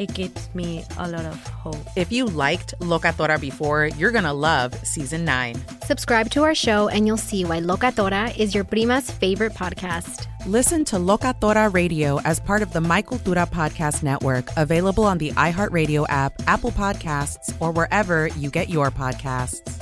it 0.00 0.14
gives 0.14 0.52
me 0.54 0.82
a 0.96 1.06
lot 1.06 1.26
of 1.26 1.46
hope. 1.48 1.76
If 1.94 2.10
you 2.10 2.24
liked 2.24 2.74
Locatora 2.80 3.38
before, 3.38 3.86
you're 3.98 4.10
going 4.10 4.24
to 4.24 4.32
love 4.32 4.74
Season 4.82 5.26
9. 5.26 5.56
Subscribe 5.84 6.30
to 6.30 6.42
our 6.42 6.54
show, 6.54 6.88
and 6.88 7.06
you'll 7.06 7.18
see 7.18 7.44
why 7.44 7.60
Locatora 7.60 8.34
is 8.38 8.54
your 8.54 8.64
prima's 8.64 9.10
favorite 9.10 9.52
podcast. 9.52 10.26
Listen 10.46 10.86
to 10.86 10.96
Locatora 10.96 11.72
Radio 11.74 12.18
as 12.22 12.40
part 12.40 12.62
of 12.62 12.72
the 12.72 12.80
My 12.80 13.02
Cultura 13.02 13.46
Podcast 13.46 14.02
Network, 14.02 14.48
available 14.56 15.04
on 15.04 15.18
the 15.18 15.32
iHeartRadio 15.32 16.06
app, 16.08 16.32
Apple 16.46 16.70
Podcasts, 16.70 17.54
or 17.60 17.70
wherever 17.70 18.28
you 18.28 18.48
get 18.48 18.70
your 18.70 18.90
podcasts. 18.90 19.76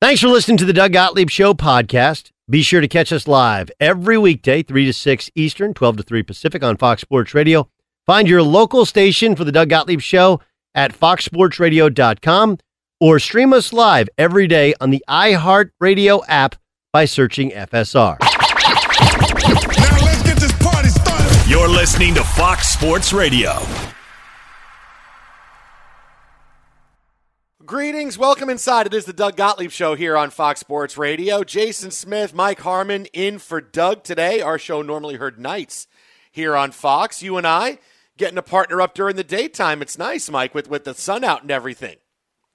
Thanks 0.00 0.20
for 0.20 0.28
listening 0.28 0.56
to 0.56 0.64
the 0.64 0.72
Doug 0.72 0.92
Gottlieb 0.92 1.30
Show 1.30 1.54
podcast. 1.54 2.32
Be 2.48 2.62
sure 2.62 2.80
to 2.80 2.88
catch 2.88 3.12
us 3.12 3.28
live 3.28 3.70
every 3.78 4.18
weekday, 4.18 4.64
3 4.64 4.86
to 4.86 4.92
6 4.92 5.30
Eastern, 5.36 5.74
12 5.74 5.98
to 5.98 6.02
3 6.02 6.24
Pacific 6.24 6.64
on 6.64 6.76
Fox 6.76 7.02
Sports 7.02 7.34
Radio. 7.34 7.68
Find 8.10 8.26
your 8.26 8.42
local 8.42 8.84
station 8.86 9.36
for 9.36 9.44
the 9.44 9.52
Doug 9.52 9.68
Gottlieb 9.68 10.00
Show 10.00 10.40
at 10.74 10.92
foxsportsradio.com 10.92 12.58
or 12.98 13.20
stream 13.20 13.52
us 13.52 13.72
live 13.72 14.08
every 14.18 14.48
day 14.48 14.74
on 14.80 14.90
the 14.90 15.04
iHeartRadio 15.08 16.22
app 16.26 16.56
by 16.92 17.04
searching 17.04 17.52
FSR. 17.52 18.18
Now 18.18 18.28
let's 20.04 20.22
get 20.24 20.38
this 20.38 20.50
party 20.58 20.88
started. 20.88 21.48
You're 21.48 21.68
listening 21.68 22.14
to 22.14 22.24
Fox 22.24 22.70
Sports 22.70 23.12
Radio. 23.12 23.62
Greetings, 27.64 28.18
welcome 28.18 28.50
inside. 28.50 28.86
It 28.86 28.94
is 28.94 29.04
the 29.04 29.12
Doug 29.12 29.36
Gottlieb 29.36 29.70
Show 29.70 29.94
here 29.94 30.16
on 30.16 30.30
Fox 30.30 30.58
Sports 30.58 30.98
Radio. 30.98 31.44
Jason 31.44 31.92
Smith, 31.92 32.34
Mike 32.34 32.58
Harmon 32.62 33.06
in 33.12 33.38
for 33.38 33.60
Doug 33.60 34.02
today. 34.02 34.40
Our 34.40 34.58
show 34.58 34.82
normally 34.82 35.14
heard 35.14 35.38
nights 35.38 35.86
here 36.32 36.56
on 36.56 36.72
Fox. 36.72 37.22
You 37.22 37.36
and 37.36 37.46
I 37.46 37.78
getting 38.20 38.38
a 38.38 38.42
partner 38.42 38.80
up 38.82 38.94
during 38.94 39.16
the 39.16 39.24
daytime. 39.24 39.80
It's 39.82 39.98
nice, 39.98 40.30
Mike, 40.30 40.54
with, 40.54 40.68
with 40.68 40.84
the 40.84 40.94
sun 40.94 41.24
out 41.24 41.42
and 41.42 41.50
everything. 41.50 41.96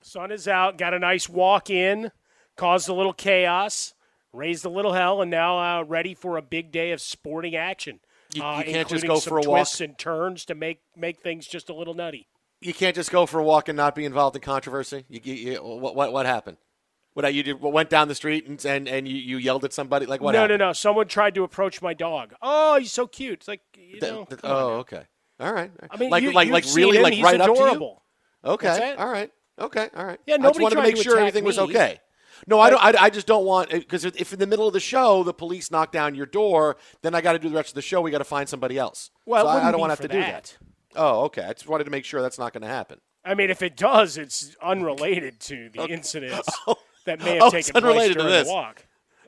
Sun 0.01 0.31
is 0.31 0.47
out, 0.47 0.77
got 0.77 0.93
a 0.93 0.99
nice 0.99 1.27
walk 1.27 1.71
in, 1.71 2.11
caused 2.55 2.87
a 2.87 2.93
little 2.93 3.13
chaos, 3.13 3.95
raised 4.31 4.63
a 4.63 4.69
little 4.69 4.93
hell, 4.93 5.23
and 5.23 5.31
now 5.31 5.57
uh, 5.57 5.83
ready 5.83 6.13
for 6.13 6.37
a 6.37 6.43
big 6.43 6.71
day 6.71 6.91
of 6.91 7.01
sporting 7.01 7.55
action. 7.55 7.99
You- 8.33 8.43
uh, 8.43 8.61
can't 8.61 8.87
just 8.87 9.07
go 9.07 9.19
for 9.19 9.39
a 9.39 9.41
walk. 9.41 9.59
twists 9.59 9.81
and 9.81 9.97
turns 9.97 10.45
to 10.45 10.55
make 10.55 10.81
make 10.95 11.19
things 11.21 11.47
just 11.47 11.69
a 11.69 11.73
little 11.73 11.93
nutty. 11.93 12.27
You 12.61 12.73
can't 12.73 12.95
just 12.95 13.11
go 13.11 13.25
for 13.25 13.39
a 13.39 13.43
walk 13.43 13.67
and 13.67 13.77
not 13.77 13.95
be 13.95 14.05
involved 14.05 14.35
in 14.35 14.41
controversy. 14.41 15.05
You, 15.09 15.19
you, 15.23 15.33
you, 15.33 15.55
what, 15.57 15.95
what, 15.95 16.11
what 16.11 16.25
happened? 16.25 16.57
What 17.13 17.31
you 17.33 17.43
did? 17.43 17.61
Went 17.61 17.89
down 17.89 18.07
the 18.07 18.15
street 18.15 18.45
and 18.47 18.63
and, 18.65 18.87
and 18.87 19.07
you, 19.07 19.15
you 19.15 19.37
yelled 19.37 19.63
at 19.63 19.73
somebody? 19.73 20.05
Like 20.05 20.21
what? 20.21 20.33
no, 20.33 20.41
happened? 20.41 20.59
no, 20.59 20.67
no. 20.67 20.73
Someone 20.73 21.07
tried 21.07 21.35
to 21.35 21.43
approach 21.43 21.81
my 21.81 21.93
dog. 21.93 22.33
Oh, 22.41 22.77
he's 22.77 22.91
so 22.91 23.07
cute. 23.07 23.39
It's 23.39 23.47
like 23.47 23.61
you 23.77 24.01
know. 24.01 24.25
th- 24.25 24.41
come 24.41 24.51
oh, 24.51 24.69
okay. 24.79 25.05
All 25.39 25.53
right. 25.53 25.71
I 25.91 25.97
mean, 25.97 26.09
like 26.09 26.23
you- 26.23 26.31
like 26.31 26.49
like 26.49 26.65
really 26.73 26.97
him. 26.97 27.03
like 27.03 27.13
He's 27.13 27.23
right 27.23 27.39
up 27.39 27.47
to 27.47 27.51
adorable. 27.53 28.03
you. 28.43 28.51
Okay. 28.51 28.95
All 28.97 29.07
right. 29.09 29.31
Okay. 29.59 29.89
All 29.95 30.05
right. 30.05 30.19
Yeah, 30.25 30.35
I 30.35 30.37
just 30.37 30.43
nobody 30.43 30.63
wanted 30.63 30.75
to 30.75 30.81
make 30.83 30.95
to 30.95 31.03
sure 31.03 31.17
everything 31.17 31.43
was 31.43 31.59
okay. 31.59 31.99
No, 32.47 32.59
I 32.59 32.69
don't. 32.69 32.83
I, 32.83 32.93
I 33.05 33.09
just 33.09 33.27
don't 33.27 33.45
want 33.45 33.69
because 33.69 34.03
if 34.05 34.33
in 34.33 34.39
the 34.39 34.47
middle 34.47 34.67
of 34.67 34.73
the 34.73 34.79
show 34.79 35.23
the 35.23 35.33
police 35.33 35.71
knock 35.71 35.91
down 35.91 36.15
your 36.15 36.25
door, 36.25 36.75
then 37.01 37.15
I 37.15 37.21
got 37.21 37.33
to 37.33 37.39
do 37.39 37.47
the 37.49 37.55
rest 37.55 37.69
of 37.69 37.75
the 37.75 37.81
show. 37.81 38.01
We 38.01 38.11
got 38.11 38.17
to 38.19 38.23
find 38.25 38.47
somebody 38.47 38.77
else. 38.77 39.09
Well, 39.25 39.45
so 39.45 39.49
I, 39.49 39.69
I 39.69 39.71
don't 39.71 39.79
want 39.79 39.89
to 39.91 39.93
have 40.01 40.01
to 40.01 40.07
do 40.09 40.19
that. 40.19 40.55
that. 40.93 40.97
Oh, 40.97 41.23
okay. 41.25 41.43
I 41.43 41.53
just 41.53 41.67
wanted 41.67 41.85
to 41.85 41.91
make 41.91 42.03
sure 42.05 42.21
that's 42.21 42.37
not 42.37 42.51
going 42.53 42.61
to 42.63 42.67
happen. 42.67 42.99
I 43.23 43.33
mean, 43.35 43.49
if 43.49 43.61
it 43.61 43.75
does, 43.77 44.17
it's 44.17 44.55
unrelated 44.61 45.39
to 45.41 45.69
the 45.73 45.87
incidents 45.87 46.47
oh, 46.67 46.75
that 47.05 47.19
may 47.19 47.35
have 47.35 47.43
Oh, 47.43 47.49
taken 47.51 47.81
place 47.81 48.09
to 48.09 48.13
during 48.13 48.29
this. 48.29 48.47
the 48.47 48.53
walk. 48.53 48.84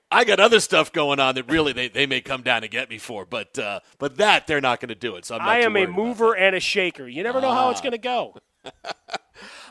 I 0.09 0.23
got 0.23 0.39
other 0.39 0.59
stuff 0.59 0.93
going 0.93 1.19
on 1.19 1.35
that 1.35 1.51
really 1.51 1.73
they, 1.73 1.89
they 1.89 2.05
may 2.05 2.21
come 2.21 2.41
down 2.41 2.63
and 2.63 2.71
get 2.71 2.89
me 2.89 2.97
for, 2.97 3.25
but 3.25 3.59
uh, 3.59 3.81
but 3.97 4.17
that 4.17 4.47
they're 4.47 4.61
not 4.61 4.79
going 4.79 4.89
to 4.89 4.95
do 4.95 5.15
it. 5.17 5.25
So 5.25 5.35
I'm 5.35 5.39
not 5.39 5.49
I 5.49 5.59
am 5.59 5.75
a 5.75 5.85
mover 5.85 6.35
and 6.35 6.55
a 6.55 6.59
shaker. 6.59 7.07
You 7.07 7.23
never 7.23 7.41
know 7.41 7.51
how 7.51 7.69
it's 7.71 7.81
going 7.81 7.91
to 7.91 7.97
go. 7.97 8.35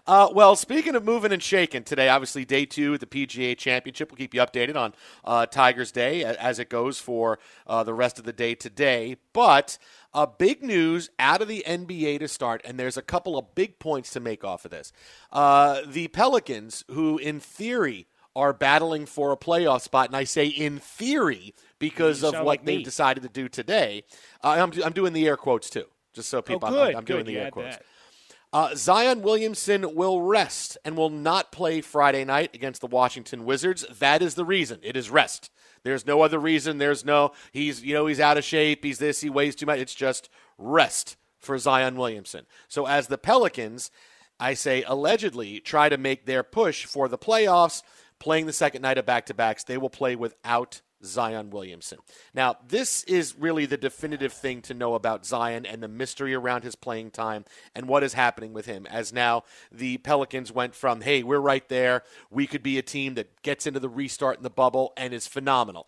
Uh, 0.07 0.29
well, 0.33 0.55
speaking 0.55 0.95
of 0.95 1.05
moving 1.05 1.33
and 1.33 1.43
shaking 1.43 1.83
today, 1.83 2.09
obviously 2.09 2.45
day 2.45 2.65
two 2.65 2.95
of 2.95 3.01
the 3.01 3.07
PGA 3.07 3.59
Championship. 3.59 4.11
We'll 4.11 4.19
keep 4.19 4.35
you 4.35 4.41
updated 4.41 4.77
on 4.77 4.95
uh, 5.25 5.47
Tigers 5.47 5.91
Day 5.91 6.23
as 6.23 6.61
it 6.61 6.69
goes 6.69 7.01
for 7.01 7.41
uh, 7.67 7.83
the 7.83 7.93
rest 7.93 8.21
of 8.21 8.25
the 8.25 8.33
day 8.33 8.55
today. 8.55 9.17
But 9.33 9.79
uh, 10.15 10.27
big 10.27 10.63
news 10.63 11.11
out 11.19 11.43
of 11.43 11.49
the 11.49 11.65
NBA 11.67 12.21
to 12.21 12.29
start, 12.29 12.63
and 12.65 12.79
there's 12.79 12.97
a 12.97 13.03
couple 13.03 13.37
of 13.37 13.57
big 13.57 13.81
points 13.81 14.11
to 14.11 14.21
make 14.21 14.45
off 14.45 14.65
of 14.65 14.71
this. 14.71 14.93
Uh, 15.33 15.81
the 15.85 16.07
Pelicans, 16.07 16.85
who 16.93 17.19
in 17.19 17.41
theory 17.41 18.07
are 18.37 18.53
battling 18.53 19.07
for 19.07 19.33
a 19.33 19.37
playoff 19.37 19.81
spot, 19.81 20.09
and 20.09 20.17
I 20.17 20.25
say 20.25 20.47
in 20.47 20.79
theory 20.79 21.55
because 21.79 22.23
of 22.23 22.35
what 22.35 22.45
like 22.45 22.65
they've 22.65 22.79
me. 22.79 22.85
decided 22.85 23.23
to 23.23 23.29
do 23.29 23.49
today. 23.49 24.05
Uh, 24.45 24.51
I'm, 24.51 24.73
I'm 24.85 24.93
doing 24.93 25.13
the 25.13 25.27
air 25.27 25.37
quotes 25.37 25.71
too, 25.71 25.87
just 26.13 26.29
so 26.29 26.43
people. 26.43 26.69
oh, 26.69 26.69
I'm- 26.69 26.75
good. 26.75 26.95
I'm, 26.97 27.05
good. 27.05 27.13
doing 27.15 27.25
the 27.25 27.39
air 27.39 27.51
quotes. 27.51 27.79
Uh, 28.53 28.75
Zion 28.75 29.23
Williamson 29.23 29.95
will 29.95 30.23
rest 30.23 30.79
and 30.85 30.97
will 30.97 31.11
not 31.11 31.51
play 31.51 31.81
Friday 31.81 32.25
night 32.25 32.55
against 32.55 32.81
the 32.81 32.87
Washington 32.87 33.45
Wizards. 33.45 33.85
That 33.99 34.23
is 34.23 34.35
the 34.35 34.45
reason. 34.45 34.79
It 34.83 34.97
is 34.97 35.11
rest. 35.11 35.51
There's 35.83 36.07
no 36.07 36.23
other 36.23 36.39
reason. 36.39 36.79
There's 36.79 37.05
no 37.05 37.33
he's 37.53 37.83
you 37.83 37.95
know 37.95 38.07
he's 38.07 38.21
out 38.21 38.39
of 38.39 38.45
shape. 38.45 38.85
He's 38.85 38.99
this. 38.99 39.21
He 39.21 39.31
weighs 39.31 39.57
too 39.57 39.67
much. 39.67 39.81
It's 39.81 39.95
just 39.95 40.29
rest 40.59 41.17
for 41.39 41.59
Zion 41.59 41.97
Williamson. 41.97 42.47
So 42.69 42.87
as 42.87 43.09
the 43.09 43.19
Pelicans, 43.19 43.91
I 44.39 44.55
say 44.55 44.83
allegedly 44.87 45.61
try 45.61 45.89
to 45.89 45.99
make 45.99 46.27
their 46.27 46.43
push 46.43 46.85
for 46.87 47.09
the 47.09 47.19
playoffs, 47.19 47.83
playing 48.19 48.47
the 48.47 48.53
second 48.53 48.83
night 48.83 48.99
of 48.99 49.07
back 49.07 49.27
to 49.27 49.35
backs, 49.35 49.65
they 49.65 49.79
will 49.79 49.91
play 49.91 50.17
without 50.17 50.81
Zion 51.05 51.51
Williamson. 51.51 51.99
Now, 52.35 52.57
this 52.67 53.05
is 53.05 53.37
really 53.39 53.67
the 53.67 53.77
definitive 53.77 54.33
thing 54.33 54.63
to 54.63 54.75
know 54.75 54.95
about 54.95 55.27
Zion 55.27 55.67
and 55.67 55.83
the 55.83 55.89
mystery 55.89 56.35
around 56.35 56.65
his 56.65 56.75
playing 56.75 57.11
time 57.11 57.45
and 57.75 57.87
what 57.89 58.03
is 58.03 58.15
happening 58.15 58.53
with 58.53 58.67
him. 58.67 58.87
As 58.87 59.13
now 59.13 59.45
the 59.71 59.99
Pelicans 59.99 60.53
went 60.53 60.75
from, 60.75 61.03
hey, 61.03 61.23
we're 61.23 61.39
right 61.39 61.69
there. 61.69 62.03
We 62.31 62.47
could 62.47 62.63
be 62.63 62.79
a 62.79 62.83
team 62.83 63.15
that 63.15 63.43
gets 63.43 63.67
into 63.67 63.81
the 63.81 63.89
restart 63.89 64.39
in 64.39 64.43
the 64.43 64.51
bubble 64.51 64.93
and 64.97 65.13
is 65.13 65.27
phenomenal. 65.27 65.87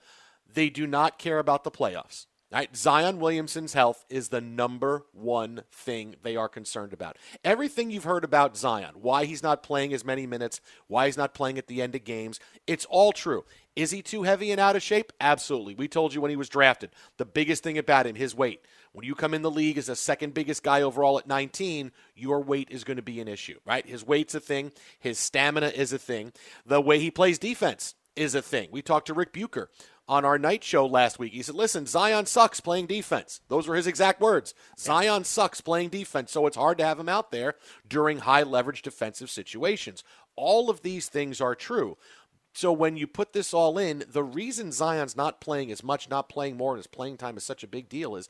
They 0.53 0.71
do 0.71 0.87
not 0.87 1.19
care 1.19 1.39
about 1.39 1.65
the 1.65 1.71
playoffs. 1.71 2.27
Right? 2.51 2.75
Zion 2.75 3.21
Williamson's 3.21 3.75
health 3.75 4.07
is 4.09 4.31
the 4.31 4.41
number 4.41 5.05
one 5.13 5.65
thing 5.71 6.17
they 6.23 6.35
are 6.35 6.49
concerned 6.49 6.95
about. 6.95 7.19
Everything 7.45 7.91
you've 7.91 8.05
heard 8.05 8.25
about 8.25 8.57
Zion, 8.57 8.95
why 9.03 9.27
he's 9.27 9.43
not 9.43 9.63
playing 9.63 9.93
as 9.93 10.03
many 10.03 10.27
minutes, 10.27 10.63
why 10.87 11.07
he's 11.07 11.19
not 11.19 11.35
playing 11.35 11.59
at 11.59 11.67
the 11.67 11.83
end 11.83 11.95
of 11.95 12.05
games, 12.05 12.41
it's 12.67 12.87
all 12.87 13.13
true. 13.13 13.45
Is 13.77 13.91
he 13.91 14.01
too 14.01 14.23
heavy 14.23 14.51
and 14.51 14.59
out 14.59 14.77
of 14.77 14.83
shape? 14.83 15.13
Absolutely. 15.21 15.75
We 15.75 15.89
told 15.89 16.15
you 16.15 16.23
when 16.23 16.31
he 16.31 16.37
was 16.37 16.49
drafted. 16.49 16.91
The 17.19 17.27
biggest 17.27 17.63
thing 17.63 17.77
about 17.77 18.07
him, 18.07 18.15
his 18.15 18.35
weight. 18.35 18.65
When 18.93 19.05
you 19.05 19.15
come 19.15 19.35
in 19.35 19.43
the 19.43 19.51
league 19.51 19.77
as 19.77 19.87
the 19.87 19.95
second 19.95 20.33
biggest 20.33 20.63
guy 20.63 20.81
overall 20.81 21.19
at 21.19 21.27
19, 21.27 21.93
your 22.17 22.41
weight 22.41 22.69
is 22.71 22.83
going 22.83 22.97
to 22.97 23.03
be 23.03 23.21
an 23.21 23.29
issue, 23.29 23.61
right? 23.67 23.87
His 23.87 24.07
weight's 24.07 24.35
a 24.35 24.41
thing, 24.41 24.73
his 24.99 25.19
stamina 25.19 25.69
is 25.69 25.93
a 25.93 25.99
thing, 25.99 26.33
the 26.65 26.81
way 26.81 26.99
he 26.99 27.11
plays 27.11 27.39
defense 27.39 27.95
is 28.17 28.35
a 28.35 28.43
thing. 28.43 28.69
We 28.73 28.83
talked 28.83 29.07
to 29.09 29.15
Rick 29.15 29.33
Bucher 29.33 29.69
on 30.09 30.25
our 30.25 30.39
night 30.39 30.65
show 30.65 30.87
last 30.87 31.19
week. 31.19 31.33
He 31.33 31.43
said, 31.43 31.55
Listen, 31.55 31.87
Zion 31.87 32.27
sucks 32.27 32.61
playing 32.61 32.87
defense. 32.87 33.41
Those 33.49 33.69
were 33.69 33.77
his 33.77 33.87
exact 33.87 34.21
words. 34.21 34.55
Zion 34.79 35.25
sucks 35.25 35.61
playing 35.61 35.91
defense, 35.91 36.33
so 36.33 36.47
it's 36.47 36.57
hard 36.57 36.79
to 36.79 36.85
have 36.85 36.99
him 36.99 37.09
out 37.09 37.31
there 37.31 37.55
during 37.87 38.21
high 38.21 38.43
leverage 38.43 38.83
defensive 38.83 39.31
situations. 39.31 40.03
All 40.35 40.71
of 40.71 40.83
these 40.83 41.09
things 41.09 41.41
are 41.41 41.55
true. 41.55 41.99
So 42.55 42.73
when 42.73 42.97
you 42.97 43.07
put 43.07 43.33
this 43.35 43.53
all 43.53 43.79
in, 43.79 44.05
the 44.09 44.25
reason 44.25 44.73
Zion's 44.73 45.17
not 45.17 45.41
playing 45.41 45.71
as 45.71 45.85
much, 45.85 46.09
not 46.09 46.29
playing 46.29 46.57
more, 46.57 46.73
and 46.73 46.79
his 46.79 46.87
playing 46.87 47.19
time 47.19 47.37
is 47.37 47.45
such 47.45 47.63
a 47.63 47.69
big 47.69 47.89
deal 47.89 48.17
is 48.17 48.29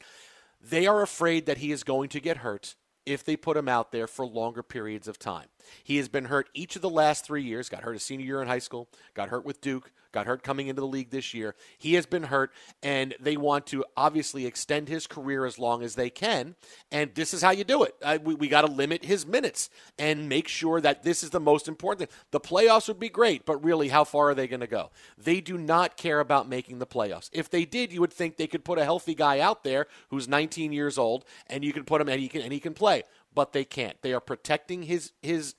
they 0.60 0.86
are 0.86 1.02
afraid 1.02 1.46
that 1.46 1.58
he 1.58 1.70
is 1.70 1.84
going 1.84 2.08
to 2.10 2.20
get 2.20 2.38
hurt 2.38 2.74
if 3.06 3.24
they 3.24 3.36
put 3.36 3.56
him 3.56 3.68
out 3.68 3.92
there 3.92 4.06
for 4.06 4.26
longer 4.26 4.62
periods 4.62 5.08
of 5.08 5.18
time. 5.18 5.46
He 5.82 5.96
has 5.98 6.08
been 6.08 6.26
hurt 6.26 6.48
each 6.54 6.76
of 6.76 6.82
the 6.82 6.90
last 6.90 7.24
three 7.24 7.42
years, 7.42 7.68
got 7.68 7.82
hurt 7.82 7.94
his 7.94 8.02
senior 8.02 8.26
year 8.26 8.42
in 8.42 8.48
high 8.48 8.58
school, 8.58 8.88
got 9.14 9.28
hurt 9.28 9.44
with 9.44 9.60
Duke, 9.60 9.92
got 10.12 10.26
hurt 10.26 10.42
coming 10.42 10.68
into 10.68 10.80
the 10.80 10.86
league 10.86 11.10
this 11.10 11.34
year. 11.34 11.54
He 11.76 11.94
has 11.94 12.06
been 12.06 12.24
hurt, 12.24 12.52
and 12.82 13.14
they 13.20 13.36
want 13.36 13.66
to 13.68 13.84
obviously 13.96 14.46
extend 14.46 14.88
his 14.88 15.06
career 15.06 15.44
as 15.44 15.58
long 15.58 15.82
as 15.82 15.94
they 15.94 16.10
can. 16.10 16.56
And 16.90 17.14
this 17.14 17.34
is 17.34 17.42
how 17.42 17.50
you 17.50 17.64
do 17.64 17.82
it. 17.82 17.94
Uh, 18.02 18.18
we 18.22 18.34
we 18.34 18.48
got 18.48 18.62
to 18.62 18.72
limit 18.72 19.04
his 19.04 19.26
minutes 19.26 19.70
and 19.98 20.28
make 20.28 20.48
sure 20.48 20.80
that 20.80 21.02
this 21.02 21.22
is 21.22 21.30
the 21.30 21.40
most 21.40 21.68
important 21.68 22.10
thing. 22.10 22.18
The 22.30 22.40
playoffs 22.40 22.88
would 22.88 23.00
be 23.00 23.08
great, 23.08 23.44
but 23.44 23.62
really, 23.62 23.88
how 23.88 24.04
far 24.04 24.30
are 24.30 24.34
they 24.34 24.48
going 24.48 24.60
to 24.60 24.66
go? 24.66 24.90
They 25.16 25.40
do 25.40 25.58
not 25.58 25.96
care 25.96 26.20
about 26.20 26.48
making 26.48 26.78
the 26.78 26.86
playoffs. 26.86 27.30
If 27.32 27.50
they 27.50 27.64
did, 27.64 27.92
you 27.92 28.00
would 28.00 28.12
think 28.12 28.36
they 28.36 28.46
could 28.46 28.64
put 28.64 28.78
a 28.78 28.84
healthy 28.84 29.14
guy 29.14 29.40
out 29.40 29.64
there 29.64 29.86
who's 30.10 30.28
19 30.28 30.72
years 30.72 30.98
old, 30.98 31.24
and 31.48 31.64
you 31.64 31.72
can 31.72 31.84
put 31.84 32.00
him 32.00 32.08
and 32.08 32.20
he 32.20 32.28
can 32.28 32.42
and 32.42 32.52
he 32.52 32.60
can 32.60 32.74
play. 32.74 33.02
But 33.38 33.52
they 33.52 33.64
can't. 33.64 34.02
They 34.02 34.12
are 34.12 34.18
protecting 34.18 34.82
his 34.82 35.12
his 35.22 35.54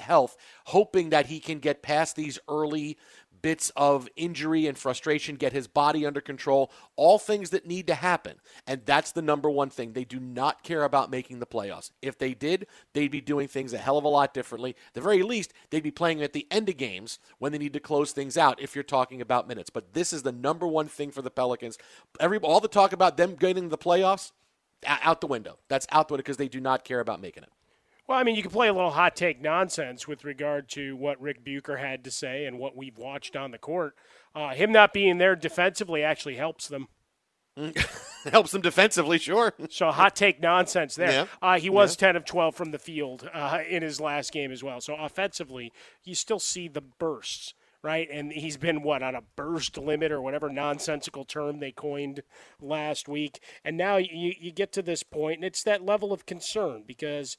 health, 0.00 0.34
hoping 0.68 1.10
that 1.10 1.26
he 1.26 1.40
can 1.40 1.58
get 1.58 1.82
past 1.82 2.16
these 2.16 2.38
early 2.48 2.96
bits 3.42 3.70
of 3.76 4.08
injury 4.16 4.66
and 4.66 4.78
frustration, 4.78 5.36
get 5.36 5.52
his 5.52 5.66
body 5.66 6.06
under 6.06 6.22
control, 6.22 6.72
all 6.96 7.18
things 7.18 7.50
that 7.50 7.66
need 7.66 7.86
to 7.88 7.94
happen. 7.94 8.36
And 8.66 8.80
that's 8.86 9.12
the 9.12 9.20
number 9.20 9.50
one 9.50 9.68
thing. 9.68 9.92
They 9.92 10.06
do 10.06 10.18
not 10.18 10.62
care 10.62 10.84
about 10.84 11.10
making 11.10 11.40
the 11.40 11.46
playoffs. 11.46 11.90
If 12.00 12.16
they 12.16 12.32
did, 12.32 12.66
they'd 12.94 13.10
be 13.10 13.20
doing 13.20 13.46
things 13.46 13.74
a 13.74 13.78
hell 13.78 13.98
of 13.98 14.04
a 14.04 14.08
lot 14.08 14.32
differently. 14.32 14.70
At 14.70 14.94
the 14.94 15.02
very 15.02 15.22
least, 15.22 15.52
they'd 15.68 15.82
be 15.82 15.90
playing 15.90 16.22
at 16.22 16.32
the 16.32 16.46
end 16.50 16.70
of 16.70 16.78
games 16.78 17.18
when 17.36 17.52
they 17.52 17.58
need 17.58 17.74
to 17.74 17.80
close 17.80 18.12
things 18.12 18.38
out 18.38 18.58
if 18.58 18.74
you're 18.74 18.82
talking 18.82 19.20
about 19.20 19.46
minutes. 19.46 19.68
But 19.68 19.92
this 19.92 20.14
is 20.14 20.22
the 20.22 20.32
number 20.32 20.66
one 20.66 20.88
thing 20.88 21.10
for 21.10 21.20
the 21.20 21.30
Pelicans. 21.30 21.76
Every 22.18 22.38
all 22.38 22.60
the 22.60 22.68
talk 22.68 22.94
about 22.94 23.18
them 23.18 23.34
getting 23.34 23.68
the 23.68 23.76
playoffs 23.76 24.32
out 24.86 25.20
the 25.20 25.26
window. 25.26 25.58
That's 25.68 25.86
out 25.90 26.08
the 26.08 26.14
window 26.14 26.22
because 26.22 26.36
they 26.36 26.48
do 26.48 26.60
not 26.60 26.84
care 26.84 27.00
about 27.00 27.20
making 27.20 27.42
it. 27.42 27.50
Well, 28.08 28.18
I 28.18 28.24
mean, 28.24 28.34
you 28.34 28.42
can 28.42 28.50
play 28.50 28.68
a 28.68 28.72
little 28.72 28.90
hot 28.90 29.14
take 29.14 29.40
nonsense 29.40 30.08
with 30.08 30.24
regard 30.24 30.68
to 30.70 30.96
what 30.96 31.20
Rick 31.20 31.44
Bucher 31.44 31.76
had 31.76 32.04
to 32.04 32.10
say 32.10 32.46
and 32.46 32.58
what 32.58 32.76
we've 32.76 32.98
watched 32.98 33.36
on 33.36 33.52
the 33.52 33.58
court. 33.58 33.94
Uh, 34.34 34.50
him 34.50 34.72
not 34.72 34.92
being 34.92 35.18
there 35.18 35.36
defensively 35.36 36.02
actually 36.02 36.36
helps 36.36 36.68
them. 36.68 36.88
Helps 38.30 38.52
them 38.52 38.62
defensively, 38.62 39.18
sure. 39.18 39.52
So 39.68 39.90
hot 39.90 40.16
take 40.16 40.40
nonsense 40.40 40.94
there. 40.94 41.10
Yeah. 41.10 41.26
Uh, 41.42 41.58
he 41.58 41.68
was 41.68 41.96
10 41.96 42.16
of 42.16 42.24
12 42.24 42.54
from 42.54 42.70
the 42.70 42.78
field 42.78 43.28
uh, 43.34 43.58
in 43.68 43.82
his 43.82 44.00
last 44.00 44.32
game 44.32 44.52
as 44.52 44.62
well. 44.62 44.80
So 44.80 44.94
offensively, 44.94 45.72
you 46.04 46.14
still 46.14 46.38
see 46.38 46.68
the 46.68 46.80
bursts, 46.80 47.52
right? 47.82 48.08
And 48.10 48.32
he's 48.32 48.56
been, 48.56 48.82
what, 48.82 49.02
on 49.02 49.14
a 49.14 49.22
burst 49.36 49.76
limit 49.76 50.12
or 50.12 50.20
whatever 50.20 50.48
nonsensical 50.48 51.24
term 51.24 51.58
they 51.58 51.72
coined 51.72 52.22
last 52.60 53.08
week. 53.08 53.40
And 53.64 53.76
now 53.76 53.96
you, 53.96 54.32
you 54.38 54.52
get 54.52 54.72
to 54.72 54.82
this 54.82 55.02
point, 55.02 55.36
and 55.36 55.44
it's 55.44 55.62
that 55.64 55.84
level 55.84 56.12
of 56.12 56.26
concern 56.26 56.84
because 56.86 57.36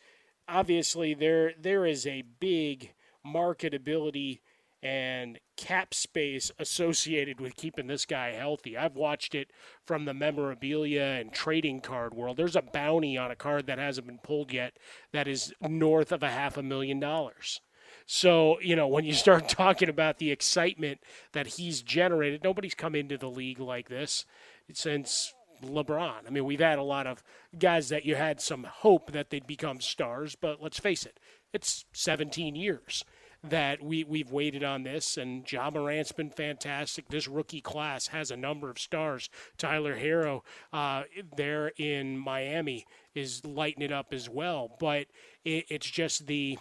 obviously 0.47 1.13
there 1.13 1.53
there 1.59 1.85
is 1.85 2.05
a 2.05 2.23
big 2.39 2.93
marketability 3.25 4.39
and 4.81 5.39
cap 5.55 5.93
space 5.93 6.51
associated 6.59 7.39
with 7.39 7.55
keeping 7.55 7.87
this 7.87 8.05
guy 8.05 8.31
healthy. 8.31 8.75
I've 8.75 8.97
watched 8.97 9.33
it 9.33 9.49
from 9.85 10.03
the 10.03 10.13
memorabilia 10.13 11.19
and 11.21 11.31
trading 11.31 11.79
card 11.79 12.13
world. 12.13 12.35
There's 12.35 12.57
a 12.57 12.61
bounty 12.61 13.17
on 13.17 13.31
a 13.31 13.35
card 13.35 13.67
that 13.67 13.79
hasn't 13.79 14.07
been 14.07 14.19
pulled 14.19 14.51
yet 14.51 14.77
that 15.13 15.25
is 15.25 15.53
north 15.61 16.11
of 16.11 16.21
a 16.21 16.29
half 16.29 16.57
a 16.57 16.63
million 16.63 16.99
dollars. 16.99 17.61
So, 18.05 18.59
you 18.61 18.75
know, 18.75 18.87
when 18.87 19.05
you 19.05 19.13
start 19.13 19.49
talking 19.49 19.89
about 19.89 20.17
the 20.17 20.31
excitement 20.31 20.99
that 21.31 21.47
he's 21.47 21.81
generated, 21.81 22.43
nobody's 22.43 22.75
come 22.75 22.95
into 22.95 23.17
the 23.17 23.29
league 23.29 23.59
like 23.59 23.89
this 23.89 24.25
since 24.71 25.33
LeBron. 25.63 26.27
I 26.27 26.29
mean, 26.29 26.45
we've 26.45 26.59
had 26.59 26.79
a 26.79 26.83
lot 26.83 27.07
of 27.07 27.23
guys 27.57 27.89
that 27.89 28.05
you 28.05 28.15
had 28.15 28.41
some 28.41 28.63
hope 28.63 29.11
that 29.11 29.29
they'd 29.29 29.47
become 29.47 29.81
stars, 29.81 30.35
but 30.35 30.61
let's 30.61 30.79
face 30.79 31.05
it, 31.05 31.19
it's 31.53 31.85
17 31.93 32.55
years 32.55 33.03
that 33.43 33.83
we, 33.83 34.05
we've 34.05 34.31
waited 34.31 34.63
on 34.63 34.83
this, 34.83 35.17
and 35.17 35.49
Ja 35.51 35.69
Morant's 35.69 36.13
been 36.13 36.29
fantastic. 36.29 37.09
This 37.09 37.27
rookie 37.27 37.59
class 37.59 38.07
has 38.07 38.31
a 38.31 38.37
number 38.37 38.69
of 38.69 38.79
stars. 38.79 39.29
Tyler 39.57 39.97
Herro 39.97 40.43
uh, 40.71 41.03
there 41.35 41.73
in 41.77 42.17
Miami 42.17 42.85
is 43.13 43.43
lighting 43.45 43.83
it 43.83 43.91
up 43.91 44.13
as 44.13 44.29
well, 44.29 44.75
but 44.79 45.07
it, 45.43 45.65
it's 45.69 45.89
just 45.89 46.25
the 46.27 46.57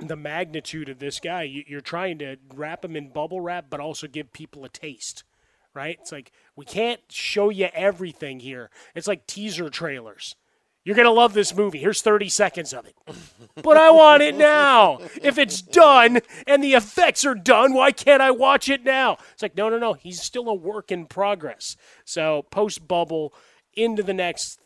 the 0.00 0.16
magnitude 0.16 0.88
of 0.88 0.98
this 0.98 1.20
guy. 1.20 1.42
You- 1.44 1.64
You're 1.66 1.80
trying 1.80 2.18
to 2.18 2.36
wrap 2.54 2.84
him 2.84 2.96
in 2.96 3.10
bubble 3.10 3.40
wrap, 3.40 3.66
but 3.70 3.80
also 3.80 4.06
give 4.06 4.32
people 4.32 4.64
a 4.64 4.68
taste, 4.68 5.24
right? 5.74 5.98
It's 6.00 6.12
like 6.12 6.32
we 6.56 6.64
can't 6.64 7.00
show 7.10 7.50
you 7.50 7.68
everything 7.74 8.40
here. 8.40 8.70
It's 8.94 9.06
like 9.08 9.26
teaser 9.26 9.70
trailers. 9.70 10.36
You're 10.82 10.96
gonna 10.96 11.10
love 11.10 11.34
this 11.34 11.54
movie. 11.54 11.78
Here's 11.78 12.00
30 12.00 12.30
seconds 12.30 12.72
of 12.72 12.86
it, 12.86 12.96
but 13.62 13.76
I 13.76 13.90
want 13.90 14.22
it 14.22 14.34
now. 14.34 15.00
If 15.22 15.36
it's 15.36 15.60
done 15.60 16.20
and 16.46 16.64
the 16.64 16.72
effects 16.72 17.22
are 17.26 17.34
done, 17.34 17.74
why 17.74 17.92
can't 17.92 18.22
I 18.22 18.30
watch 18.30 18.70
it 18.70 18.82
now? 18.82 19.18
It's 19.34 19.42
like 19.42 19.56
no, 19.56 19.68
no, 19.68 19.78
no. 19.78 19.92
He's 19.92 20.22
still 20.22 20.48
a 20.48 20.54
work 20.54 20.90
in 20.90 21.04
progress. 21.04 21.76
So 22.06 22.46
post 22.50 22.88
bubble 22.88 23.34
into 23.74 24.02
the 24.02 24.14
next 24.14 24.58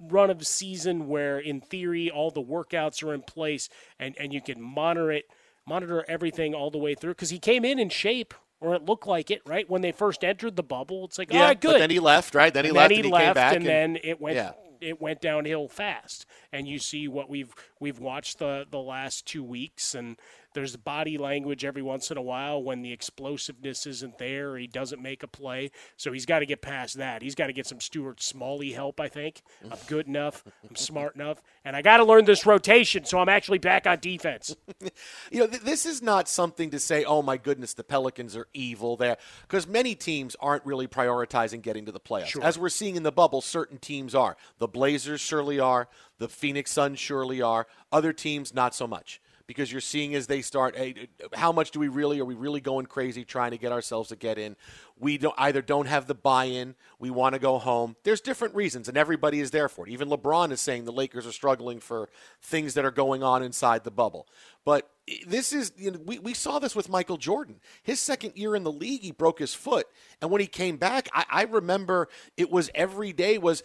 run 0.00 0.30
of 0.30 0.46
season 0.46 1.08
where 1.08 1.38
in 1.38 1.60
theory 1.60 2.10
all 2.10 2.30
the 2.30 2.42
workouts 2.42 3.02
are 3.02 3.14
in 3.14 3.22
place 3.22 3.68
and, 3.98 4.14
and 4.18 4.32
you 4.32 4.40
can 4.40 4.60
monitor 4.60 5.10
it 5.10 5.24
monitor 5.66 6.04
everything 6.08 6.54
all 6.54 6.70
the 6.70 6.78
way 6.78 6.94
through 6.94 7.12
because 7.12 7.30
he 7.30 7.38
came 7.38 7.64
in 7.64 7.78
in 7.78 7.88
shape 7.88 8.34
or 8.60 8.74
it 8.74 8.84
looked 8.84 9.06
like 9.06 9.30
it 9.30 9.42
right 9.46 9.68
when 9.68 9.82
they 9.82 9.92
first 9.92 10.24
entered 10.24 10.56
the 10.56 10.62
bubble 10.62 11.04
it's 11.04 11.18
like 11.18 11.32
all 11.32 11.40
right 11.40 11.60
good 11.60 11.72
But 11.72 11.78
then 11.78 11.90
he 11.90 12.00
left, 12.00 12.34
right? 12.34 12.52
Then 12.52 12.64
he 12.64 12.70
and 12.70 12.76
left 12.76 12.88
then 12.88 12.94
he 12.94 13.00
and 13.00 13.06
he 13.06 13.12
left 13.12 13.24
came 13.26 13.34
back. 13.34 13.56
and, 13.56 13.66
then 13.66 13.98
it 14.02 14.20
went 14.20 14.36
yeah. 14.36 14.52
it 14.80 15.00
went 15.00 15.20
downhill 15.20 15.68
fast. 15.68 16.26
And 16.52 16.66
you 16.66 16.78
see 16.78 17.08
what 17.08 17.28
we've 17.28 17.54
we've 17.80 17.98
watched 17.98 18.38
the 18.38 18.66
the 18.70 18.80
last 18.80 19.26
two 19.26 19.42
weeks, 19.44 19.94
and 19.94 20.16
there's 20.54 20.74
body 20.76 21.18
language 21.18 21.66
every 21.66 21.82
once 21.82 22.10
in 22.10 22.16
a 22.16 22.22
while 22.22 22.62
when 22.62 22.80
the 22.80 22.90
explosiveness 22.92 23.86
isn't 23.86 24.16
there. 24.16 24.52
or 24.52 24.58
He 24.58 24.66
doesn't 24.66 25.02
make 25.02 25.22
a 25.22 25.26
play, 25.28 25.70
so 25.98 26.12
he's 26.12 26.24
got 26.24 26.38
to 26.38 26.46
get 26.46 26.62
past 26.62 26.96
that. 26.96 27.20
He's 27.20 27.34
got 27.34 27.48
to 27.48 27.52
get 27.52 27.66
some 27.66 27.78
Stuart 27.80 28.22
Smalley 28.22 28.72
help. 28.72 28.98
I 29.00 29.08
think 29.08 29.42
I'm 29.70 29.76
good 29.86 30.06
enough, 30.06 30.42
I'm 30.68 30.76
smart 30.76 31.14
enough, 31.14 31.42
and 31.64 31.76
I 31.76 31.82
got 31.82 31.98
to 31.98 32.04
learn 32.04 32.24
this 32.24 32.46
rotation, 32.46 33.04
so 33.04 33.18
I'm 33.18 33.28
actually 33.28 33.58
back 33.58 33.86
on 33.86 33.98
defense. 34.00 34.56
you 35.30 35.40
know, 35.40 35.46
th- 35.46 35.62
this 35.62 35.84
is 35.84 36.00
not 36.02 36.28
something 36.28 36.70
to 36.70 36.78
say, 36.78 37.04
"Oh 37.04 37.20
my 37.22 37.36
goodness, 37.36 37.74
the 37.74 37.84
Pelicans 37.84 38.34
are 38.36 38.48
evil." 38.54 38.96
There, 38.96 39.16
because 39.42 39.66
many 39.66 39.94
teams 39.94 40.36
aren't 40.40 40.64
really 40.64 40.86
prioritizing 40.88 41.60
getting 41.60 41.84
to 41.86 41.92
the 41.92 42.00
playoffs, 42.00 42.26
Sure. 42.28 42.42
as 42.44 42.58
we're 42.58 42.68
seeing 42.70 42.96
in 42.96 43.02
the 43.02 43.12
bubble. 43.12 43.42
Certain 43.42 43.78
teams 43.78 44.14
are. 44.14 44.36
The 44.58 44.68
Blazers 44.68 45.20
surely 45.20 45.60
are. 45.60 45.88
The 46.18 46.28
Phoenix 46.28 46.70
Suns 46.70 46.98
surely 46.98 47.42
are. 47.42 47.66
Other 47.92 48.12
teams, 48.12 48.54
not 48.54 48.74
so 48.74 48.86
much. 48.86 49.20
Because 49.46 49.70
you're 49.70 49.80
seeing 49.80 50.16
as 50.16 50.26
they 50.26 50.42
start 50.42 50.76
hey, 50.76 51.06
how 51.32 51.52
much 51.52 51.70
do 51.70 51.78
we 51.78 51.86
really 51.86 52.18
are 52.18 52.24
we 52.24 52.34
really 52.34 52.60
going 52.60 52.86
crazy 52.86 53.24
trying 53.24 53.52
to 53.52 53.58
get 53.58 53.70
ourselves 53.70 54.08
to 54.08 54.16
get 54.16 54.38
in? 54.38 54.56
We 54.98 55.18
don't 55.18 55.36
either 55.38 55.62
don't 55.62 55.86
have 55.86 56.08
the 56.08 56.16
buy-in 56.16 56.74
we 56.98 57.10
want 57.10 57.34
to 57.34 57.38
go 57.38 57.58
home. 57.58 57.94
There's 58.02 58.20
different 58.20 58.56
reasons 58.56 58.88
and 58.88 58.98
everybody 58.98 59.38
is 59.38 59.52
there 59.52 59.68
for 59.68 59.86
it. 59.86 59.92
Even 59.92 60.08
lebron 60.08 60.50
is 60.50 60.60
saying 60.60 60.84
the 60.84 60.90
lakers 60.90 61.28
are 61.28 61.32
struggling 61.32 61.78
for 61.78 62.08
things 62.42 62.74
that 62.74 62.84
are 62.84 62.90
going 62.90 63.22
on 63.22 63.44
inside 63.44 63.84
the 63.84 63.92
bubble. 63.92 64.26
But 64.64 64.90
this 65.28 65.52
is 65.52 65.72
you 65.76 65.92
know, 65.92 66.00
we, 66.04 66.18
we 66.18 66.34
saw 66.34 66.58
this 66.58 66.74
with 66.74 66.88
michael 66.88 67.16
jordan. 67.16 67.60
His 67.84 68.00
second 68.00 68.32
year 68.34 68.56
in 68.56 68.64
the 68.64 68.72
league 68.72 69.02
he 69.02 69.12
broke 69.12 69.38
his 69.38 69.54
foot. 69.54 69.86
And 70.20 70.32
when 70.32 70.40
he 70.40 70.48
came 70.48 70.76
back 70.76 71.08
i, 71.12 71.24
I 71.30 71.42
remember 71.44 72.08
it 72.36 72.50
was 72.50 72.68
every 72.74 73.12
day 73.12 73.38
was 73.38 73.62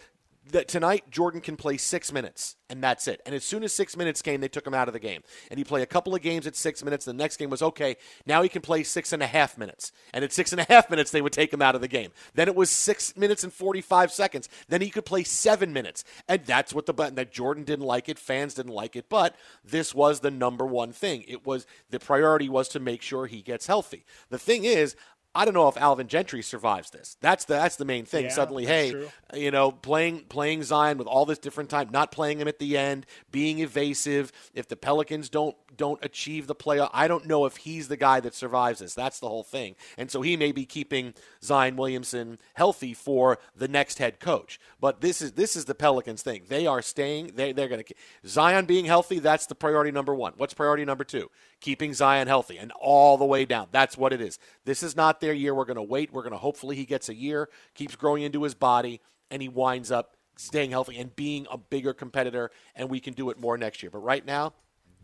that 0.50 0.66
tonight 0.66 1.04
Jordan 1.10 1.40
can 1.40 1.56
play 1.56 1.76
six 1.76 2.12
minutes, 2.12 2.56
and 2.68 2.82
that's 2.82 3.06
it. 3.06 3.20
And 3.24 3.34
as 3.34 3.44
soon 3.44 3.62
as 3.62 3.72
six 3.72 3.96
minutes 3.96 4.22
came, 4.22 4.40
they 4.40 4.48
took 4.48 4.66
him 4.66 4.74
out 4.74 4.88
of 4.88 4.94
the 4.94 4.98
game. 5.00 5.22
And 5.50 5.58
he 5.58 5.64
played 5.64 5.82
a 5.82 5.86
couple 5.86 6.14
of 6.14 6.22
games 6.22 6.46
at 6.46 6.56
six 6.56 6.82
minutes. 6.82 7.04
The 7.04 7.12
next 7.12 7.36
game 7.36 7.50
was 7.50 7.62
okay. 7.62 7.96
Now 8.26 8.42
he 8.42 8.48
can 8.48 8.62
play 8.62 8.82
six 8.82 9.12
and 9.12 9.22
a 9.22 9.26
half 9.26 9.56
minutes. 9.56 9.92
And 10.12 10.24
at 10.24 10.32
six 10.32 10.52
and 10.52 10.60
a 10.60 10.66
half 10.68 10.90
minutes, 10.90 11.12
they 11.12 11.22
would 11.22 11.32
take 11.32 11.52
him 11.52 11.62
out 11.62 11.76
of 11.76 11.80
the 11.80 11.88
game. 11.88 12.10
Then 12.34 12.48
it 12.48 12.56
was 12.56 12.70
six 12.70 13.16
minutes 13.16 13.44
and 13.44 13.52
45 13.52 14.10
seconds. 14.10 14.48
Then 14.68 14.80
he 14.80 14.90
could 14.90 15.04
play 15.04 15.22
seven 15.22 15.72
minutes. 15.72 16.02
And 16.28 16.44
that's 16.44 16.74
what 16.74 16.86
the 16.86 16.94
button 16.94 17.14
that 17.14 17.32
Jordan 17.32 17.64
didn't 17.64 17.86
like 17.86 18.08
it, 18.08 18.18
fans 18.18 18.54
didn't 18.54 18.72
like 18.72 18.96
it, 18.96 19.08
but 19.08 19.36
this 19.64 19.94
was 19.94 20.20
the 20.20 20.30
number 20.30 20.66
one 20.66 20.92
thing. 20.92 21.24
It 21.28 21.46
was 21.46 21.66
the 21.90 22.00
priority 22.00 22.48
was 22.48 22.68
to 22.70 22.80
make 22.80 23.02
sure 23.02 23.26
he 23.26 23.42
gets 23.42 23.66
healthy. 23.66 24.04
The 24.28 24.38
thing 24.38 24.64
is, 24.64 24.96
I 25.34 25.44
don't 25.44 25.54
know 25.54 25.68
if 25.68 25.76
Alvin 25.78 26.08
Gentry 26.08 26.42
survives 26.42 26.90
this. 26.90 27.16
That's 27.20 27.46
the 27.46 27.54
that's 27.54 27.76
the 27.76 27.84
main 27.86 28.04
thing. 28.04 28.24
Yeah, 28.24 28.30
Suddenly, 28.30 28.66
hey, 28.66 28.90
true. 28.90 29.08
you 29.34 29.50
know, 29.50 29.70
playing 29.70 30.26
playing 30.28 30.62
Zion 30.62 30.98
with 30.98 31.06
all 31.06 31.24
this 31.24 31.38
different 31.38 31.70
time, 31.70 31.88
not 31.90 32.12
playing 32.12 32.38
him 32.40 32.48
at 32.48 32.58
the 32.58 32.76
end, 32.76 33.06
being 33.30 33.60
evasive. 33.60 34.30
If 34.52 34.68
the 34.68 34.76
Pelicans 34.76 35.28
don't 35.30 35.56
don't 35.76 36.04
achieve 36.04 36.46
the 36.46 36.54
playoff, 36.54 36.90
I 36.92 37.08
don't 37.08 37.26
know 37.26 37.46
if 37.46 37.56
he's 37.56 37.88
the 37.88 37.96
guy 37.96 38.20
that 38.20 38.34
survives 38.34 38.80
this. 38.80 38.94
That's 38.94 39.20
the 39.20 39.28
whole 39.28 39.42
thing. 39.42 39.74
And 39.96 40.10
so 40.10 40.20
he 40.20 40.36
may 40.36 40.52
be 40.52 40.66
keeping 40.66 41.14
Zion 41.42 41.76
Williamson 41.76 42.38
healthy 42.54 42.92
for 42.92 43.38
the 43.56 43.68
next 43.68 43.98
head 43.98 44.20
coach. 44.20 44.60
But 44.80 45.00
this 45.00 45.22
is 45.22 45.32
this 45.32 45.56
is 45.56 45.64
the 45.64 45.74
Pelicans 45.74 46.22
thing. 46.22 46.42
They 46.48 46.66
are 46.66 46.82
staying. 46.82 47.32
They 47.36 47.52
they're 47.52 47.68
going 47.68 47.82
to 47.82 47.94
Zion 48.26 48.66
being 48.66 48.84
healthy. 48.84 49.18
That's 49.18 49.46
the 49.46 49.54
priority 49.54 49.92
number 49.92 50.14
one. 50.14 50.34
What's 50.36 50.52
priority 50.52 50.84
number 50.84 51.04
two? 51.04 51.30
Keeping 51.62 51.94
Zion 51.94 52.26
healthy 52.28 52.58
and 52.58 52.72
all 52.80 53.16
the 53.16 53.24
way 53.24 53.44
down. 53.44 53.68
That's 53.70 53.96
what 53.96 54.12
it 54.12 54.20
is. 54.20 54.38
This 54.64 54.82
is 54.82 54.96
not 54.96 55.20
their 55.20 55.32
year. 55.32 55.54
We're 55.54 55.64
going 55.64 55.76
to 55.76 55.82
wait. 55.82 56.12
We're 56.12 56.22
going 56.22 56.32
to 56.32 56.38
hopefully 56.38 56.76
he 56.76 56.84
gets 56.84 57.08
a 57.08 57.14
year, 57.14 57.48
keeps 57.74 57.96
growing 57.96 58.24
into 58.24 58.42
his 58.42 58.54
body, 58.54 59.00
and 59.30 59.40
he 59.40 59.48
winds 59.48 59.90
up 59.90 60.16
staying 60.36 60.72
healthy 60.72 60.98
and 60.98 61.14
being 61.16 61.46
a 61.50 61.56
bigger 61.56 61.94
competitor. 61.94 62.50
And 62.74 62.90
we 62.90 62.98
can 63.00 63.14
do 63.14 63.30
it 63.30 63.38
more 63.38 63.56
next 63.56 63.82
year. 63.82 63.90
But 63.90 64.00
right 64.00 64.26
now, 64.26 64.54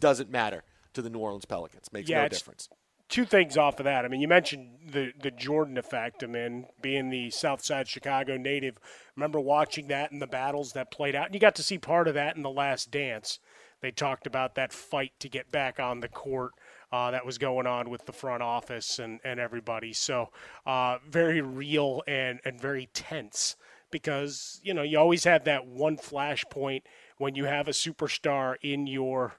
doesn't 0.01 0.31
matter 0.31 0.65
to 0.95 1.01
the 1.03 1.09
New 1.11 1.21
Orleans 1.21 1.45
Pelicans. 1.45 1.93
Makes 1.93 2.11
Yeah, 2.11 2.23
no 2.23 2.29
difference. 2.29 2.69
two 3.09 3.25
things 3.25 3.57
off 3.57 3.79
of 3.81 3.85
that. 3.85 4.05
I 4.05 4.09
mean, 4.09 4.21
you 4.21 4.29
mentioned 4.29 4.79
the 4.91 5.13
the 5.21 5.31
Jordan 5.31 5.79
effect. 5.79 6.25
I 6.25 6.27
mean, 6.27 6.67
being 6.83 7.09
the 7.09 7.31
South 7.31 7.63
Side 7.65 7.87
Chicago 7.89 8.37
native, 8.37 8.79
remember 9.17 9.39
watching 9.41 9.87
that 9.89 10.11
and 10.11 10.21
the 10.21 10.27
battles 10.27 10.73
that 10.73 10.91
played 10.91 11.15
out, 11.15 11.27
and 11.27 11.35
you 11.35 11.41
got 11.41 11.55
to 11.55 11.63
see 11.63 11.79
part 11.79 12.09
of 12.09 12.15
that 12.15 12.37
in 12.37 12.43
the 12.43 12.51
Last 12.51 12.91
Dance. 12.91 13.39
They 13.81 13.91
talked 13.91 14.27
about 14.27 14.55
that 14.57 14.73
fight 14.73 15.13
to 15.21 15.29
get 15.29 15.51
back 15.51 15.79
on 15.79 16.01
the 16.01 16.09
court. 16.09 16.53
Uh, 16.91 17.11
that 17.11 17.27
was 17.27 17.37
going 17.37 17.67
on 17.67 17.91
with 17.91 18.07
the 18.07 18.13
front 18.13 18.43
office 18.43 18.99
and, 18.99 19.21
and 19.23 19.39
everybody. 19.39 19.93
So, 19.93 20.31
uh, 20.67 20.99
very 21.07 21.43
real 21.43 22.03
and, 22.09 22.41
and 22.47 22.59
very 22.59 22.89
tense 22.95 23.57
because, 23.91 24.61
you 24.63 24.73
know, 24.73 24.83
you 24.83 24.99
always 24.99 25.25
have 25.25 25.45
that 25.45 25.67
one 25.67 25.97
flashpoint 25.97 26.83
when 27.19 27.35
you 27.35 27.45
have 27.45 27.69
a 27.69 27.73
superstar 27.73 28.57
in 28.63 28.87
your 28.87 29.35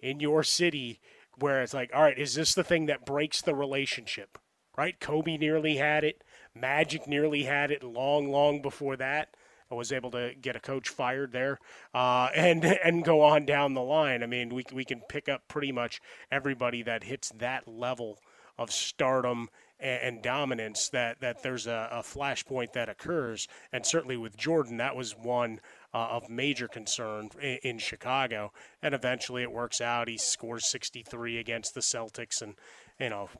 in 0.00 0.18
your 0.18 0.42
city 0.42 1.00
where 1.38 1.62
it's 1.62 1.74
like, 1.74 1.90
all 1.94 2.02
right, 2.02 2.18
is 2.18 2.34
this 2.34 2.54
the 2.54 2.64
thing 2.64 2.86
that 2.86 3.06
breaks 3.06 3.40
the 3.40 3.54
relationship? 3.54 4.38
Right? 4.76 4.98
Kobe 4.98 5.36
nearly 5.36 5.76
had 5.76 6.02
it. 6.02 6.24
Magic 6.54 7.06
nearly 7.06 7.44
had 7.44 7.70
it 7.70 7.82
long, 7.82 8.30
long 8.30 8.60
before 8.62 8.96
that. 8.96 9.36
I 9.72 9.74
was 9.74 9.90
able 9.90 10.10
to 10.10 10.34
get 10.40 10.54
a 10.54 10.60
coach 10.60 10.90
fired 10.90 11.32
there, 11.32 11.58
uh, 11.94 12.28
and 12.34 12.64
and 12.64 13.04
go 13.04 13.22
on 13.22 13.46
down 13.46 13.72
the 13.72 13.80
line. 13.80 14.22
I 14.22 14.26
mean, 14.26 14.54
we 14.54 14.64
we 14.72 14.84
can 14.84 15.00
pick 15.08 15.28
up 15.28 15.48
pretty 15.48 15.72
much 15.72 16.00
everybody 16.30 16.82
that 16.82 17.04
hits 17.04 17.32
that 17.38 17.66
level 17.66 18.18
of 18.58 18.70
stardom 18.70 19.48
and, 19.80 20.22
dominance. 20.22 20.90
That 20.90 21.20
that 21.20 21.42
there's 21.42 21.66
a, 21.66 21.88
a 21.90 22.02
flashpoint 22.02 22.74
that 22.74 22.90
occurs, 22.90 23.48
and 23.72 23.84
certainly 23.86 24.16
with 24.16 24.36
Jordan, 24.36 24.76
that 24.76 24.94
was 24.94 25.16
one 25.16 25.60
uh, 25.94 26.08
of 26.10 26.28
major 26.28 26.68
concern 26.68 27.30
in, 27.40 27.58
in 27.62 27.78
Chicago. 27.78 28.52
And 28.82 28.94
eventually, 28.94 29.42
it 29.42 29.50
works 29.50 29.80
out. 29.80 30.06
He 30.06 30.18
scores 30.18 30.70
63 30.70 31.38
against 31.38 31.74
the 31.74 31.80
Celtics, 31.80 32.42
and 32.42 32.54
you 33.00 33.08
know 33.08 33.30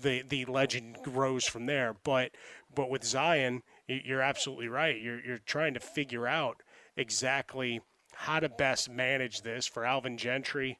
the 0.00 0.22
the 0.22 0.46
legend 0.46 0.96
grows 1.02 1.44
from 1.44 1.66
there. 1.66 1.94
But 2.02 2.32
but 2.74 2.88
with 2.88 3.04
Zion, 3.04 3.62
you're 4.04 4.22
absolutely 4.22 4.68
right. 4.68 5.00
You're 5.00 5.20
you're 5.20 5.38
trying 5.38 5.74
to 5.74 5.80
figure 5.80 6.26
out 6.26 6.62
exactly 6.96 7.80
how 8.14 8.40
to 8.40 8.48
best 8.48 8.90
manage 8.90 9.42
this 9.42 9.66
for 9.66 9.84
Alvin 9.84 10.16
Gentry. 10.16 10.78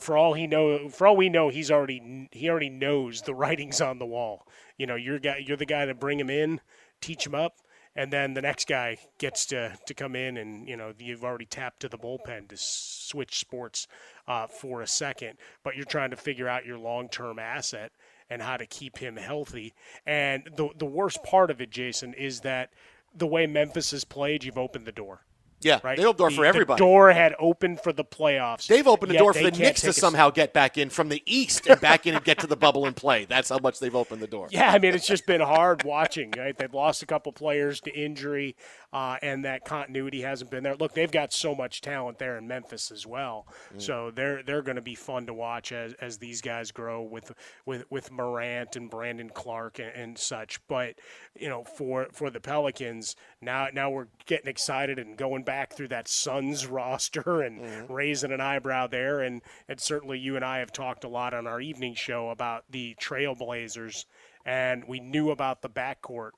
For 0.00 0.16
all 0.16 0.34
he 0.34 0.48
know, 0.48 0.88
for 0.88 1.06
all 1.06 1.16
we 1.16 1.28
know, 1.28 1.48
he's 1.48 1.70
already 1.70 2.28
he 2.32 2.50
already 2.50 2.70
knows 2.70 3.22
the 3.22 3.34
writings 3.34 3.80
on 3.80 3.98
the 3.98 4.06
wall. 4.06 4.46
You 4.76 4.86
know, 4.86 4.96
you're 4.96 5.18
guy, 5.18 5.44
you're 5.46 5.56
the 5.56 5.66
guy 5.66 5.86
to 5.86 5.94
bring 5.94 6.18
him 6.18 6.30
in, 6.30 6.60
teach 7.00 7.26
him 7.26 7.34
up, 7.34 7.54
and 7.94 8.12
then 8.12 8.34
the 8.34 8.42
next 8.42 8.68
guy 8.68 8.98
gets 9.18 9.46
to 9.46 9.76
to 9.86 9.94
come 9.94 10.16
in 10.16 10.36
and 10.36 10.68
you 10.68 10.76
know 10.76 10.92
you've 10.98 11.24
already 11.24 11.46
tapped 11.46 11.80
to 11.80 11.88
the 11.88 11.98
bullpen 11.98 12.48
to 12.48 12.56
switch 12.56 13.38
sports 13.38 13.86
uh, 14.26 14.46
for 14.46 14.82
a 14.82 14.86
second, 14.86 15.38
but 15.62 15.76
you're 15.76 15.84
trying 15.84 16.10
to 16.10 16.16
figure 16.16 16.48
out 16.48 16.66
your 16.66 16.78
long 16.78 17.08
term 17.08 17.38
asset 17.38 17.92
and 18.28 18.42
how 18.42 18.56
to 18.56 18.66
keep 18.66 18.98
him 18.98 19.16
healthy. 19.16 19.74
And 20.04 20.48
the 20.56 20.68
the 20.76 20.86
worst 20.86 21.22
part 21.22 21.50
of 21.50 21.60
it, 21.60 21.70
Jason, 21.70 22.14
is 22.14 22.40
that 22.40 22.70
the 23.14 23.26
way 23.26 23.46
Memphis 23.46 23.92
has 23.92 24.04
played, 24.04 24.44
you've 24.44 24.58
opened 24.58 24.86
the 24.86 24.92
door. 24.92 25.22
Yeah, 25.60 25.80
Right, 25.82 25.96
they 25.96 26.04
opened 26.04 26.18
the 26.18 26.22
door 26.22 26.30
for 26.30 26.44
everybody. 26.44 26.78
The 26.78 26.84
door 26.84 27.12
had 27.12 27.34
opened 27.38 27.80
for 27.80 27.92
the 27.92 28.04
playoffs. 28.04 28.66
They've 28.66 28.86
opened 28.86 29.10
the 29.12 29.16
door 29.18 29.32
for 29.32 29.42
the 29.42 29.50
Knicks 29.50 29.80
to 29.82 29.92
somehow 29.92 30.30
get 30.30 30.52
back 30.52 30.76
in 30.76 30.90
from 30.90 31.08
the 31.08 31.22
East 31.26 31.66
and 31.66 31.80
back 31.80 32.06
in 32.06 32.14
and 32.14 32.24
get 32.24 32.38
to 32.40 32.46
the 32.46 32.56
bubble 32.56 32.86
and 32.86 32.94
play. 32.94 33.24
That's 33.24 33.48
how 33.48 33.58
much 33.58 33.80
they've 33.80 33.94
opened 33.94 34.20
the 34.20 34.26
door. 34.26 34.48
Yeah, 34.50 34.70
I 34.70 34.78
mean 34.78 34.94
it's 34.94 35.06
just 35.06 35.26
been 35.26 35.40
hard 35.40 35.82
watching. 35.84 36.32
Right, 36.36 36.56
they've 36.56 36.72
lost 36.72 37.02
a 37.02 37.06
couple 37.06 37.32
players 37.32 37.80
to 37.80 37.90
injury, 37.92 38.54
uh, 38.92 39.16
and 39.22 39.44
that 39.44 39.64
continuity 39.64 40.20
hasn't 40.20 40.50
been 40.50 40.62
there. 40.62 40.76
Look, 40.76 40.92
they've 40.92 41.10
got 41.10 41.32
so 41.32 41.54
much 41.54 41.80
talent 41.80 42.18
there 42.18 42.36
in 42.36 42.46
Memphis 42.46 42.90
as 42.90 43.06
well, 43.06 43.46
so 43.78 44.10
they're 44.14 44.42
they're 44.42 44.62
going 44.62 44.76
to 44.76 44.82
be 44.82 44.94
fun 44.94 45.26
to 45.26 45.34
watch 45.34 45.72
as, 45.72 45.94
as 45.94 46.18
these 46.18 46.40
guys 46.42 46.70
grow 46.70 47.02
with 47.02 47.32
with 47.64 47.84
with 47.90 48.10
Morant 48.12 48.76
and 48.76 48.90
Brandon 48.90 49.30
Clarke 49.30 49.78
and, 49.78 49.90
and 49.94 50.18
such. 50.18 50.60
But 50.68 50.96
you 51.34 51.48
know, 51.48 51.64
for 51.64 52.08
for 52.12 52.30
the 52.30 52.40
Pelicans 52.40 53.16
now 53.40 53.68
now 53.72 53.90
we're 53.90 54.08
getting 54.26 54.48
excited 54.48 54.98
and 54.98 55.16
going 55.16 55.42
back 55.44 55.55
through 55.72 55.88
that 55.88 56.08
Suns 56.08 56.66
roster 56.66 57.42
and 57.42 57.60
mm-hmm. 57.60 57.92
raising 57.92 58.32
an 58.32 58.40
eyebrow 58.40 58.86
there, 58.86 59.20
and 59.20 59.42
and 59.68 59.80
certainly 59.80 60.18
you 60.18 60.36
and 60.36 60.44
I 60.44 60.58
have 60.58 60.72
talked 60.72 61.04
a 61.04 61.08
lot 61.08 61.34
on 61.34 61.46
our 61.46 61.60
evening 61.60 61.94
show 61.94 62.30
about 62.30 62.64
the 62.70 62.94
Trailblazers 63.00 64.04
and 64.46 64.84
we 64.86 65.00
knew 65.00 65.30
about 65.30 65.60
the 65.60 65.68
backcourt, 65.68 66.30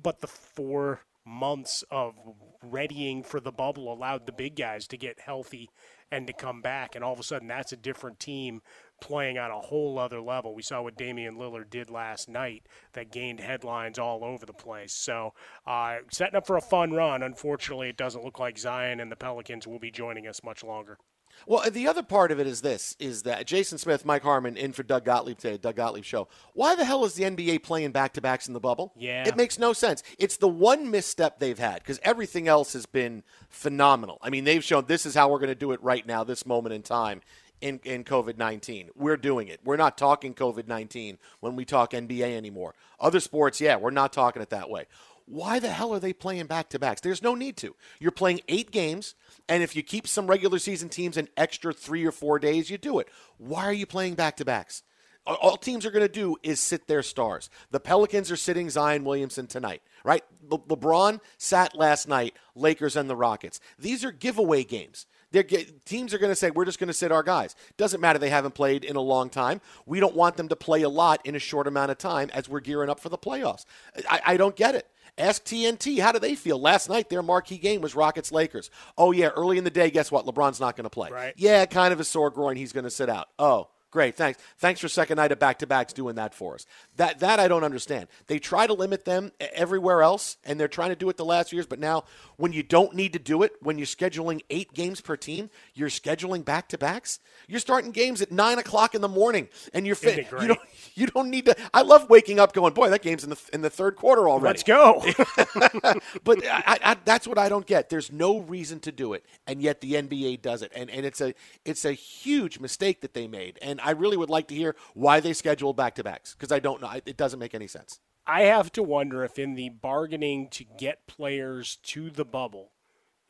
but 0.00 0.20
the 0.20 0.28
four 0.28 1.00
months 1.26 1.82
of 1.90 2.14
readying 2.62 3.24
for 3.24 3.40
the 3.40 3.50
bubble 3.50 3.92
allowed 3.92 4.24
the 4.24 4.32
big 4.32 4.54
guys 4.54 4.86
to 4.86 4.96
get 4.96 5.18
healthy 5.18 5.68
and 6.12 6.28
to 6.28 6.32
come 6.32 6.62
back, 6.62 6.94
and 6.94 7.02
all 7.02 7.12
of 7.12 7.18
a 7.18 7.24
sudden 7.24 7.48
that's 7.48 7.72
a 7.72 7.76
different 7.76 8.20
team 8.20 8.62
playing 9.00 9.38
on 9.38 9.50
a 9.50 9.58
whole 9.60 9.98
other 9.98 10.20
level. 10.20 10.54
We 10.54 10.62
saw 10.62 10.82
what 10.82 10.96
Damian 10.96 11.36
Lillard 11.36 11.70
did 11.70 11.90
last 11.90 12.28
night 12.28 12.66
that 12.92 13.12
gained 13.12 13.40
headlines 13.40 13.98
all 13.98 14.24
over 14.24 14.46
the 14.46 14.52
place. 14.52 14.92
So, 14.92 15.34
uh, 15.66 15.98
setting 16.10 16.36
up 16.36 16.46
for 16.46 16.56
a 16.56 16.62
fun 16.62 16.92
run. 16.92 17.22
Unfortunately, 17.22 17.88
it 17.88 17.96
doesn't 17.96 18.24
look 18.24 18.38
like 18.38 18.58
Zion 18.58 19.00
and 19.00 19.10
the 19.10 19.16
Pelicans 19.16 19.66
will 19.66 19.78
be 19.78 19.90
joining 19.90 20.26
us 20.26 20.42
much 20.42 20.64
longer. 20.64 20.98
Well, 21.46 21.68
the 21.70 21.86
other 21.86 22.02
part 22.02 22.32
of 22.32 22.40
it 22.40 22.46
is 22.46 22.62
this: 22.62 22.96
is 22.98 23.22
that 23.24 23.46
Jason 23.46 23.78
Smith, 23.78 24.04
Mike 24.04 24.22
Harmon, 24.22 24.56
in 24.56 24.72
for 24.72 24.82
Doug 24.82 25.04
Gottlieb 25.04 25.38
today, 25.38 25.58
Doug 25.58 25.76
Gottlieb 25.76 26.04
show. 26.04 26.28
Why 26.54 26.74
the 26.74 26.84
hell 26.84 27.04
is 27.04 27.14
the 27.14 27.24
NBA 27.24 27.62
playing 27.62 27.92
back 27.92 28.14
to 28.14 28.20
backs 28.20 28.48
in 28.48 28.54
the 28.54 28.60
bubble? 28.60 28.92
Yeah, 28.96 29.26
it 29.26 29.36
makes 29.36 29.58
no 29.58 29.72
sense. 29.72 30.02
It's 30.18 30.36
the 30.38 30.48
one 30.48 30.90
misstep 30.90 31.38
they've 31.38 31.58
had 31.58 31.80
because 31.80 32.00
everything 32.02 32.48
else 32.48 32.72
has 32.72 32.86
been 32.86 33.22
phenomenal. 33.48 34.18
I 34.22 34.30
mean, 34.30 34.44
they've 34.44 34.64
shown 34.64 34.86
this 34.86 35.04
is 35.06 35.14
how 35.14 35.30
we're 35.30 35.38
going 35.38 35.48
to 35.48 35.54
do 35.54 35.72
it 35.72 35.82
right 35.82 36.06
now, 36.06 36.24
this 36.24 36.46
moment 36.46 36.74
in 36.74 36.82
time. 36.82 37.20
In, 37.62 37.80
in 37.84 38.04
COVID 38.04 38.36
19. 38.36 38.90
We're 38.94 39.16
doing 39.16 39.48
it. 39.48 39.60
We're 39.64 39.78
not 39.78 39.96
talking 39.96 40.34
COVID 40.34 40.68
19 40.68 41.18
when 41.40 41.56
we 41.56 41.64
talk 41.64 41.92
NBA 41.92 42.36
anymore. 42.36 42.74
Other 43.00 43.18
sports, 43.18 43.60
yeah, 43.60 43.76
we're 43.76 43.90
not 43.90 44.12
talking 44.12 44.42
it 44.42 44.50
that 44.50 44.68
way. 44.68 44.84
Why 45.26 45.58
the 45.58 45.70
hell 45.70 45.92
are 45.92 45.98
they 45.98 46.12
playing 46.12 46.46
back 46.46 46.68
to 46.70 46.78
backs? 46.78 47.00
There's 47.00 47.22
no 47.22 47.34
need 47.34 47.56
to. 47.58 47.74
You're 47.98 48.12
playing 48.12 48.42
eight 48.46 48.70
games, 48.70 49.16
and 49.48 49.62
if 49.62 49.74
you 49.74 49.82
keep 49.82 50.06
some 50.06 50.28
regular 50.28 50.60
season 50.60 50.88
teams 50.88 51.16
an 51.16 51.28
extra 51.36 51.72
three 51.72 52.04
or 52.04 52.12
four 52.12 52.38
days, 52.38 52.70
you 52.70 52.78
do 52.78 53.00
it. 53.00 53.08
Why 53.36 53.64
are 53.64 53.72
you 53.72 53.86
playing 53.86 54.14
back 54.14 54.36
to 54.36 54.44
backs? 54.44 54.84
All 55.26 55.56
teams 55.56 55.84
are 55.84 55.90
going 55.90 56.06
to 56.06 56.12
do 56.12 56.36
is 56.44 56.60
sit 56.60 56.86
their 56.86 57.02
stars. 57.02 57.50
The 57.72 57.80
Pelicans 57.80 58.30
are 58.30 58.36
sitting 58.36 58.70
Zion 58.70 59.02
Williamson 59.02 59.48
tonight, 59.48 59.82
right? 60.04 60.22
Le- 60.48 60.60
LeBron 60.60 61.20
sat 61.36 61.74
last 61.76 62.06
night, 62.06 62.36
Lakers 62.54 62.94
and 62.94 63.10
the 63.10 63.16
Rockets. 63.16 63.58
These 63.76 64.04
are 64.04 64.12
giveaway 64.12 64.62
games. 64.62 65.06
They're, 65.32 65.44
teams 65.84 66.14
are 66.14 66.18
going 66.18 66.30
to 66.30 66.36
say, 66.36 66.50
we're 66.50 66.64
just 66.64 66.78
going 66.78 66.88
to 66.88 66.94
sit 66.94 67.12
our 67.12 67.22
guys. 67.22 67.54
Doesn't 67.76 68.00
matter 68.00 68.18
they 68.18 68.30
haven't 68.30 68.54
played 68.54 68.84
in 68.84 68.96
a 68.96 69.00
long 69.00 69.28
time. 69.28 69.60
We 69.84 70.00
don't 70.00 70.14
want 70.14 70.36
them 70.36 70.48
to 70.48 70.56
play 70.56 70.82
a 70.82 70.88
lot 70.88 71.20
in 71.24 71.34
a 71.34 71.38
short 71.38 71.66
amount 71.66 71.90
of 71.90 71.98
time 71.98 72.30
as 72.32 72.48
we're 72.48 72.60
gearing 72.60 72.88
up 72.88 73.00
for 73.00 73.08
the 73.08 73.18
playoffs. 73.18 73.64
I, 74.08 74.20
I 74.24 74.36
don't 74.36 74.56
get 74.56 74.74
it. 74.74 74.88
Ask 75.18 75.44
TNT, 75.44 75.98
how 76.00 76.12
do 76.12 76.18
they 76.18 76.34
feel? 76.34 76.60
Last 76.60 76.90
night, 76.90 77.08
their 77.08 77.22
marquee 77.22 77.56
game 77.56 77.80
was 77.80 77.94
Rockets 77.94 78.30
Lakers. 78.30 78.70
Oh, 78.98 79.12
yeah, 79.12 79.28
early 79.28 79.56
in 79.56 79.64
the 79.64 79.70
day, 79.70 79.90
guess 79.90 80.12
what? 80.12 80.26
LeBron's 80.26 80.60
not 80.60 80.76
going 80.76 80.84
to 80.84 80.90
play. 80.90 81.10
Right. 81.10 81.32
Yeah, 81.36 81.64
kind 81.64 81.92
of 81.94 82.00
a 82.00 82.04
sore 82.04 82.30
groin. 82.30 82.56
He's 82.56 82.72
going 82.72 82.84
to 82.84 82.90
sit 82.90 83.08
out. 83.08 83.28
Oh, 83.38 83.68
Great, 83.96 84.14
thanks. 84.14 84.38
Thanks 84.58 84.78
for 84.78 84.88
second 84.88 85.16
night 85.16 85.32
of 85.32 85.38
back 85.38 85.58
to 85.60 85.66
backs 85.66 85.94
doing 85.94 86.16
that 86.16 86.34
for 86.34 86.54
us. 86.54 86.66
That 86.96 87.20
that 87.20 87.40
I 87.40 87.48
don't 87.48 87.64
understand. 87.64 88.08
They 88.26 88.38
try 88.38 88.66
to 88.66 88.74
limit 88.74 89.06
them 89.06 89.32
everywhere 89.40 90.02
else, 90.02 90.36
and 90.44 90.60
they're 90.60 90.68
trying 90.68 90.90
to 90.90 90.96
do 90.96 91.08
it 91.08 91.16
the 91.16 91.24
last 91.24 91.48
few 91.48 91.56
years. 91.56 91.66
But 91.66 91.78
now, 91.78 92.04
when 92.36 92.52
you 92.52 92.62
don't 92.62 92.94
need 92.94 93.14
to 93.14 93.18
do 93.18 93.42
it, 93.42 93.52
when 93.62 93.78
you're 93.78 93.86
scheduling 93.86 94.42
eight 94.50 94.74
games 94.74 95.00
per 95.00 95.16
team, 95.16 95.48
you're 95.72 95.88
scheduling 95.88 96.44
back 96.44 96.68
to 96.68 96.76
backs. 96.76 97.20
You're 97.48 97.58
starting 97.58 97.90
games 97.90 98.20
at 98.20 98.30
nine 98.30 98.58
o'clock 98.58 98.94
in 98.94 99.00
the 99.00 99.08
morning, 99.08 99.48
and 99.72 99.86
you're 99.86 99.96
fit. 99.96 100.30
You 100.30 100.48
don't 100.48 100.60
you 100.94 101.06
don't 101.06 101.30
need 101.30 101.46
to. 101.46 101.56
I 101.72 101.80
love 101.80 102.10
waking 102.10 102.38
up 102.38 102.52
going, 102.52 102.74
boy, 102.74 102.90
that 102.90 103.00
game's 103.00 103.24
in 103.24 103.30
the 103.30 103.40
in 103.54 103.62
the 103.62 103.70
third 103.70 103.96
quarter 103.96 104.28
already. 104.28 104.44
Let's 104.44 104.62
go. 104.62 105.02
but 106.22 106.46
I, 106.46 106.78
I, 106.84 106.96
that's 107.02 107.26
what 107.26 107.38
I 107.38 107.48
don't 107.48 107.64
get. 107.64 107.88
There's 107.88 108.12
no 108.12 108.40
reason 108.40 108.78
to 108.80 108.92
do 108.92 109.14
it, 109.14 109.24
and 109.46 109.62
yet 109.62 109.80
the 109.80 109.94
NBA 109.94 110.42
does 110.42 110.60
it, 110.60 110.70
and 110.74 110.90
and 110.90 111.06
it's 111.06 111.22
a 111.22 111.32
it's 111.64 111.86
a 111.86 111.92
huge 111.92 112.60
mistake 112.60 113.00
that 113.00 113.14
they 113.14 113.26
made, 113.26 113.58
and 113.62 113.80
I 113.86 113.92
really 113.92 114.16
would 114.16 114.30
like 114.30 114.48
to 114.48 114.54
hear 114.54 114.74
why 114.94 115.20
they 115.20 115.32
scheduled 115.32 115.76
back 115.76 115.94
to 115.94 116.04
backs 116.04 116.34
because 116.34 116.50
I 116.52 116.58
don't 116.58 116.82
know. 116.82 116.90
It 117.06 117.16
doesn't 117.16 117.38
make 117.38 117.54
any 117.54 117.68
sense. 117.68 118.00
I 118.26 118.42
have 118.42 118.72
to 118.72 118.82
wonder 118.82 119.22
if, 119.22 119.38
in 119.38 119.54
the 119.54 119.68
bargaining 119.68 120.48
to 120.50 120.64
get 120.76 121.06
players 121.06 121.76
to 121.84 122.10
the 122.10 122.24
bubble 122.24 122.72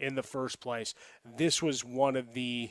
in 0.00 0.14
the 0.14 0.22
first 0.22 0.58
place, 0.60 0.94
this 1.24 1.62
was 1.62 1.84
one 1.84 2.16
of 2.16 2.32
the 2.32 2.70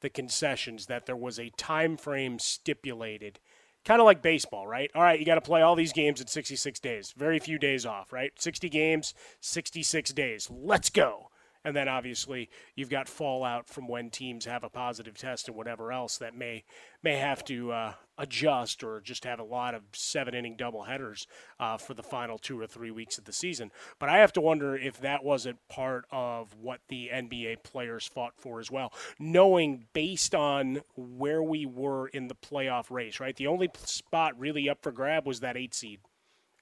the 0.00 0.08
concessions 0.08 0.86
that 0.86 1.06
there 1.06 1.16
was 1.16 1.38
a 1.40 1.50
time 1.50 1.96
frame 1.96 2.38
stipulated 2.38 3.40
kind 3.84 4.00
of 4.00 4.04
like 4.04 4.22
baseball, 4.22 4.66
right? 4.66 4.90
All 4.94 5.02
right, 5.02 5.18
you 5.18 5.24
got 5.24 5.36
to 5.36 5.40
play 5.40 5.62
all 5.62 5.74
these 5.74 5.92
games 5.92 6.20
in 6.20 6.26
66 6.26 6.78
days. 6.80 7.14
Very 7.16 7.38
few 7.38 7.58
days 7.58 7.86
off, 7.86 8.12
right? 8.12 8.32
60 8.38 8.68
games, 8.68 9.14
66 9.40 10.12
days. 10.12 10.48
Let's 10.50 10.90
go. 10.90 11.30
And 11.64 11.74
then 11.74 11.88
obviously 11.88 12.48
you've 12.74 12.90
got 12.90 13.08
fallout 13.08 13.68
from 13.68 13.88
when 13.88 14.10
teams 14.10 14.44
have 14.44 14.64
a 14.64 14.70
positive 14.70 15.16
test 15.16 15.48
and 15.48 15.56
whatever 15.56 15.92
else 15.92 16.18
that 16.18 16.36
may 16.36 16.64
may 17.02 17.16
have 17.16 17.44
to 17.44 17.70
uh, 17.70 17.92
adjust 18.16 18.82
or 18.82 19.00
just 19.00 19.24
have 19.24 19.38
a 19.38 19.44
lot 19.44 19.74
of 19.74 19.82
seven 19.92 20.34
inning 20.34 20.56
double 20.56 20.82
headers 20.82 21.26
uh, 21.60 21.76
for 21.76 21.94
the 21.94 22.02
final 22.02 22.38
two 22.38 22.60
or 22.60 22.66
three 22.66 22.90
weeks 22.90 23.18
of 23.18 23.24
the 23.24 23.32
season. 23.32 23.70
But 23.98 24.08
I 24.08 24.18
have 24.18 24.32
to 24.34 24.40
wonder 24.40 24.76
if 24.76 25.00
that 25.00 25.22
wasn't 25.22 25.58
part 25.68 26.06
of 26.10 26.54
what 26.60 26.80
the 26.88 27.10
NBA 27.12 27.62
players 27.62 28.06
fought 28.06 28.34
for 28.36 28.58
as 28.58 28.70
well, 28.70 28.92
knowing 29.18 29.86
based 29.92 30.34
on 30.34 30.80
where 30.96 31.42
we 31.42 31.66
were 31.66 32.08
in 32.08 32.28
the 32.28 32.34
playoff 32.34 32.90
race. 32.90 33.20
Right, 33.20 33.36
the 33.36 33.46
only 33.46 33.70
spot 33.84 34.38
really 34.38 34.68
up 34.68 34.82
for 34.82 34.92
grab 34.92 35.26
was 35.26 35.40
that 35.40 35.56
eight 35.56 35.74
seed. 35.74 36.00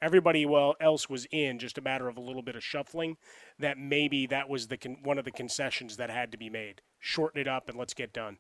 Everybody 0.02 0.44
well 0.46 0.74
else 0.80 1.08
was 1.08 1.26
in, 1.30 1.58
just 1.58 1.78
a 1.78 1.80
matter 1.80 2.08
of 2.08 2.16
a 2.16 2.20
little 2.20 2.42
bit 2.42 2.56
of 2.56 2.62
shuffling. 2.62 3.16
That 3.58 3.78
maybe 3.78 4.26
that 4.26 4.48
was 4.48 4.68
the 4.68 4.76
con- 4.76 4.98
one 5.02 5.18
of 5.18 5.24
the 5.24 5.30
concessions 5.30 5.96
that 5.96 6.10
had 6.10 6.32
to 6.32 6.38
be 6.38 6.50
made. 6.50 6.82
Shorten 6.98 7.40
it 7.40 7.48
up 7.48 7.68
and 7.68 7.78
let's 7.78 7.94
get 7.94 8.12
done. 8.12 8.38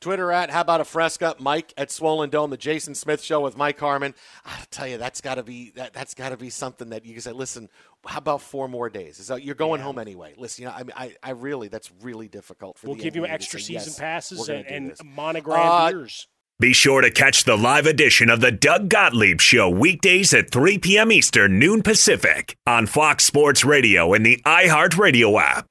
Twitter 0.00 0.32
at 0.32 0.48
how 0.50 0.62
about 0.62 0.80
a 0.80 0.84
fresca? 0.84 1.36
Mike 1.38 1.74
at 1.76 1.90
Swollen 1.90 2.30
Dome, 2.30 2.48
the 2.48 2.56
Jason 2.56 2.94
Smith 2.94 3.22
Show 3.22 3.40
with 3.40 3.56
Mike 3.56 3.78
Harmon. 3.78 4.14
I'll 4.46 4.64
tell 4.70 4.86
you 4.86 4.96
that's 4.96 5.20
got 5.20 5.34
to 5.34 5.42
be 5.42 5.72
that 5.76 5.92
that's 5.92 6.14
got 6.14 6.30
to 6.30 6.38
be 6.38 6.48
something 6.48 6.88
that 6.90 7.04
you 7.04 7.12
can 7.12 7.20
say. 7.20 7.32
Listen, 7.32 7.68
how 8.06 8.18
about 8.18 8.40
four 8.40 8.66
more 8.66 8.88
days? 8.88 9.18
Is 9.18 9.28
that, 9.28 9.44
you're 9.44 9.54
going 9.54 9.80
yeah. 9.80 9.84
home 9.84 9.98
anyway? 9.98 10.34
Listen, 10.38 10.62
you 10.62 10.68
know, 10.68 10.74
I 10.74 10.82
mean, 10.82 10.92
I, 10.96 11.16
I 11.22 11.30
really 11.32 11.68
that's 11.68 11.90
really 12.00 12.28
difficult 12.28 12.78
for. 12.78 12.86
We'll 12.86 12.96
give 12.96 13.12
NBA 13.12 13.16
you 13.16 13.26
extra 13.26 13.60
say, 13.60 13.74
season 13.74 13.90
yes, 13.90 13.98
passes 13.98 14.48
and, 14.48 14.66
and 14.66 14.92
uh, 14.92 15.04
monogram 15.04 15.92
beers. 15.92 16.26
Be 16.60 16.74
sure 16.74 17.00
to 17.00 17.10
catch 17.10 17.44
the 17.44 17.56
live 17.56 17.86
edition 17.86 18.28
of 18.28 18.42
the 18.42 18.52
Doug 18.52 18.90
Gottlieb 18.90 19.40
Show 19.40 19.70
weekdays 19.70 20.34
at 20.34 20.50
3 20.50 20.76
p.m. 20.76 21.10
Eastern, 21.10 21.58
noon 21.58 21.82
Pacific 21.82 22.54
on 22.66 22.86
Fox 22.86 23.24
Sports 23.24 23.64
Radio 23.64 24.12
and 24.12 24.26
the 24.26 24.42
iHeartRadio 24.44 25.40
app. 25.40 25.66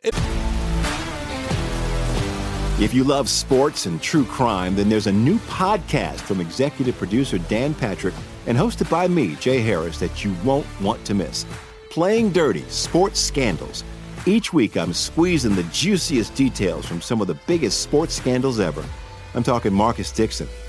If 2.82 2.92
you 2.92 3.04
love 3.04 3.30
sports 3.30 3.86
and 3.86 4.02
true 4.02 4.26
crime, 4.26 4.76
then 4.76 4.90
there's 4.90 5.06
a 5.06 5.12
new 5.12 5.38
podcast 5.42 6.22
from 6.22 6.42
executive 6.42 6.98
producer 6.98 7.38
Dan 7.38 7.76
Patrick 7.76 8.16
and 8.48 8.58
hosted 8.58 8.90
by 8.90 9.08
me, 9.08 9.36
Jay 9.36 9.62
Harris, 9.62 10.00
that 10.00 10.26
you 10.26 10.34
won't 10.44 10.66
want 10.82 11.06
to 11.06 11.14
miss. 11.14 11.46
Playing 11.92 12.32
Dirty 12.32 12.64
Sports 12.64 13.20
Scandals. 13.20 13.84
Each 14.26 14.52
week, 14.52 14.76
I'm 14.76 14.94
squeezing 14.94 15.54
the 15.54 15.64
juiciest 15.66 16.34
details 16.34 16.88
from 16.88 17.00
some 17.00 17.22
of 17.22 17.28
the 17.28 17.38
biggest 17.46 17.82
sports 17.82 18.16
scandals 18.16 18.60
ever. 18.60 18.84
I'm 19.36 19.44
talking 19.44 19.72
Marcus 19.72 20.12
Dixon. 20.12 20.48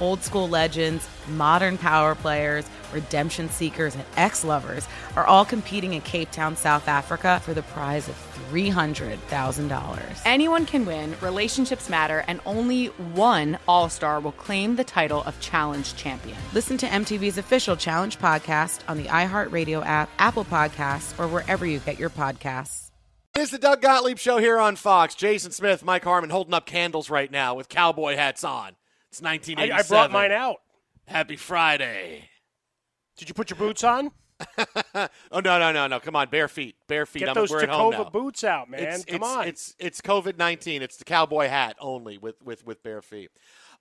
Old 0.00 0.22
school 0.22 0.48
legends, 0.48 1.08
modern 1.28 1.76
power 1.78 2.14
players, 2.14 2.64
redemption 2.92 3.48
seekers, 3.48 3.94
and 3.94 4.04
ex 4.16 4.44
lovers 4.44 4.88
are 5.16 5.26
all 5.26 5.44
competing 5.44 5.94
in 5.94 6.00
Cape 6.00 6.30
Town, 6.30 6.56
South 6.56 6.88
Africa 6.88 7.40
for 7.44 7.54
the 7.54 7.62
prize 7.62 8.08
of 8.08 8.16
$300,000. 8.50 10.20
Anyone 10.24 10.66
can 10.66 10.84
win, 10.84 11.14
relationships 11.20 11.88
matter, 11.88 12.24
and 12.26 12.40
only 12.46 12.86
one 12.86 13.58
All 13.68 13.88
Star 13.88 14.20
will 14.20 14.32
claim 14.32 14.76
the 14.76 14.84
title 14.84 15.22
of 15.24 15.38
Challenge 15.40 15.94
Champion. 15.96 16.36
Listen 16.52 16.76
to 16.78 16.86
MTV's 16.86 17.38
official 17.38 17.76
Challenge 17.76 18.18
podcast 18.18 18.80
on 18.88 18.96
the 18.96 19.04
iHeartRadio 19.04 19.84
app, 19.84 20.10
Apple 20.18 20.44
Podcasts, 20.44 21.18
or 21.18 21.28
wherever 21.28 21.64
you 21.66 21.78
get 21.78 21.98
your 21.98 22.10
podcasts. 22.10 22.90
It's 23.36 23.52
the 23.52 23.58
Doug 23.58 23.80
Gottlieb 23.80 24.18
Show 24.18 24.38
here 24.38 24.58
on 24.58 24.74
Fox. 24.76 25.14
Jason 25.14 25.52
Smith, 25.52 25.84
Mike 25.84 26.04
Harmon 26.04 26.30
holding 26.30 26.52
up 26.52 26.66
candles 26.66 27.08
right 27.08 27.30
now 27.30 27.54
with 27.54 27.68
cowboy 27.68 28.16
hats 28.16 28.42
on. 28.42 28.72
It's 29.10 29.20
1987. 29.20 29.72
I, 29.72 29.78
I 29.78 29.82
brought 29.82 30.12
mine 30.12 30.32
out. 30.32 30.56
Happy 31.06 31.36
Friday. 31.36 32.28
Did 33.16 33.28
you 33.28 33.34
put 33.34 33.50
your 33.50 33.58
boots 33.58 33.82
on? 33.82 34.12
oh 34.96 35.40
no 35.40 35.58
no 35.58 35.72
no 35.72 35.86
no! 35.86 36.00
Come 36.00 36.16
on, 36.16 36.28
bare 36.30 36.48
feet, 36.48 36.76
bare 36.88 37.04
feet. 37.04 37.20
Get 37.20 37.28
I'm, 37.30 37.34
those 37.34 37.50
we're 37.50 37.62
at 37.62 37.68
home 37.68 37.90
now. 37.90 38.04
Boots 38.04 38.42
out, 38.42 38.70
man. 38.70 38.80
It's, 38.80 39.04
Come 39.04 39.16
it's, 39.16 39.26
on. 39.26 39.48
It's 39.48 39.76
it's 39.78 40.00
COVID 40.00 40.38
nineteen. 40.38 40.80
It's 40.80 40.96
the 40.96 41.04
cowboy 41.04 41.48
hat 41.48 41.76
only 41.78 42.16
with 42.16 42.40
with 42.42 42.64
with 42.64 42.82
bare 42.82 43.02
feet. 43.02 43.30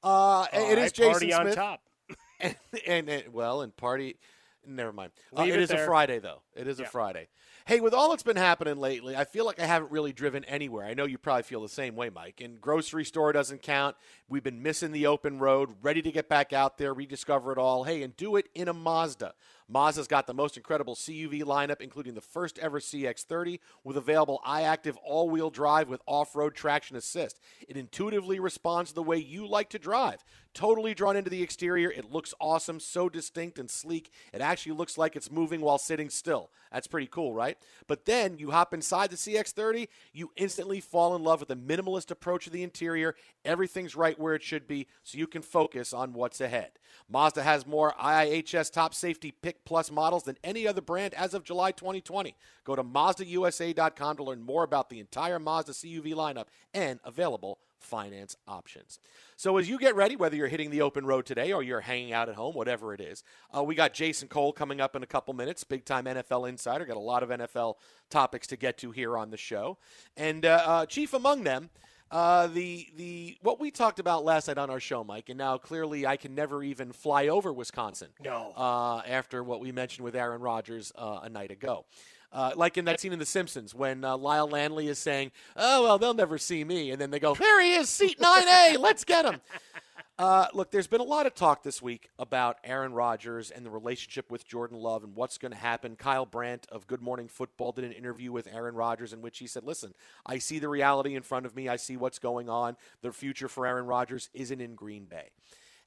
Uh, 0.04 0.48
it 0.52 0.78
is 0.78 0.92
Jason 0.92 1.12
party 1.12 1.34
on 1.34 1.52
top. 1.54 1.82
and, 2.39 2.56
and, 2.86 3.10
and 3.10 3.34
well, 3.34 3.62
and 3.62 3.76
party. 3.78 4.18
Never 4.65 4.91
mind. 4.91 5.12
Uh, 5.36 5.43
it 5.43 5.56
it 5.56 5.60
is 5.62 5.72
a. 5.72 5.78
Friday 5.86 6.19
though. 6.19 6.41
It 6.56 6.67
is 6.67 6.80
a 6.80 6.86
Friday. 6.86 7.28
Hey, 7.65 7.80
with 7.80 7.93
all 7.93 8.10
that's 8.10 8.24
been 8.24 8.36
happening 8.36 8.78
lately, 8.78 9.15
I 9.15 9.26
feel 9.26 9.45
like 9.45 9.60
I 9.60 9.65
haven't 9.65 9.91
really 9.91 10.12
driven 10.12 10.43
anywhere. 10.45 10.86
I 10.86 10.93
know 10.93 11.06
you 11.06 11.17
probably 11.17 11.43
feel 11.43 11.62
the 11.62 11.69
same 11.69 11.95
way, 11.95 12.10
Mike. 12.10 12.41
And 12.41 12.60
grocery 12.60 13.06
store 13.06 13.32
doesn't 13.32 13.62
count. 13.62 13.95
We've 14.28 14.43
been 14.43 14.62
missing 14.62 14.91
the 14.91 15.08
open 15.08 15.39
road, 15.39 15.76
ready 15.82 16.02
to 16.02 16.12
get 16.12 16.30
back 16.30 16.52
out 16.52 16.78
there, 16.78 16.93
rediscover 16.93 17.52
it 17.52 17.58
all. 17.58 17.84
Hey, 17.84 18.04
and 18.04 18.15
do 18.17 18.36
it 18.36 18.50
in 18.54 18.67
a 18.67 18.74
Mazda. 18.74 19.34
Mazda's 19.71 20.08
got 20.08 20.25
the 20.25 20.34
most 20.34 20.58
incredible 20.58 20.95
CUV 20.95 21.43
lineup, 21.43 21.79
including 21.79 22.15
the 22.15 22.21
first 22.21 22.58
ever 22.58 22.79
CX30 22.79 23.60
with 23.84 23.97
available 23.97 24.41
iActive 24.45 24.95
all 25.03 25.29
wheel 25.29 25.49
drive 25.51 25.88
with 25.88 26.01
off 26.08 26.36
road 26.36 26.55
traction 26.55 26.95
assist. 26.95 27.39
It 27.67 27.77
intuitively 27.77 28.39
responds 28.39 28.93
the 28.93 29.03
way 29.03 29.17
you 29.17 29.47
like 29.47 29.69
to 29.69 29.79
drive. 29.79 30.23
Totally 30.55 30.95
drawn 30.95 31.15
into 31.15 31.29
the 31.29 31.43
exterior. 31.43 31.91
It 31.91 32.12
looks 32.12 32.34
awesome, 32.41 32.79
so 32.79 33.10
distinct 33.10 33.60
and 33.60 33.69
sleek. 33.69 34.12
It 34.34 34.41
actually 34.41 34.71
looks 34.71 34.97
like 34.97 35.15
it's 35.15 35.29
moving 35.32 35.62
while 35.62 35.77
sitting 35.77 36.10
still. 36.10 36.49
That's 36.71 36.88
pretty 36.88 37.08
cool, 37.08 37.34
right? 37.34 37.58
But 37.88 38.05
then 38.05 38.38
you 38.38 38.51
hop 38.51 38.73
inside 38.73 39.10
the 39.10 39.15
CX30, 39.15 39.88
you 40.13 40.32
instantly 40.36 40.79
fall 40.79 41.15
in 41.15 41.23
love 41.23 41.39
with 41.39 41.49
the 41.49 41.55
minimalist 41.55 42.12
approach 42.12 42.45
of 42.47 42.53
the 42.53 42.63
interior. 42.63 43.15
Everything's 43.43 43.95
right 43.95 44.19
where 44.19 44.36
it 44.36 44.43
should 44.43 44.67
be, 44.67 44.88
so 45.03 45.17
you 45.17 45.25
can 45.25 45.41
focus 45.41 45.93
on 45.93 46.13
what's 46.13 46.41
ahead. 46.41 46.71
Mazda 47.10 47.41
has 47.43 47.65
more 47.65 47.93
IIHS 47.99 48.71
top 48.71 48.93
safety 48.93 49.32
pick 49.32 49.65
plus 49.65 49.91
models 49.91 50.23
than 50.23 50.38
any 50.43 50.67
other 50.67 50.82
brand 50.82 51.13
as 51.15 51.34
of 51.34 51.43
July 51.43 51.71
2020. 51.71 52.36
Go 52.63 52.75
to 52.75 52.84
MazdaUSA.com 52.84 54.17
to 54.17 54.23
learn 54.23 54.43
more 54.43 54.63
about 54.63 54.89
the 54.89 54.99
entire 54.99 55.39
Mazda 55.39 55.71
CUV 55.71 56.13
lineup 56.13 56.45
and 56.73 56.99
available 57.03 57.60
finance 57.80 58.36
options. 58.48 59.00
So 59.36 59.58
as 59.58 59.70
you 59.70 59.80
get 59.80 59.96
ready, 59.96 60.15
whether 60.15 60.36
you're 60.36 60.48
hitting 60.48 60.70
the 60.70 60.82
open 60.82 61.06
road 61.06 61.26
today 61.26 61.52
or 61.52 61.63
you're 61.63 61.82
hanging 61.82 62.13
out 62.13 62.30
at 62.30 62.36
home, 62.36 62.56
whatever 62.56 62.94
it 62.94 63.02
is, 63.02 63.24
uh, 63.56 63.63
we 63.63 63.76
got 63.76 63.94
Jason 63.94 64.28
Cole 64.28 64.52
coming 64.52 64.82
up 64.82 64.96
in 64.96 65.04
a 65.04 65.08
couple 65.08 65.34
minutes, 65.34 65.63
big 65.63 65.86
time 65.86 66.06
NFL 66.06 66.48
insider. 66.48 66.86
Got 66.86 66.98
a 66.98 67.00
lot 67.00 67.24
of 67.24 67.30
NFL 67.30 67.76
topics 68.10 68.48
to 68.48 68.58
get 68.58 68.78
to 68.80 68.92
here 68.92 69.18
on 69.18 69.32
the 69.32 69.38
show, 69.38 69.78
and 70.18 70.46
uh, 70.46 70.63
uh, 70.65 70.86
chief 70.86 71.13
among 71.13 71.44
them. 71.44 71.70
Uh, 72.12 72.48
the 72.48 72.88
the 72.96 73.38
what 73.44 73.60
we 73.60 73.70
talked 73.70 74.00
about 74.00 74.26
last 74.26 74.48
night 74.48 74.58
on 74.58 74.70
our 74.72 74.80
show, 74.80 75.04
Mike, 75.04 75.30
and 75.30 75.38
now 75.38 75.58
clearly 75.58 76.08
I 76.08 76.18
can 76.18 76.34
never 76.34 76.63
even 76.63 76.92
fly 76.92 77.28
over 77.28 77.54
Wisconsin. 77.54 78.10
No. 78.24 78.52
Uh, 78.58 79.02
after 79.08 79.44
what 79.44 79.60
we 79.60 79.72
mentioned 79.72 80.04
with 80.04 80.15
Aaron 80.15 80.42
Rodgers 80.42 80.92
uh, 80.96 81.20
a 81.22 81.30
night 81.30 81.52
ago. 81.52 81.86
Uh, 82.32 82.52
like 82.56 82.78
in 82.78 82.86
that 82.86 83.00
scene 83.00 83.12
in 83.12 83.18
The 83.18 83.26
Simpsons 83.26 83.74
when 83.74 84.04
uh, 84.06 84.15
Lyle 84.15 84.48
Lanley 84.48 84.88
is 84.88 85.00
saying, 85.00 85.32
"Oh 85.56 85.84
well, 85.84 85.98
they'll 85.98 86.13
never 86.13 86.38
see 86.38 86.63
me," 86.63 86.92
and 86.92 87.02
then 87.02 87.10
they 87.10 87.20
go, 87.20 87.34
"There 87.34 87.62
he 87.62 87.74
is, 87.74 87.89
seat 87.89 88.20
9A. 88.20 88.78
Let's 88.78 89.04
get 89.04 89.26
him." 89.26 89.42
Uh, 90.20 90.48
look, 90.54 90.70
there's 90.70 90.86
been 90.86 91.00
a 91.00 91.06
lot 91.06 91.26
of 91.26 91.34
talk 91.34 91.63
this 91.63 91.82
week 91.82 92.10
about 92.20 92.58
Aaron 92.65 92.92
Rodgers 92.92 93.52
and 93.52 93.65
the 93.65 93.70
relationship 93.70 94.30
with 94.30 94.46
Jordan 94.46 94.78
Love 94.78 95.06
and 95.06 95.15
what's 95.15 95.38
going 95.38 95.54
to 95.54 95.58
happen. 95.58 95.96
Kyle 95.96 96.26
Brandt 96.26 96.68
of 96.70 96.88
Good 96.88 97.02
Morning 97.02 97.30
Football 97.30 97.72
did 97.72 97.86
an 97.86 97.94
interview 97.94 98.34
with 98.34 98.46
Aaron 98.54 98.76
Rodgers 98.76 99.13
in 99.13 99.22
which 99.22 99.39
he 99.39 99.48
said, 99.48 99.63
Listen, 99.63 99.94
I 100.26 100.39
see 100.39 100.60
the 100.60 100.68
reality 100.68 101.15
in 101.15 101.22
front 101.22 101.46
of 101.46 101.56
me. 101.56 101.70
I 101.70 101.78
see 101.78 101.96
what's 101.96 102.20
going 102.20 102.50
on. 102.50 102.76
The 103.02 103.13
future 103.13 103.48
for 103.48 103.65
Aaron 103.65 103.86
Rodgers 103.86 104.30
isn't 104.34 104.60
in 104.60 104.76
Green 104.76 105.06
Bay. 105.06 105.30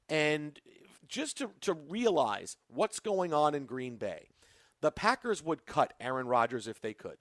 And 0.08 0.58
just 1.06 1.36
to, 1.36 1.50
to 1.60 1.74
realize 1.74 2.56
what's 2.68 3.00
going 3.00 3.34
on 3.34 3.54
in 3.54 3.66
Green 3.66 3.96
Bay, 3.96 4.28
the 4.82 4.90
Packers 4.90 5.42
would 5.42 5.64
cut 5.64 5.94
Aaron 5.98 6.26
Rodgers 6.26 6.68
if 6.68 6.80
they 6.80 6.92
could. 6.92 7.16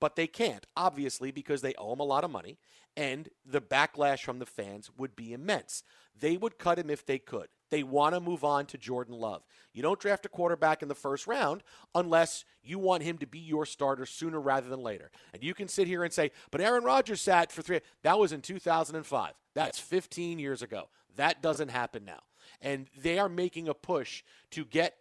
But 0.00 0.16
they 0.16 0.26
can't, 0.26 0.64
obviously, 0.76 1.30
because 1.30 1.60
they 1.60 1.74
owe 1.74 1.92
him 1.92 2.00
a 2.00 2.04
lot 2.04 2.24
of 2.24 2.30
money, 2.30 2.56
and 2.96 3.28
the 3.44 3.60
backlash 3.60 4.20
from 4.20 4.38
the 4.38 4.46
fans 4.46 4.90
would 4.96 5.14
be 5.14 5.34
immense. 5.34 5.82
They 6.18 6.38
would 6.38 6.58
cut 6.58 6.78
him 6.78 6.88
if 6.88 7.04
they 7.04 7.18
could. 7.18 7.48
They 7.70 7.82
want 7.82 8.14
to 8.14 8.20
move 8.20 8.42
on 8.42 8.66
to 8.66 8.78
Jordan 8.78 9.14
Love. 9.14 9.42
You 9.72 9.82
don't 9.82 10.00
draft 10.00 10.24
a 10.24 10.30
quarterback 10.30 10.82
in 10.82 10.88
the 10.88 10.94
first 10.94 11.26
round 11.26 11.62
unless 11.94 12.44
you 12.62 12.78
want 12.78 13.02
him 13.02 13.18
to 13.18 13.26
be 13.26 13.38
your 13.38 13.66
starter 13.66 14.06
sooner 14.06 14.40
rather 14.40 14.68
than 14.68 14.80
later. 14.82 15.10
And 15.32 15.44
you 15.44 15.54
can 15.54 15.68
sit 15.68 15.86
here 15.86 16.02
and 16.02 16.12
say, 16.12 16.32
but 16.50 16.60
Aaron 16.60 16.82
Rodgers 16.82 17.20
sat 17.20 17.52
for 17.52 17.62
three. 17.62 17.80
That 18.02 18.18
was 18.18 18.32
in 18.32 18.40
2005. 18.40 19.32
That's 19.54 19.78
15 19.78 20.38
years 20.38 20.62
ago. 20.62 20.88
That 21.16 21.42
doesn't 21.42 21.68
happen 21.68 22.04
now. 22.04 22.20
And 22.60 22.88
they 22.96 23.18
are 23.18 23.28
making 23.28 23.68
a 23.68 23.74
push 23.74 24.24
to 24.52 24.64
get 24.64 24.96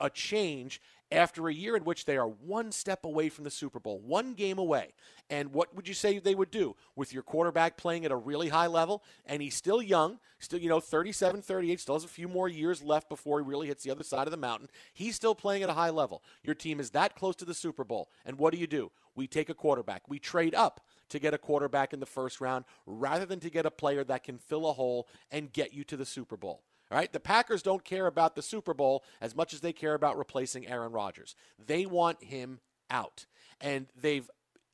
a 0.00 0.10
change 0.10 0.80
after 1.12 1.48
a 1.48 1.54
year 1.54 1.76
in 1.76 1.84
which 1.84 2.04
they 2.04 2.16
are 2.16 2.26
one 2.26 2.72
step 2.72 3.04
away 3.04 3.28
from 3.28 3.44
the 3.44 3.50
Super 3.50 3.78
Bowl, 3.78 4.00
one 4.00 4.34
game 4.34 4.58
away. 4.58 4.94
And 5.30 5.52
what 5.52 5.74
would 5.74 5.86
you 5.86 5.94
say 5.94 6.18
they 6.18 6.34
would 6.34 6.50
do 6.50 6.74
with 6.96 7.12
your 7.12 7.22
quarterback 7.22 7.76
playing 7.76 8.04
at 8.04 8.10
a 8.10 8.16
really 8.16 8.48
high 8.48 8.66
level? 8.66 9.02
And 9.26 9.40
he's 9.40 9.54
still 9.54 9.80
young, 9.80 10.18
still, 10.38 10.58
you 10.58 10.68
know, 10.68 10.80
37, 10.80 11.42
38, 11.42 11.80
still 11.80 11.94
has 11.94 12.04
a 12.04 12.08
few 12.08 12.28
more 12.28 12.48
years 12.48 12.82
left 12.82 13.08
before 13.08 13.40
he 13.40 13.46
really 13.46 13.68
hits 13.68 13.84
the 13.84 13.90
other 13.90 14.04
side 14.04 14.26
of 14.26 14.30
the 14.30 14.36
mountain. 14.36 14.68
He's 14.92 15.14
still 15.14 15.34
playing 15.34 15.62
at 15.62 15.70
a 15.70 15.74
high 15.74 15.90
level. 15.90 16.22
Your 16.42 16.54
team 16.54 16.80
is 16.80 16.90
that 16.90 17.14
close 17.14 17.36
to 17.36 17.44
the 17.44 17.54
Super 17.54 17.84
Bowl. 17.84 18.10
And 18.24 18.38
what 18.38 18.52
do 18.52 18.58
you 18.58 18.66
do? 18.66 18.90
We 19.14 19.26
take 19.26 19.50
a 19.50 19.54
quarterback, 19.54 20.02
we 20.08 20.18
trade 20.18 20.54
up 20.54 20.80
to 21.10 21.18
get 21.18 21.34
a 21.34 21.38
quarterback 21.38 21.92
in 21.92 22.00
the 22.00 22.06
first 22.06 22.40
round 22.40 22.64
rather 22.86 23.26
than 23.26 23.38
to 23.40 23.50
get 23.50 23.66
a 23.66 23.70
player 23.70 24.02
that 24.04 24.24
can 24.24 24.38
fill 24.38 24.66
a 24.68 24.72
hole 24.72 25.06
and 25.30 25.52
get 25.52 25.74
you 25.74 25.84
to 25.84 25.96
the 25.96 26.06
Super 26.06 26.38
Bowl. 26.38 26.62
All 26.92 26.98
right, 26.98 27.10
the 27.10 27.20
Packers 27.20 27.62
don't 27.62 27.84
care 27.84 28.06
about 28.06 28.34
the 28.36 28.42
Super 28.42 28.74
Bowl 28.74 29.02
as 29.18 29.34
much 29.34 29.54
as 29.54 29.60
they 29.60 29.72
care 29.72 29.94
about 29.94 30.18
replacing 30.18 30.68
Aaron 30.68 30.92
Rodgers. 30.92 31.34
They 31.58 31.86
want 31.86 32.22
him 32.22 32.60
out. 32.90 33.24
And 33.62 33.86
they've 33.98 34.30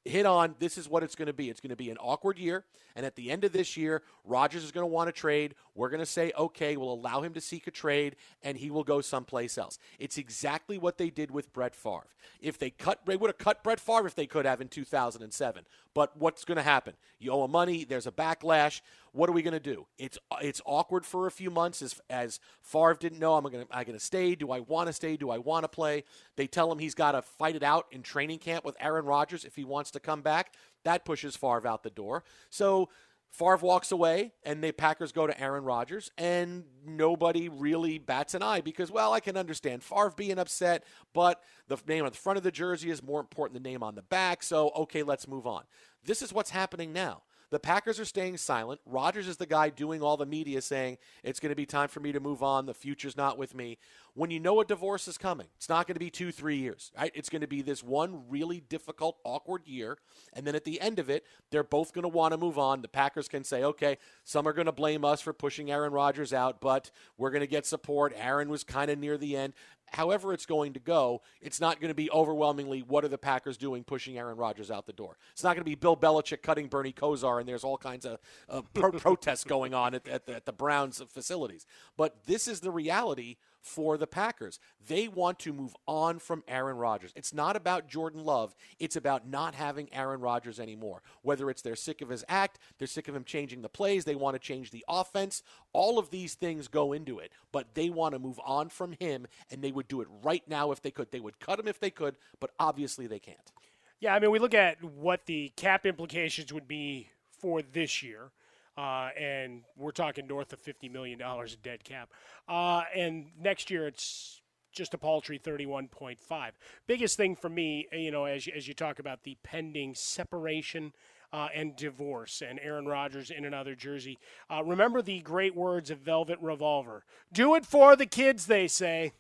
hit 0.09 0.27
on 0.27 0.55
this 0.59 0.79
is 0.79 0.89
what 0.89 1.03
it's 1.03 1.15
going 1.15 1.27
to 1.27 1.33
be. 1.33 1.51
It's 1.51 1.61
going 1.61 1.71
to 1.71 1.77
be 1.77 1.91
an 1.91 1.99
awkward 1.99 2.39
year. 2.39 2.65
And 2.97 3.07
at 3.07 3.15
the 3.15 3.31
end 3.31 3.45
of 3.45 3.53
this 3.53 3.77
year, 3.77 4.03
Rodgers 4.25 4.65
is 4.65 4.73
going 4.73 4.83
to 4.83 4.93
want 4.93 5.09
to 5.09 5.13
trade. 5.13 5.55
We're 5.75 5.89
going 5.89 6.01
to 6.01 6.07
say, 6.07 6.33
okay, 6.37 6.77
we'll 6.77 6.93
allow 6.93 7.23
him 7.23 7.33
to 7.35 7.41
seek 7.41 7.67
a 7.69 7.71
trade 7.71 8.17
and 8.43 8.59
he 8.59 8.71
will 8.71 8.83
go 8.83 9.01
someplace 9.01 9.57
else. 9.57 9.79
It's 9.99 10.19
exactly 10.19 10.79
what 10.79 10.99
they 10.99 11.11
did 11.11 11.31
with 11.31 11.53
Brett 11.53 11.77
Favre. 11.77 12.09
If 12.41 12.59
they 12.59 12.71
cut, 12.71 13.01
they 13.07 13.17
would 13.17 13.29
have 13.29 13.39
cut 13.39 13.63
Brett 13.63 13.79
Favre 13.79 14.07
if 14.07 14.15
they 14.15 14.27
could 14.27 14.45
have 14.45 14.61
in 14.61 14.69
2007. 14.69 15.65
But 15.95 16.17
what's 16.17 16.45
going 16.45 16.57
to 16.57 16.63
happen? 16.63 16.95
You 17.19 17.33
owe 17.33 17.45
him 17.45 17.53
money. 17.53 17.85
There's 17.85 18.07
a 18.07 18.13
backlash. 18.13 18.81
What 19.13 19.29
are 19.29 19.33
we 19.33 19.43
going 19.43 19.55
to 19.55 19.61
do? 19.61 19.87
It's 19.99 20.19
it's 20.41 20.61
awkward 20.65 21.05
for 21.05 21.27
a 21.27 21.31
few 21.31 21.51
months 21.51 21.83
as 21.83 22.01
as 22.11 22.41
Favre 22.63 22.95
didn't 22.95 23.19
know. 23.19 23.35
I'm 23.35 23.43
going 23.43 23.67
to 23.67 23.77
I 23.77 23.85
going 23.85 23.99
to 23.99 24.05
stay. 24.05 24.35
Do 24.35 24.51
I 24.51 24.61
want 24.61 24.89
to 24.89 24.93
stay? 24.93 25.17
Do 25.17 25.31
I 25.31 25.39
want 25.39 25.65
to 25.65 25.69
play? 25.69 26.05
They 26.37 26.47
tell 26.47 26.71
him 26.71 26.79
he's 26.79 26.95
got 26.95 27.13
to 27.13 27.23
fight 27.23 27.57
it 27.57 27.63
out 27.63 27.87
in 27.91 28.03
training 28.03 28.39
camp 28.39 28.65
with 28.65 28.77
Aaron 28.81 29.07
Rodgers 29.07 29.45
if 29.45 29.57
he 29.57 29.65
wants 29.65 29.91
to 29.99 30.07
come 30.07 30.23
back. 30.23 30.55
That 30.85 31.05
pushes 31.05 31.37
Favre 31.37 31.67
out 31.67 31.83
the 31.83 31.91
door. 31.91 32.25
So 32.51 32.89
Favre 33.31 33.59
walks 33.59 33.93
away, 33.93 34.33
and 34.43 34.65
the 34.65 34.73
Packers 34.73 35.13
go 35.13 35.27
to 35.27 35.41
Aaron 35.41 35.65
Rodgers, 35.65 36.11
and 36.17 36.65
nobody 36.87 37.49
really 37.49 37.99
bats 37.99 38.35
an 38.35 38.43
eye 38.43 38.63
because, 38.63 38.91
well, 38.91 39.13
I 39.13 39.21
can 39.21 39.37
understand 39.37 39.83
Favre 39.83 40.15
being 40.17 40.39
upset, 40.39 40.85
but 41.13 41.43
the 41.69 41.79
name 41.87 42.05
on 42.05 42.11
the 42.11 42.17
front 42.17 42.39
of 42.39 42.43
the 42.43 42.51
jersey 42.51 42.91
is 42.91 43.03
more 43.03 43.21
important 43.21 43.55
than 43.55 43.63
the 43.63 43.71
name 43.71 43.83
on 43.83 43.95
the 43.95 44.03
back. 44.03 44.43
So, 44.43 44.71
okay, 44.71 45.03
let's 45.03 45.29
move 45.29 45.47
on. 45.47 45.65
This 46.05 46.23
is 46.23 46.33
what's 46.33 46.51
happening 46.51 46.93
now. 46.93 47.23
The 47.51 47.59
Packers 47.59 47.99
are 47.99 48.05
staying 48.05 48.37
silent. 48.37 48.81
Rodgers 48.85 49.27
is 49.27 49.39
the 49.39 49.47
guy 49.47 49.71
doing 49.71 50.03
all 50.03 50.17
the 50.17 50.27
media 50.27 50.61
saying, 50.61 50.99
it's 51.23 51.41
going 51.41 51.51
to 51.51 51.57
be 51.57 51.65
time 51.65 51.89
for 51.89 52.01
me 52.01 52.13
to 52.13 52.21
move 52.21 52.43
on. 52.43 52.67
The 52.67 52.75
future's 52.75 53.17
not 53.17 53.39
with 53.39 53.55
me. 53.55 53.79
When 54.15 54.31
you 54.31 54.39
know 54.39 54.61
a 54.61 54.65
divorce 54.65 55.09
is 55.09 55.17
coming, 55.17 55.47
it's 55.57 55.69
not 55.69 55.87
going 55.87 55.95
to 55.95 56.01
be 56.01 56.11
two, 56.11 56.31
three 56.31 56.57
years, 56.57 56.93
right? 56.99 57.13
It's 57.15 57.31
going 57.31 57.41
to 57.41 57.47
be 57.47 57.63
this 57.63 57.83
one 57.83 58.25
really 58.29 58.61
difficult, 58.61 59.17
awkward 59.25 59.67
year. 59.67 59.97
And 60.35 60.47
then 60.47 60.55
at 60.55 60.65
the 60.65 60.81
end 60.81 60.99
of 60.99 61.09
it, 61.09 61.25
they're 61.51 61.65
both 61.65 61.95
going 61.95 62.03
to 62.03 62.09
want 62.09 62.33
to 62.33 62.39
move 62.39 62.59
on. 62.59 62.83
The 62.83 62.89
Packers 62.89 63.29
can 63.29 63.45
say, 63.45 63.65
okay, 63.65 63.97
some 64.25 64.47
are 64.47 64.53
going 64.53 64.67
to 64.67 64.73
blame 64.73 65.05
us 65.05 65.21
for 65.21 65.33
pushing 65.33 65.71
Aaron 65.71 65.93
Rodgers 65.93 66.33
out, 66.33 66.61
but 66.61 66.91
we're 67.17 67.31
going 67.31 67.41
to 67.41 67.47
get 67.47 67.65
support. 67.65 68.13
Aaron 68.17 68.51
was 68.51 68.65
kind 68.65 68.91
of 68.91 68.99
near 68.99 69.17
the 69.17 69.37
end 69.37 69.55
however 69.93 70.33
it's 70.33 70.47
going 70.47 70.73
to 70.75 70.81
go, 70.81 71.23
it's 71.41 71.61
not 71.61 71.81
going 71.81 71.89
to 71.89 71.95
be 71.95 72.11
overwhelmingly 72.11 72.81
what 72.81 73.05
are 73.05 73.09
the 73.09 73.19
Packers 73.19 73.57
doing 73.57 73.85
pushing 73.85 74.19
Aaron 74.19 74.37
Rodgers 74.37 74.71
out 74.71 74.87
the 74.87 74.93
door. 74.93 75.17
It's 75.33 75.45
not 75.45 75.51
going 75.51 75.61
to 75.61 75.65
be 75.65 75.75
Bill 75.75 75.97
Belichick 75.97 76.43
cutting 76.43 76.69
Bernie 76.69 76.93
Kosar 76.93 77.41
and 77.41 77.49
there's 77.49 77.65
all 77.65 77.79
kinds 77.79 78.05
of 78.05 78.19
uh, 78.49 78.63
pro- 78.75 78.93
protests 78.99 79.45
going 79.45 79.75
on 79.75 79.95
at, 79.95 80.07
at, 80.09 80.27
the, 80.27 80.37
at 80.37 80.47
the 80.47 80.53
Browns 80.53 81.03
facilities. 81.09 81.67
But 81.97 82.25
this 82.27 82.49
is 82.49 82.61
the 82.61 82.71
reality 82.71 83.37
for 83.69 83.97
the 83.97 84.07
Packers. 84.07 84.59
They 84.87 85.07
want 85.09 85.39
to 85.41 85.53
move 85.53 85.77
on 85.87 86.19
from 86.19 86.43
Aaron 86.49 86.77
Rodgers. 86.77 87.13
It's 87.15 87.35
not 87.35 87.57
about 87.57 87.89
Jordan 87.89 88.25
Love, 88.25 88.55
it's 88.79 88.97
about 88.97 89.27
not 89.27 89.55
having 89.55 89.93
Aaron 89.93 90.21
Rodgers 90.21 90.59
anymore. 90.59 91.03
Whether 91.23 91.51
it's 91.51 91.63
they're 91.63 91.77
sick 91.77 92.01
of 92.01 92.09
his 92.09 92.25
act, 92.29 92.59
they're 92.79 92.89
sick 92.89 93.09
of 93.09 93.15
him 93.15 93.25
changing 93.25 93.63
the 93.63 93.69
plays, 93.69 94.05
they 94.05 94.15
want 94.15 94.35
to 94.35 94.41
change 94.41 94.71
the 94.71 94.85
offense, 94.89 95.43
all 95.73 95.99
of 95.99 96.11
these 96.11 96.35
things 96.35 96.69
go 96.69 96.93
into 96.93 97.19
it. 97.19 97.33
But 97.53 97.75
they 97.75 97.91
want 97.91 98.15
to 98.15 98.19
move 98.19 98.41
on 98.45 98.69
from 98.71 98.93
him, 98.93 99.27
and 99.51 99.63
they 99.63 99.73
would 99.73 99.89
do 99.89 100.01
it 100.01 100.09
right 100.23 100.43
now 100.49 100.73
if 100.73 100.83
they 100.83 100.91
could. 100.91 101.13
They 101.13 101.21
would 101.21 101.39
cut 101.39 101.61
him 101.61 101.69
if 101.69 101.79
they 101.79 101.91
could, 101.91 102.17
but 102.41 102.51
obviously 102.59 103.07
they 103.07 103.19
can't. 103.19 103.53
Yeah, 104.01 104.15
I 104.15 104.21
mean, 104.21 104.31
we 104.31 104.39
look 104.39 104.55
at 104.55 104.83
what 104.83 105.27
the 105.27 105.53
cap 105.57 105.85
implications 105.85 106.53
would 106.53 106.69
be 106.69 107.11
for 107.39 107.63
this 107.63 108.03
year. 108.03 108.31
Uh, 108.79 109.09
and 109.19 109.63
we're 109.77 109.91
talking 109.91 110.29
north 110.29 110.53
of 110.53 110.63
$50 110.63 110.89
million 110.93 111.21
in 111.21 111.47
dead 111.65 111.83
cap. 111.83 112.11
Uh, 112.49 112.83
and 112.95 113.27
next 113.37 113.73
year 113.73 113.89
it's 113.89 114.41
just 114.71 114.95
a 114.95 114.99
paltry 114.99 115.37
31.5. 115.37 116.51
Biggest 116.87 117.17
thing 117.17 117.35
for 117.35 117.49
me, 117.49 117.89
you 117.91 118.13
know, 118.13 118.27
as 118.27 118.49
as 118.57 118.69
you 118.69 118.75
talk 118.75 119.01
about 119.01 119.25
the 119.25 119.37
pending 119.43 119.97
separation 119.97 120.93
uh, 121.33 121.49
and 121.53 121.75
divorce 121.75 122.41
and 122.41 122.61
Aaron 122.63 122.87
Rodgers 122.87 123.31
in 123.31 123.45
another 123.45 123.75
jersey. 123.75 124.17
Uh, 124.49 124.63
remember 124.63 125.03
the 125.03 125.23
great 125.23 125.57
words 125.57 125.91
of 125.91 125.99
Velvet 125.99 126.39
Revolver 126.41 127.05
do 127.33 127.57
it 127.57 127.67
for 127.67 127.97
the 127.97 128.07
kids, 128.07 128.47
they 128.47 128.69
say. 128.69 129.11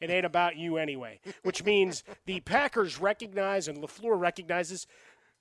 It 0.00 0.10
ain't 0.10 0.26
about 0.26 0.56
you 0.56 0.78
anyway, 0.78 1.20
which 1.44 1.64
means 1.64 2.02
the 2.26 2.40
Packers 2.40 3.00
recognize 3.00 3.68
and 3.68 3.78
LaFleur 3.78 4.18
recognizes 4.18 4.88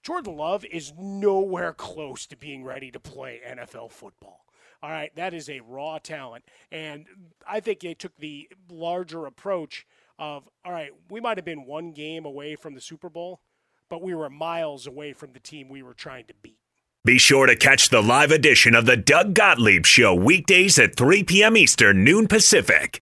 Jordan 0.03 0.35
Love 0.35 0.65
is 0.65 0.93
nowhere 0.97 1.73
close 1.73 2.25
to 2.27 2.35
being 2.35 2.63
ready 2.63 2.89
to 2.91 2.99
play 2.99 3.39
NFL 3.47 3.91
football. 3.91 4.45
All 4.83 4.89
right, 4.89 5.15
that 5.15 5.33
is 5.33 5.47
a 5.47 5.59
raw 5.59 5.99
talent. 5.99 6.43
And 6.71 7.05
I 7.47 7.59
think 7.59 7.81
they 7.81 7.93
took 7.93 8.17
the 8.17 8.49
larger 8.69 9.27
approach 9.27 9.85
of, 10.17 10.49
all 10.65 10.71
right, 10.71 10.89
we 11.09 11.21
might 11.21 11.37
have 11.37 11.45
been 11.45 11.65
one 11.65 11.91
game 11.91 12.25
away 12.25 12.55
from 12.55 12.73
the 12.73 12.81
Super 12.81 13.09
Bowl, 13.09 13.41
but 13.89 14.01
we 14.01 14.15
were 14.15 14.29
miles 14.29 14.87
away 14.87 15.13
from 15.13 15.33
the 15.33 15.39
team 15.39 15.69
we 15.69 15.83
were 15.83 15.93
trying 15.93 16.25
to 16.25 16.33
beat. 16.41 16.57
Be 17.05 17.19
sure 17.19 17.45
to 17.45 17.55
catch 17.55 17.89
the 17.89 18.01
live 18.01 18.31
edition 18.31 18.73
of 18.75 18.85
the 18.85 18.97
Doug 18.97 19.33
Gottlieb 19.33 19.85
Show 19.85 20.15
weekdays 20.15 20.79
at 20.79 20.95
3 20.95 21.23
p.m. 21.23 21.57
Eastern, 21.57 22.03
noon 22.03 22.27
Pacific. 22.27 23.01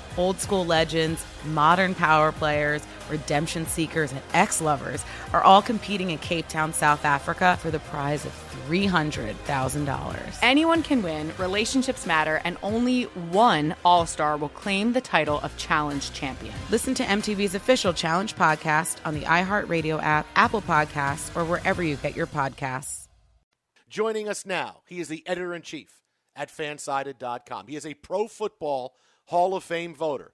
Old 0.17 0.39
school 0.39 0.65
legends, 0.65 1.25
modern 1.45 1.95
power 1.95 2.31
players, 2.31 2.85
redemption 3.09 3.65
seekers, 3.65 4.11
and 4.11 4.21
ex 4.33 4.61
lovers 4.61 5.03
are 5.33 5.41
all 5.41 5.61
competing 5.61 6.11
in 6.11 6.17
Cape 6.17 6.47
Town, 6.47 6.73
South 6.73 7.05
Africa 7.05 7.57
for 7.61 7.71
the 7.71 7.79
prize 7.79 8.25
of 8.25 8.31
$300,000. 8.67 10.39
Anyone 10.41 10.83
can 10.83 11.01
win, 11.01 11.31
relationships 11.37 12.05
matter, 12.05 12.41
and 12.43 12.57
only 12.63 13.03
one 13.03 13.75
All 13.83 14.05
Star 14.05 14.37
will 14.37 14.49
claim 14.49 14.93
the 14.93 15.01
title 15.01 15.39
of 15.41 15.55
Challenge 15.57 16.11
Champion. 16.13 16.53
Listen 16.69 16.93
to 16.95 17.03
MTV's 17.03 17.55
official 17.55 17.93
Challenge 17.93 18.35
podcast 18.35 18.97
on 19.05 19.13
the 19.13 19.21
iHeartRadio 19.21 20.01
app, 20.01 20.25
Apple 20.35 20.61
Podcasts, 20.61 21.35
or 21.35 21.43
wherever 21.43 21.83
you 21.83 21.95
get 21.97 22.15
your 22.15 22.27
podcasts. 22.27 23.07
Joining 23.89 24.29
us 24.29 24.45
now, 24.45 24.83
he 24.87 25.01
is 25.01 25.09
the 25.09 25.27
editor 25.27 25.53
in 25.53 25.63
chief 25.63 26.01
at 26.35 26.49
fansided.com. 26.49 27.67
He 27.67 27.75
is 27.75 27.85
a 27.85 27.93
pro 27.95 28.27
football 28.27 28.95
Hall 29.31 29.55
of 29.55 29.63
Fame 29.63 29.95
voter. 29.95 30.31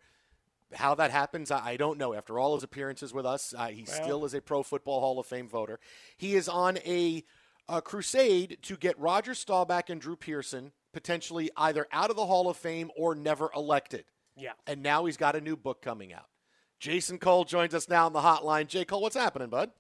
How 0.74 0.96
that 0.96 1.12
happens, 1.12 1.50
I 1.52 1.78
don't 1.78 1.98
know. 1.98 2.14
After 2.14 2.38
all 2.38 2.56
his 2.56 2.64
appearances 2.64 3.14
with 3.14 3.26
us, 3.26 3.54
uh, 3.58 3.68
he 3.68 3.86
Well. 3.88 4.04
still 4.04 4.26
is 4.26 4.34
a 4.34 4.42
Pro 4.42 4.64
Football 4.64 5.00
Hall 5.00 5.20
of 5.20 5.26
Fame 5.26 5.48
voter. 5.48 5.80
He 6.18 6.36
is 6.36 6.50
on 6.50 6.78
a, 6.80 7.24
a 7.70 7.82
crusade 7.82 8.58
to 8.64 8.76
get 8.76 9.00
Roger 9.00 9.34
Staubach 9.34 9.90
and 9.90 10.02
Drew 10.02 10.16
Pearson 10.18 10.74
potentially 10.94 11.50
either 11.56 11.88
out 11.92 12.10
of 12.10 12.16
the 12.16 12.26
Hall 12.26 12.50
of 12.50 12.58
Fame 12.58 12.90
or 12.98 13.14
never 13.16 13.50
elected. 13.56 14.06
Yeah. 14.36 14.54
And 14.66 14.82
now 14.84 15.06
he's 15.06 15.16
got 15.16 15.36
a 15.36 15.42
new 15.42 15.56
book 15.56 15.82
coming 15.82 16.12
out. 16.12 16.26
Jason 16.80 17.18
Cole 17.20 17.46
joins 17.46 17.74
us 17.74 17.88
now 17.88 18.08
on 18.08 18.14
the 18.14 18.22
hotline. 18.22 18.68
Jay 18.68 18.84
Cole, 18.84 19.02
what's 19.02 19.16
happening, 19.16 19.50
bud? 19.50 19.72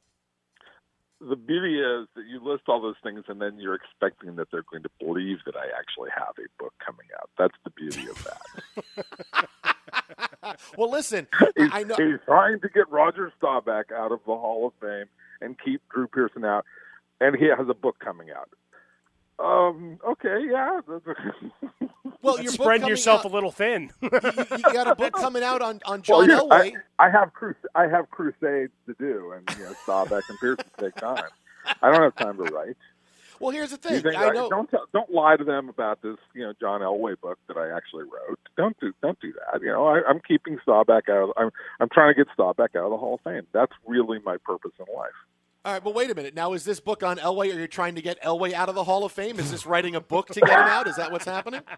The 1.19 1.35
beauty 1.35 1.79
is 1.79 2.07
that 2.15 2.25
you 2.27 2.39
list 2.43 2.63
all 2.67 2.81
those 2.81 2.95
things 3.01 3.23
and 3.27 3.41
then 3.41 3.59
you're 3.59 3.75
expecting 3.75 4.35
that 4.35 4.49
they're 4.51 4.65
going 4.69 4.83
to 4.83 4.89
believe 4.99 5.37
that 5.45 5.55
I 5.55 5.65
actually 5.77 6.09
have 6.15 6.35
a 6.37 6.47
book 6.61 6.73
coming 6.85 7.07
out. 7.19 7.29
That's 7.37 7.55
the 7.63 7.71
beauty 7.71 8.07
of 8.09 8.27
that. 10.43 10.57
well, 10.77 10.91
listen, 10.91 11.27
he's, 11.55 11.69
I 11.71 11.83
know 11.83 11.95
he's 11.97 12.19
trying 12.25 12.59
to 12.61 12.69
get 12.69 12.89
Roger 12.89 13.31
Staubach 13.37 13.91
out 13.91 14.11
of 14.11 14.19
the 14.27 14.35
Hall 14.35 14.67
of 14.67 14.73
Fame 14.79 15.07
and 15.41 15.57
keep 15.59 15.81
Drew 15.89 16.07
Pearson 16.07 16.45
out, 16.45 16.65
and 17.19 17.35
he 17.35 17.45
has 17.45 17.67
a 17.67 17.73
book 17.73 17.97
coming 17.99 18.29
out. 18.29 18.49
Um. 19.39 19.99
Okay. 20.05 20.47
Yeah. 20.49 20.81
Well, 22.21 22.41
you're 22.41 22.51
spreading 22.51 22.87
yourself 22.87 23.21
out- 23.21 23.31
a 23.31 23.33
little 23.33 23.51
thin. 23.51 23.91
you, 24.01 24.09
you 24.11 24.73
got 24.73 24.87
a 24.87 24.95
book 24.95 25.13
coming 25.13 25.43
out 25.43 25.61
on, 25.61 25.79
on 25.85 26.01
Well, 26.07 26.25
John 26.25 26.29
yeah, 26.29 26.39
Elway. 26.39 26.73
I, 26.99 27.05
I 27.05 27.09
have 27.09 27.31
crus- 27.33 27.55
I 27.75 27.87
have 27.87 28.09
crusades 28.09 28.73
to 28.87 28.95
do, 28.99 29.33
and 29.33 29.57
you 29.57 29.63
know, 29.65 29.73
Staubach 29.83 30.23
and 30.27 30.37
Pearson 30.39 30.65
take 30.79 30.95
time. 30.95 31.23
I 31.81 31.91
don't 31.91 32.01
have 32.01 32.15
time 32.15 32.37
to 32.37 32.43
write. 32.51 32.75
Well, 33.39 33.51
here's 33.51 33.69
the 33.69 33.77
thing. 33.77 34.01
think 34.01 34.15
I 34.15 34.29
I- 34.29 34.33
know. 34.33 34.49
Don't 34.49 34.69
tell, 34.69 34.85
don't 34.93 35.11
lie 35.11 35.37
to 35.37 35.43
them 35.43 35.69
about 35.69 36.01
this, 36.01 36.17
you 36.33 36.41
know, 36.43 36.53
John 36.59 36.81
Elway 36.81 37.19
book 37.21 37.37
that 37.47 37.55
I 37.55 37.69
actually 37.69 38.03
wrote. 38.05 38.39
Don't 38.57 38.77
do 38.79 38.91
don't 39.01 39.19
do 39.21 39.31
that. 39.33 39.61
You 39.61 39.67
know, 39.67 39.85
I, 39.85 40.01
I'm 40.09 40.19
keeping 40.27 40.57
Staubach 40.63 41.07
out. 41.09 41.29
Of, 41.29 41.33
I'm 41.37 41.51
I'm 41.79 41.89
trying 41.89 42.13
to 42.13 42.17
get 42.17 42.27
Staubach 42.33 42.75
out 42.75 42.85
of 42.85 42.89
the 42.91 42.97
Hall 42.97 43.13
of 43.15 43.21
Fame. 43.21 43.45
That's 43.53 43.73
really 43.85 44.19
my 44.25 44.37
purpose 44.37 44.71
in 44.79 44.85
life. 44.93 45.11
All 45.67 45.73
right, 45.73 45.83
but 45.83 45.93
wait 45.93 46.09
a 46.09 46.15
minute. 46.15 46.33
Now, 46.33 46.53
is 46.53 46.63
this 46.63 46.79
book 46.79 47.03
on 47.03 47.17
Elway? 47.17 47.53
Are 47.53 47.59
you 47.59 47.67
trying 47.67 47.95
to 47.95 48.01
get 48.01 48.23
Elway 48.23 48.53
out 48.53 48.69
of 48.69 48.75
the 48.75 48.85
Hall 48.85 49.03
of 49.03 49.11
Fame? 49.11 49.37
Is 49.37 49.51
this 49.51 49.65
writing 49.65 49.95
a 49.95 49.99
book 49.99 50.27
to 50.27 50.39
get 50.39 50.47
him 50.47 50.65
out? 50.65 50.87
Is 50.87 50.95
that 50.95 51.11
what's 51.11 51.25
happening? 51.25 51.61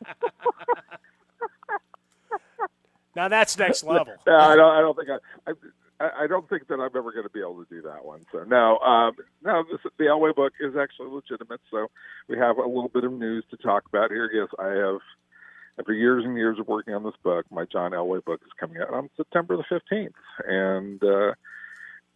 Now 3.16 3.28
that's 3.28 3.58
next 3.58 3.84
level. 3.84 4.14
No, 4.28 4.38
I 4.38 4.56
don't. 4.56 4.72
I 4.72 4.82
don't 4.82 4.96
think 4.96 5.10
I. 5.10 5.52
I, 6.00 6.24
I 6.24 6.28
don't 6.28 6.48
think 6.48 6.68
that 6.68 6.76
I'm 6.76 6.92
ever 6.96 7.12
going 7.12 7.24
to 7.24 7.30
be 7.30 7.40
able 7.40 7.66
to 7.66 7.70
do 7.70 7.82
that 7.82 8.06
one. 8.06 8.24
So 8.32 8.44
no, 8.44 8.78
um, 8.78 9.14
no. 9.44 9.64
This, 9.70 9.82
the 9.98 10.06
Elway 10.06 10.34
book 10.36 10.54
is 10.62 10.76
actually 10.78 11.10
legitimate. 11.10 11.60
So 11.72 11.88
we 12.30 12.38
have 12.38 12.58
a 12.58 12.68
little 12.68 12.88
bit 12.88 13.04
of 13.04 13.12
news 13.12 13.44
to 13.50 13.58
talk 13.58 13.84
about 13.88 14.12
here. 14.12 14.30
Yes, 14.32 14.48
I 14.60 14.68
have. 14.68 15.00
After 15.80 15.92
years 15.92 16.24
and 16.24 16.38
years 16.38 16.60
of 16.60 16.68
working 16.68 16.94
on 16.94 17.04
this 17.04 17.16
book, 17.24 17.46
my 17.52 17.66
John 17.66 17.92
Elway 17.92 18.24
book 18.24 18.42
is 18.46 18.52
coming 18.60 18.78
out 18.80 18.94
on 18.94 19.10
September 19.18 19.58
the 19.58 19.82
15th, 19.92 20.14
and 20.48 21.04
uh, 21.04 21.34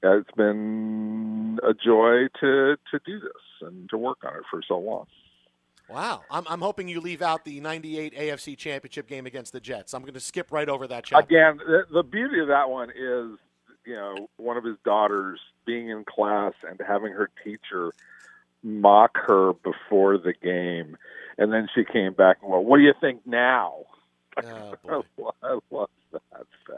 it's 0.04 0.32
been 0.32 1.60
a 1.64 1.74
joy 1.74 2.28
to 2.40 2.78
to 2.92 3.00
do 3.06 3.20
this 3.20 3.32
and 3.62 3.90
to 3.90 3.98
work 3.98 4.20
on 4.24 4.36
it 4.36 4.44
for 4.50 4.62
so 4.68 4.78
long. 4.78 5.06
Wow. 5.90 6.22
I'm, 6.32 6.46
I'm 6.48 6.62
hoping 6.62 6.88
you 6.88 7.02
leave 7.02 7.22
out 7.22 7.44
the 7.46 7.60
98 7.60 8.16
AFC 8.16 8.58
Championship 8.58 9.08
game 9.08 9.26
against 9.26 9.54
the 9.54 9.60
Jets. 9.60 9.94
I'm 9.94 10.02
going 10.02 10.14
to 10.14 10.20
skip 10.20 10.52
right 10.52 10.68
over 10.70 10.88
that 10.88 11.04
chapter. 11.04 11.26
Again, 11.26 11.58
the, 11.58 11.84
the 11.92 12.04
beauty 12.04 12.40
of 12.40 12.48
that 12.48 12.70
one 12.70 12.90
is, 12.90 13.38
you 13.86 13.94
know, 13.94 14.30
one 14.38 14.58
of 14.58 14.64
his 14.64 14.78
daughters 14.86 15.40
being 15.66 15.90
in 15.90 16.06
class 16.06 16.54
and 16.68 16.80
having 16.88 17.12
her 17.12 17.30
teacher 17.44 17.92
mock 18.64 19.18
her 19.28 19.54
before 19.54 20.18
the 20.18 20.34
game, 20.42 20.98
and 21.38 21.52
then 21.52 21.68
she 21.76 21.84
came 21.84 22.14
back 22.14 22.38
and 22.42 22.52
went, 22.52 22.64
what 22.64 22.78
do 22.78 22.84
you 22.84 22.94
think 23.00 23.28
now? 23.28 23.84
Oh, 24.44 25.04
I 25.44 25.60
love 25.72 25.90
that. 26.12 26.22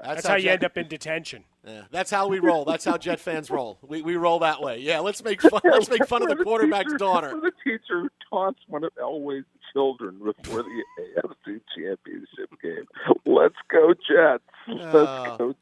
That's, 0.03 0.25
how, 0.25 0.35
you 0.35 0.49
end 0.49 0.63
up 0.63 0.77
in 0.77 0.87
detention. 0.87 1.43
Yeah, 1.65 1.83
that's 1.91 2.11
how 2.11 2.27
we 2.27 2.39
roll. 2.39 2.65
That's 2.65 2.85
how 2.85 2.97
Jet 2.97 3.19
fans 3.19 3.49
roll. 3.49 3.77
We, 3.81 4.01
we 4.01 4.15
roll 4.15 4.39
that 4.39 4.61
way. 4.61 4.79
Yeah, 4.79 4.99
let's 4.99 5.23
make 5.23 5.41
fun. 5.41 5.61
Let's 5.63 5.89
make 5.89 6.05
fun 6.07 6.21
of 6.21 6.35
the 6.37 6.43
quarterback's 6.43 6.85
teacher, 6.91 6.97
daughter. 6.97 7.29
The 7.29 7.51
teacher 7.63 8.01
who 8.01 8.09
taunts 8.29 8.59
one 8.67 8.83
of 8.83 8.91
Elway's 9.01 9.45
children 9.73 10.17
before 10.19 10.63
the 10.63 10.83
AFC 11.17 11.61
Championship 11.77 12.49
game. 12.61 12.85
Let's 13.25 13.55
go 13.69 13.93
Jets. 13.93 14.43
Let's 14.67 14.95
Oh. 14.95 15.35
go 15.37 15.47
Jets. 15.49 15.59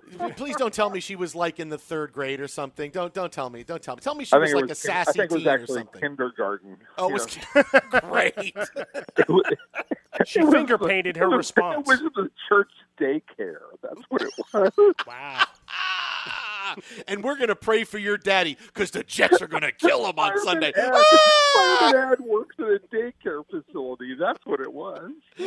Please 0.36 0.56
don't 0.56 0.72
tell 0.72 0.90
me 0.90 1.00
she 1.00 1.16
was 1.16 1.34
like 1.34 1.58
in 1.60 1.68
the 1.68 1.78
third 1.78 2.12
grade 2.12 2.40
or 2.40 2.48
something. 2.48 2.90
Don't 2.90 3.12
don't 3.12 3.32
tell 3.32 3.50
me. 3.50 3.62
Don't 3.62 3.82
tell 3.82 3.96
me. 3.96 4.00
Tell 4.02 4.14
me 4.14 4.24
she 4.24 4.34
I 4.34 4.38
was 4.38 4.52
like 4.52 4.62
was, 4.68 4.72
a 4.72 4.74
sassy 4.74 5.10
I 5.20 5.26
think 5.26 5.32
it 5.32 5.34
was 5.34 5.42
teen 5.42 5.48
or 5.48 5.50
actually 5.54 5.78
something. 5.80 6.00
kindergarten. 6.00 6.76
Oh, 6.98 7.08
it 7.08 7.12
was 7.12 7.38
great. 8.08 8.54
She 10.26 10.40
It 10.40 10.44
was 10.44 10.54
finger 10.54 10.76
painted 10.78 11.16
her 11.16 11.24
it 11.24 11.28
was- 11.28 11.36
response. 11.38 11.80
It 11.80 12.02
was 12.02 12.12
the 12.14 12.30
church 12.48 12.70
daycare. 13.00 13.56
That's 13.82 14.00
what 14.10 14.22
it 14.22 14.30
was. 14.52 14.94
Wow. 15.06 15.44
and 17.08 17.22
we're 17.22 17.36
gonna 17.36 17.54
pray 17.54 17.84
for 17.84 17.98
your 17.98 18.16
daddy 18.16 18.56
because 18.66 18.90
the 18.90 19.02
Jets 19.02 19.40
are 19.42 19.46
gonna 19.46 19.72
kill 19.78 20.06
him 20.06 20.18
on 20.18 20.38
Sunday. 20.40 20.72
Fireman 20.72 20.94
Ed, 20.94 21.80
Fireman 21.80 22.12
Ed 22.12 22.20
works 22.20 22.56
at 22.58 22.66
a 22.66 22.80
daycare 22.92 23.44
facility. 23.50 24.14
That's 24.18 24.44
what 24.44 24.60
it 24.60 24.72
was. 24.72 25.10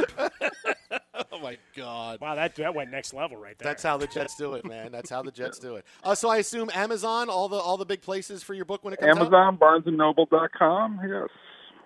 oh 1.32 1.40
my 1.42 1.58
God! 1.76 2.20
Wow, 2.22 2.36
that 2.36 2.56
that 2.56 2.74
went 2.76 2.92
next 2.92 3.14
level 3.14 3.38
right 3.38 3.58
there. 3.58 3.72
That's 3.72 3.84
how 3.84 3.98
the 3.98 4.08
Jets 4.08 4.36
do 4.36 4.54
it, 4.54 4.66
man. 4.66 4.92
That's 4.92 5.10
how 5.10 5.22
the 5.22 5.32
Jets 5.32 5.60
do 5.60 5.76
it. 5.76 5.86
Uh, 6.04 6.16
so 6.16 6.30
I 6.30 6.38
assume 6.38 6.70
Amazon, 6.74 7.30
all 7.30 7.50
the 7.50 7.58
all 7.58 7.78
the 7.78 7.86
big 7.86 8.02
places 8.02 8.44
for 8.44 8.54
your 8.54 8.66
book 8.66 8.84
when 8.84 8.94
it 8.94 9.00
comes 9.00 9.18
out, 9.18 9.34
Amazon, 9.34 9.58
BarnesandNoble.com. 9.58 11.00
Yes. 11.08 11.30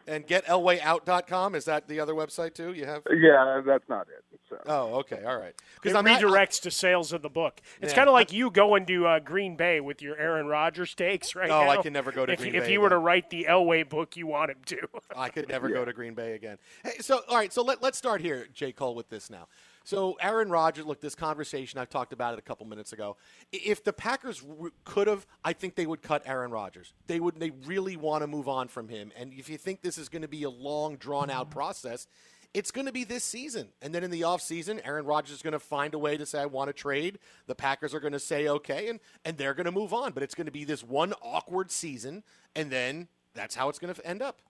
and 0.08 0.28
getelwayout.com. 0.28 1.56
Is 1.56 1.66
that 1.66 1.88
the 1.88 2.00
other 2.00 2.14
website 2.14 2.54
too? 2.54 2.74
You 2.74 2.86
have? 2.86 3.04
Yeah, 3.12 3.62
that's 3.66 3.88
not 3.90 4.08
it. 4.10 4.24
So. 4.50 4.60
Oh, 4.66 4.96
okay, 5.02 5.24
all 5.24 5.38
right. 5.38 5.54
It 5.84 5.96
I'm 5.96 6.04
not- 6.06 6.22
redirects 6.22 6.62
to 6.64 6.72
sales 6.72 7.14
of 7.14 7.22
the 7.22 7.30
book. 7.30 7.62
It's 7.82 7.92
Yeah. 7.92 7.98
kind 7.98 8.10
of 8.10 8.14
like 8.14 8.34
you 8.34 8.50
going 8.50 8.86
to 8.88 9.06
uh, 9.06 9.20
Green 9.20 9.56
Bay 9.56 9.80
with 9.80 10.02
your 10.02 10.18
Aaron 10.18 10.48
Rodgers 10.48 10.96
takes 10.96 11.36
right 11.36 11.50
Oh, 11.50 11.64
now. 11.66 11.70
I 11.70 11.78
can 11.78 11.94
never 11.94 12.12
go 12.12 12.26
to 12.26 12.34
if, 12.34 12.40
Green 12.40 12.56
If 12.56 12.64
Bay 12.64 12.72
he 12.72 12.78
were 12.80 12.90
to 12.90 12.98
write 12.98 13.30
the 13.30 13.46
Elway 13.48 13.88
book 13.88 14.18
you 14.18 14.26
want 14.28 14.52
him 14.52 14.58
to. 14.66 14.88
I 15.16 15.30
could 15.30 15.48
never 15.50 15.70
go 15.70 15.86
to 15.86 15.94
Green 15.94 16.16
Bay 16.16 16.34
again. 16.34 16.58
Hey, 16.84 16.98
so 17.00 17.22
all 17.30 17.38
right, 17.38 17.54
so 17.54 17.62
let, 17.64 17.82
let's 17.84 17.98
start 17.98 18.22
here, 18.22 18.48
J. 18.54 18.72
Cole, 18.72 18.96
with 18.96 19.10
this 19.10 19.30
now. 19.30 19.48
So 19.84 20.18
Aaron 20.22 20.50
Rodgers, 20.50 20.86
look, 20.86 21.02
this 21.02 21.16
conversation 21.16 21.80
I've 21.80 21.90
talked 21.90 22.14
about 22.14 22.34
it 22.34 22.40
a 22.40 22.44
couple 22.44 22.66
minutes 22.68 22.94
ago. 22.94 23.18
If 23.52 23.84
the 23.84 23.94
Packers 23.94 24.40
w- 24.42 24.72
could 24.84 25.08
have, 25.08 25.26
I 25.44 25.54
think 25.54 25.76
they 25.76 25.88
would 25.88 26.02
cut 26.04 26.22
Aaron 26.26 26.52
Rodgers. 26.52 26.94
They 27.08 27.20
would. 27.20 27.40
They 27.40 27.52
really 27.66 27.98
want 27.98 28.22
to 28.22 28.28
move 28.28 28.48
on 28.48 28.68
from 28.68 28.88
him. 28.90 29.12
And 29.18 29.34
if 29.34 29.50
you 29.50 29.58
think 29.58 29.82
this 29.82 29.98
is 29.98 30.08
going 30.10 30.22
to 30.22 30.28
be 30.28 30.44
a 30.44 30.50
long, 30.50 30.98
drawn 30.98 31.32
out 31.32 31.50
process, 31.50 32.08
it's 32.54 32.72
going 32.72 32.88
to 32.88 32.92
be 32.92 33.04
this 33.04 33.24
season. 33.24 33.70
And 33.82 33.94
then 33.94 34.04
in 34.04 34.12
the 34.12 34.22
offseason, 34.22 34.82
Aaron 34.84 35.06
Rodgers 35.06 35.36
is 35.36 35.42
going 35.42 35.54
to 35.54 35.60
find 35.60 35.94
a 35.94 36.00
way 36.00 36.18
to 36.18 36.26
say, 36.26 36.42
I 36.42 36.46
want 36.46 36.70
to 36.70 36.74
trade. 36.74 37.20
The 37.48 37.56
Packers 37.56 37.94
are 37.94 38.00
going 38.00 38.14
to 38.14 38.20
say, 38.20 38.48
okay, 38.48 38.90
and, 38.90 39.00
and 39.24 39.38
they're 39.38 39.54
going 39.54 39.66
to 39.66 39.72
move 39.72 39.94
on. 39.94 40.14
But 40.14 40.24
it's 40.24 40.36
going 40.36 40.46
to 40.46 40.52
be 40.52 40.64
this 40.64 40.84
one 40.84 41.14
awkward 41.22 41.72
season, 41.72 42.24
and 42.56 42.72
then 42.72 43.08
that's 43.34 43.56
how 43.56 43.70
it's 43.70 43.80
going 43.80 43.94
to 43.94 44.08
end 44.08 44.22
up. 44.22 44.42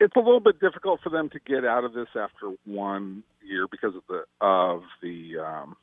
It's 0.00 0.14
a 0.16 0.20
little 0.20 0.40
bit 0.40 0.60
difficult 0.60 1.00
for 1.02 1.10
them 1.10 1.30
to 1.30 1.40
get 1.40 1.64
out 1.64 1.84
of 1.84 1.92
this 1.92 2.08
after 2.14 2.52
one 2.64 3.22
year 3.42 3.66
because 3.70 3.94
of 3.94 4.02
the 4.08 4.24
of 4.40 4.82
the 5.02 5.38
um, 5.38 5.76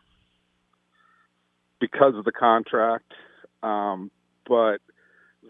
because 1.79 2.15
of 2.15 2.25
the 2.25 2.31
contract, 2.31 3.13
um, 3.63 4.11
but 4.47 4.79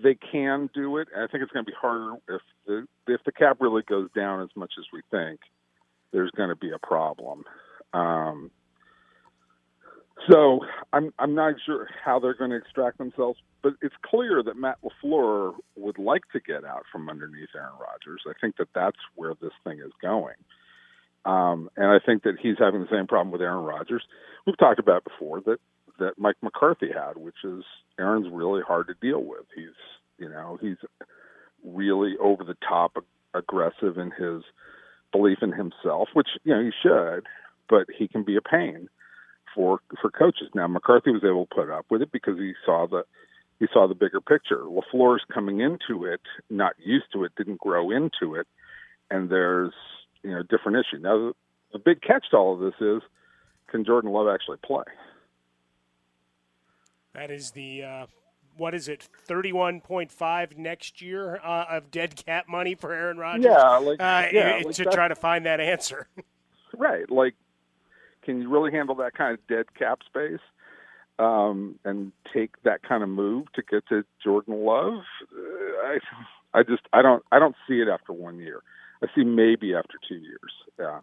they 0.01 0.15
can 0.15 0.69
do 0.73 0.97
it. 0.97 1.07
I 1.15 1.27
think 1.27 1.43
it's 1.43 1.51
going 1.51 1.65
to 1.65 1.71
be 1.71 1.77
harder 1.79 2.15
if 2.27 2.41
the 2.65 2.87
if 3.07 3.21
the 3.25 3.31
cap 3.31 3.57
really 3.59 3.83
goes 3.83 4.09
down 4.15 4.41
as 4.41 4.49
much 4.55 4.73
as 4.77 4.85
we 4.93 5.01
think. 5.11 5.39
There's 6.11 6.31
going 6.31 6.49
to 6.49 6.55
be 6.55 6.71
a 6.71 6.79
problem. 6.79 7.43
Um, 7.93 8.51
so 10.29 10.61
I'm 10.93 11.13
I'm 11.19 11.33
not 11.33 11.55
sure 11.65 11.87
how 12.03 12.19
they're 12.19 12.33
going 12.33 12.51
to 12.51 12.57
extract 12.57 12.97
themselves, 12.97 13.39
but 13.63 13.73
it's 13.81 13.95
clear 14.05 14.43
that 14.43 14.55
Matt 14.55 14.77
LaFleur 14.83 15.53
would 15.75 15.97
like 15.97 16.23
to 16.33 16.39
get 16.39 16.63
out 16.63 16.83
from 16.91 17.09
underneath 17.09 17.49
Aaron 17.55 17.73
Rodgers. 17.79 18.23
I 18.27 18.33
think 18.39 18.57
that 18.57 18.67
that's 18.75 18.99
where 19.15 19.33
this 19.41 19.53
thing 19.63 19.79
is 19.79 19.91
going, 20.01 20.35
um, 21.25 21.69
and 21.75 21.87
I 21.87 21.99
think 22.05 22.23
that 22.23 22.35
he's 22.41 22.57
having 22.59 22.81
the 22.81 22.89
same 22.91 23.07
problem 23.07 23.31
with 23.31 23.41
Aaron 23.41 23.63
Rodgers. 23.63 24.03
We've 24.45 24.57
talked 24.57 24.79
about 24.79 25.03
before 25.03 25.41
that 25.41 25.59
that 26.01 26.17
Mike 26.17 26.35
McCarthy 26.41 26.89
had, 26.91 27.17
which 27.17 27.43
is 27.43 27.63
Aaron's 27.99 28.27
really 28.31 28.61
hard 28.61 28.87
to 28.87 28.95
deal 29.01 29.23
with. 29.23 29.45
He's 29.55 29.77
you 30.17 30.27
know 30.27 30.57
he's 30.59 30.77
really 31.63 32.15
over 32.19 32.43
the 32.43 32.57
top 32.67 32.97
aggressive 33.33 33.97
in 33.97 34.11
his 34.11 34.43
belief 35.11 35.37
in 35.41 35.51
himself, 35.51 36.09
which 36.13 36.27
you 36.43 36.53
know 36.53 36.61
he 36.61 36.71
should, 36.83 37.27
but 37.69 37.87
he 37.97 38.07
can 38.07 38.23
be 38.23 38.35
a 38.35 38.41
pain 38.41 38.89
for 39.55 39.79
for 40.01 40.09
coaches. 40.09 40.49
Now 40.53 40.67
McCarthy 40.67 41.11
was 41.11 41.23
able 41.23 41.45
to 41.45 41.55
put 41.55 41.69
up 41.69 41.85
with 41.89 42.01
it 42.01 42.11
because 42.11 42.37
he 42.37 42.53
saw 42.65 42.87
the 42.87 43.03
he 43.59 43.67
saw 43.71 43.87
the 43.87 43.95
bigger 43.95 44.19
picture. 44.21 44.63
LaFleur's 44.63 45.23
coming 45.31 45.59
into 45.59 46.05
it, 46.05 46.21
not 46.49 46.73
used 46.83 47.05
to 47.13 47.23
it, 47.23 47.33
didn't 47.37 47.59
grow 47.59 47.91
into 47.91 48.35
it, 48.35 48.47
and 49.11 49.29
there's 49.29 49.73
you 50.23 50.31
know 50.31 50.41
different 50.43 50.77
issue. 50.79 51.01
Now 51.01 51.17
the, 51.17 51.33
the 51.73 51.79
big 51.79 52.01
catch 52.01 52.29
to 52.31 52.37
all 52.37 52.55
of 52.55 52.59
this 52.59 52.81
is 52.81 53.01
can 53.69 53.85
Jordan 53.85 54.11
Love 54.11 54.27
actually 54.27 54.57
play? 54.65 54.83
That 57.13 57.31
is 57.31 57.51
the 57.51 57.83
uh, 57.83 58.05
what 58.57 58.73
is 58.73 58.87
it? 58.87 59.03
Thirty-one 59.25 59.81
point 59.81 60.11
five 60.11 60.57
next 60.57 61.01
year 61.01 61.39
uh, 61.43 61.65
of 61.69 61.91
dead 61.91 62.15
cap 62.15 62.47
money 62.47 62.75
for 62.75 62.93
Aaron 62.93 63.17
Rodgers. 63.17 63.45
Yeah, 63.45 63.77
like- 63.77 63.99
uh, 64.01 64.27
yeah, 64.31 64.59
to 64.61 64.67
like 64.83 64.91
try 64.91 65.07
to 65.07 65.15
find 65.15 65.45
that 65.45 65.59
answer. 65.59 66.07
Right. 66.77 67.11
Like, 67.11 67.35
can 68.23 68.41
you 68.41 68.49
really 68.49 68.71
handle 68.71 68.95
that 68.95 69.13
kind 69.13 69.33
of 69.33 69.45
dead 69.47 69.65
cap 69.77 69.99
space 70.05 70.39
um, 71.19 71.77
and 71.83 72.13
take 72.33 72.51
that 72.63 72.81
kind 72.81 73.03
of 73.03 73.09
move 73.09 73.51
to 73.55 73.61
get 73.61 73.85
to 73.89 74.05
Jordan 74.23 74.55
Love? 74.65 75.03
Uh, 75.35 75.85
I, 75.85 75.99
I 76.53 76.63
just, 76.63 76.83
I 76.93 77.01
don't, 77.01 77.23
I 77.29 77.39
don't 77.39 77.57
see 77.67 77.81
it 77.81 77.89
after 77.89 78.13
one 78.13 78.39
year. 78.39 78.61
I 79.03 79.07
see 79.13 79.25
maybe 79.25 79.75
after 79.75 79.95
two 80.07 80.15
years. 80.15 80.53
Yeah, 80.79 81.01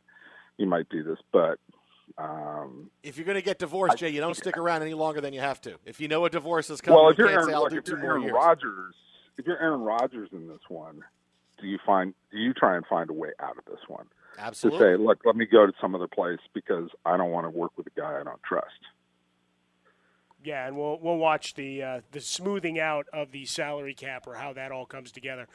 you 0.57 0.67
might 0.67 0.89
do 0.89 1.03
this, 1.05 1.19
but 1.33 1.59
um, 2.17 2.91
If 3.03 3.17
you're 3.17 3.27
going 3.27 3.37
to 3.37 3.43
get 3.43 3.59
divorced, 3.59 3.99
Jay, 3.99 4.09
you 4.09 4.21
don't 4.21 4.37
stick 4.37 4.57
around 4.57 4.83
any 4.83 4.95
longer 4.95 5.21
than 5.21 5.33
you 5.33 5.41
have 5.41 5.61
to. 5.63 5.75
If 5.85 6.01
you 6.01 6.09
know 6.09 6.25
a 6.25 6.31
divorce 6.31 6.71
is 6.71 6.81
coming, 6.81 7.01
well, 7.01 7.11
if 7.11 7.19
you're 7.19 7.29
can't 7.29 7.51
Aaron, 7.51 7.71
say, 7.71 7.75
do 7.75 7.79
if 7.79 7.89
you're 7.89 7.99
more 7.99 8.19
Aaron. 8.19 8.33
Rodgers, 8.33 8.95
if 9.37 9.47
you're 9.47 9.61
Aaron 9.61 9.81
Rodgers 9.81 10.31
in 10.33 10.49
this 10.49 10.61
one, 10.69 11.03
do 11.61 11.67
you 11.67 11.79
find 11.85 12.15
do 12.31 12.39
you 12.39 12.55
try 12.55 12.77
and 12.77 12.87
find 12.87 13.11
a 13.11 13.13
way 13.13 13.31
out 13.41 13.59
of 13.59 13.65
this 13.65 13.81
one? 13.89 14.07
Absolutely. 14.39 14.79
To 14.79 14.85
say, 14.85 15.03
look, 15.03 15.19
let 15.25 15.37
me 15.37 15.47
go 15.47 15.67
to 15.67 15.73
some 15.81 15.95
other 15.95 16.07
place 16.07 16.39
because 16.55 16.89
I 17.05 17.17
don't 17.17 17.31
want 17.31 17.47
to 17.47 17.51
work 17.51 17.73
with 17.77 17.87
a 17.89 18.01
guy 18.01 18.21
I 18.21 18.23
don't 18.23 18.43
trust. 18.43 18.69
Yeah, 20.43 20.67
and 20.69 20.77
we'll 20.77 20.99
we'll 21.01 21.17
watch 21.17 21.55
the 21.55 21.83
uh, 21.83 22.01
the 22.13 22.21
smoothing 22.21 22.79
out 22.79 23.07
of 23.13 23.33
the 23.33 23.45
salary 23.45 23.95
cap 23.95 24.27
or 24.27 24.35
how 24.35 24.53
that 24.53 24.71
all 24.71 24.87
comes 24.87 25.11
together 25.11 25.49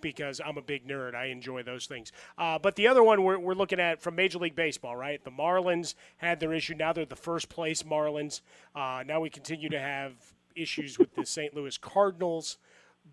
because 0.00 0.40
I'm 0.44 0.56
a 0.56 0.62
big 0.62 0.86
nerd. 0.86 1.16
I 1.16 1.26
enjoy 1.26 1.64
those 1.64 1.86
things. 1.86 2.12
Uh, 2.36 2.58
but 2.58 2.76
the 2.76 2.86
other 2.86 3.02
one 3.02 3.24
we're, 3.24 3.38
we're 3.38 3.54
looking 3.54 3.80
at 3.80 4.00
from 4.00 4.14
Major 4.14 4.38
League 4.38 4.54
Baseball, 4.54 4.94
right? 4.94 5.22
The 5.24 5.32
Marlins 5.32 5.94
had 6.18 6.38
their 6.38 6.52
issue. 6.52 6.74
Now 6.74 6.92
they're 6.92 7.04
the 7.04 7.16
first 7.16 7.48
place 7.48 7.82
Marlins. 7.82 8.42
Uh, 8.76 9.02
now 9.04 9.20
we 9.20 9.28
continue 9.28 9.70
to 9.70 9.80
have 9.80 10.12
issues 10.54 10.98
with 10.98 11.14
the 11.16 11.26
St. 11.26 11.54
Louis 11.54 11.76
Cardinals. 11.76 12.58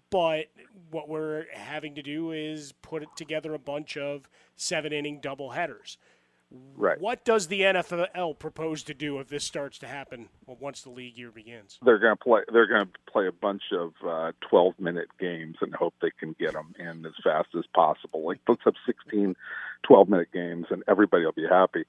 But 0.09 0.47
what 0.91 1.07
we're 1.07 1.45
having 1.53 1.95
to 1.95 2.01
do 2.01 2.31
is 2.31 2.73
put 2.81 3.03
together 3.15 3.53
a 3.53 3.59
bunch 3.59 3.97
of 3.97 4.29
seven 4.55 4.91
inning 4.93 5.19
double 5.21 5.51
headers. 5.51 5.97
Right. 6.77 6.99
What 6.99 7.23
does 7.23 7.47
the 7.47 7.61
NFL 7.61 8.39
propose 8.39 8.83
to 8.83 8.93
do 8.93 9.19
if 9.19 9.29
this 9.29 9.43
starts 9.43 9.79
to 9.79 9.87
happen 9.87 10.29
once 10.45 10.81
the 10.81 10.89
league 10.89 11.17
year 11.17 11.31
begins? 11.31 11.79
They're 11.83 11.99
going 11.99 12.15
to 12.17 12.23
play. 12.23 12.41
They're 12.51 12.67
going 12.67 12.87
to 12.87 13.11
play 13.11 13.27
a 13.27 13.31
bunch 13.31 13.63
of 13.71 13.93
uh, 14.05 14.31
twelve-minute 14.41 15.09
games 15.19 15.55
and 15.61 15.73
hope 15.73 15.93
they 16.01 16.11
can 16.19 16.35
get 16.39 16.53
them 16.53 16.73
in 16.77 17.05
as 17.05 17.13
fast 17.23 17.49
as 17.57 17.63
possible. 17.73 18.25
Like 18.25 18.39
let's 18.47 18.61
have 18.65 18.75
16 18.85 19.35
12-minute 19.89 20.29
games, 20.33 20.65
and 20.69 20.83
everybody 20.87 21.25
will 21.25 21.31
be 21.31 21.47
happy. 21.49 21.85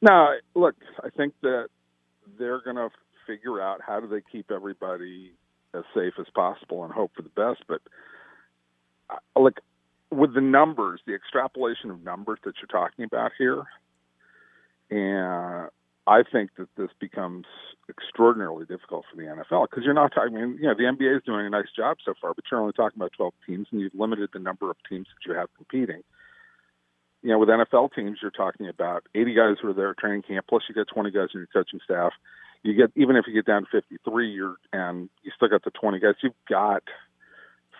Now, 0.00 0.32
look, 0.54 0.74
I 1.02 1.10
think 1.10 1.34
that 1.42 1.68
they're 2.38 2.60
going 2.60 2.76
to 2.76 2.90
figure 3.26 3.60
out 3.60 3.80
how 3.86 4.00
do 4.00 4.06
they 4.06 4.22
keep 4.32 4.50
everybody 4.50 5.32
as 5.74 5.84
safe 5.94 6.14
as 6.18 6.26
possible 6.34 6.84
and 6.84 6.92
hope 6.92 7.12
for 7.14 7.22
the 7.22 7.28
best. 7.30 7.64
But 7.68 7.80
uh, 9.10 9.40
like 9.40 9.60
with 10.10 10.34
the 10.34 10.40
numbers, 10.40 11.00
the 11.06 11.14
extrapolation 11.14 11.90
of 11.90 12.02
numbers 12.02 12.38
that 12.44 12.54
you're 12.60 12.80
talking 12.80 13.04
about 13.04 13.32
here, 13.38 13.64
and 14.90 15.68
I 16.06 16.22
think 16.22 16.50
that 16.58 16.68
this 16.76 16.90
becomes 17.00 17.46
extraordinarily 17.88 18.66
difficult 18.66 19.04
for 19.10 19.16
the 19.16 19.22
NFL 19.22 19.68
because 19.70 19.84
you're 19.84 19.94
not 19.94 20.12
talking. 20.14 20.36
I 20.36 20.40
mean, 20.40 20.58
you 20.60 20.68
know, 20.68 20.74
the 20.74 20.84
NBA 20.84 21.16
is 21.16 21.22
doing 21.24 21.46
a 21.46 21.50
nice 21.50 21.72
job 21.74 21.96
so 22.04 22.14
far, 22.20 22.34
but 22.34 22.44
you're 22.50 22.60
only 22.60 22.72
talking 22.72 22.98
about 22.98 23.12
12 23.16 23.32
teams, 23.46 23.66
and 23.70 23.80
you've 23.80 23.94
limited 23.94 24.30
the 24.32 24.38
number 24.38 24.70
of 24.70 24.76
teams 24.88 25.06
that 25.06 25.28
you 25.28 25.36
have 25.38 25.48
competing. 25.56 26.02
You 27.22 27.30
know, 27.30 27.38
with 27.38 27.48
NFL 27.48 27.94
teams, 27.94 28.18
you're 28.20 28.30
talking 28.30 28.68
about 28.68 29.04
80 29.14 29.34
guys 29.34 29.56
who 29.60 29.70
are 29.70 29.72
there 29.72 29.90
at 29.90 29.98
training 29.98 30.22
camp, 30.22 30.44
plus 30.46 30.62
you 30.68 30.74
get 30.74 30.88
20 30.88 31.10
guys 31.10 31.28
in 31.32 31.40
your 31.40 31.48
coaching 31.52 31.80
staff. 31.82 32.12
You 32.62 32.74
get 32.74 32.92
even 32.96 33.16
if 33.16 33.24
you 33.26 33.32
get 33.32 33.46
down 33.46 33.62
to 33.62 33.68
53, 33.70 34.30
you're 34.30 34.56
and 34.72 35.08
you 35.22 35.30
still 35.34 35.48
got 35.48 35.64
the 35.64 35.70
20 35.70 36.00
guys. 36.00 36.14
You've 36.22 36.32
got 36.48 36.82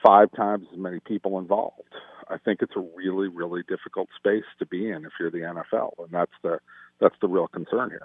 five 0.05 0.31
times 0.33 0.67
as 0.73 0.79
many 0.79 1.01
people 1.01 1.39
involved. 1.39 1.95
I 2.29 2.39
think 2.39 2.61
it's 2.63 2.77
a 2.77 2.87
really, 2.97 3.29
really 3.29 3.63
difficult 3.69 4.09
space 4.17 4.45
to 4.59 4.67
be 4.67 4.91
in 4.91 5.05
if 5.05 5.13
you're 5.21 5.31
the 5.31 5.39
NFL, 5.39 5.93
and 5.99 6.11
that's 6.11 6.33
the 6.43 6.59
that's 7.01 7.17
the 7.21 7.29
real 7.29 7.49
concern 7.49 7.91
here. 7.91 8.03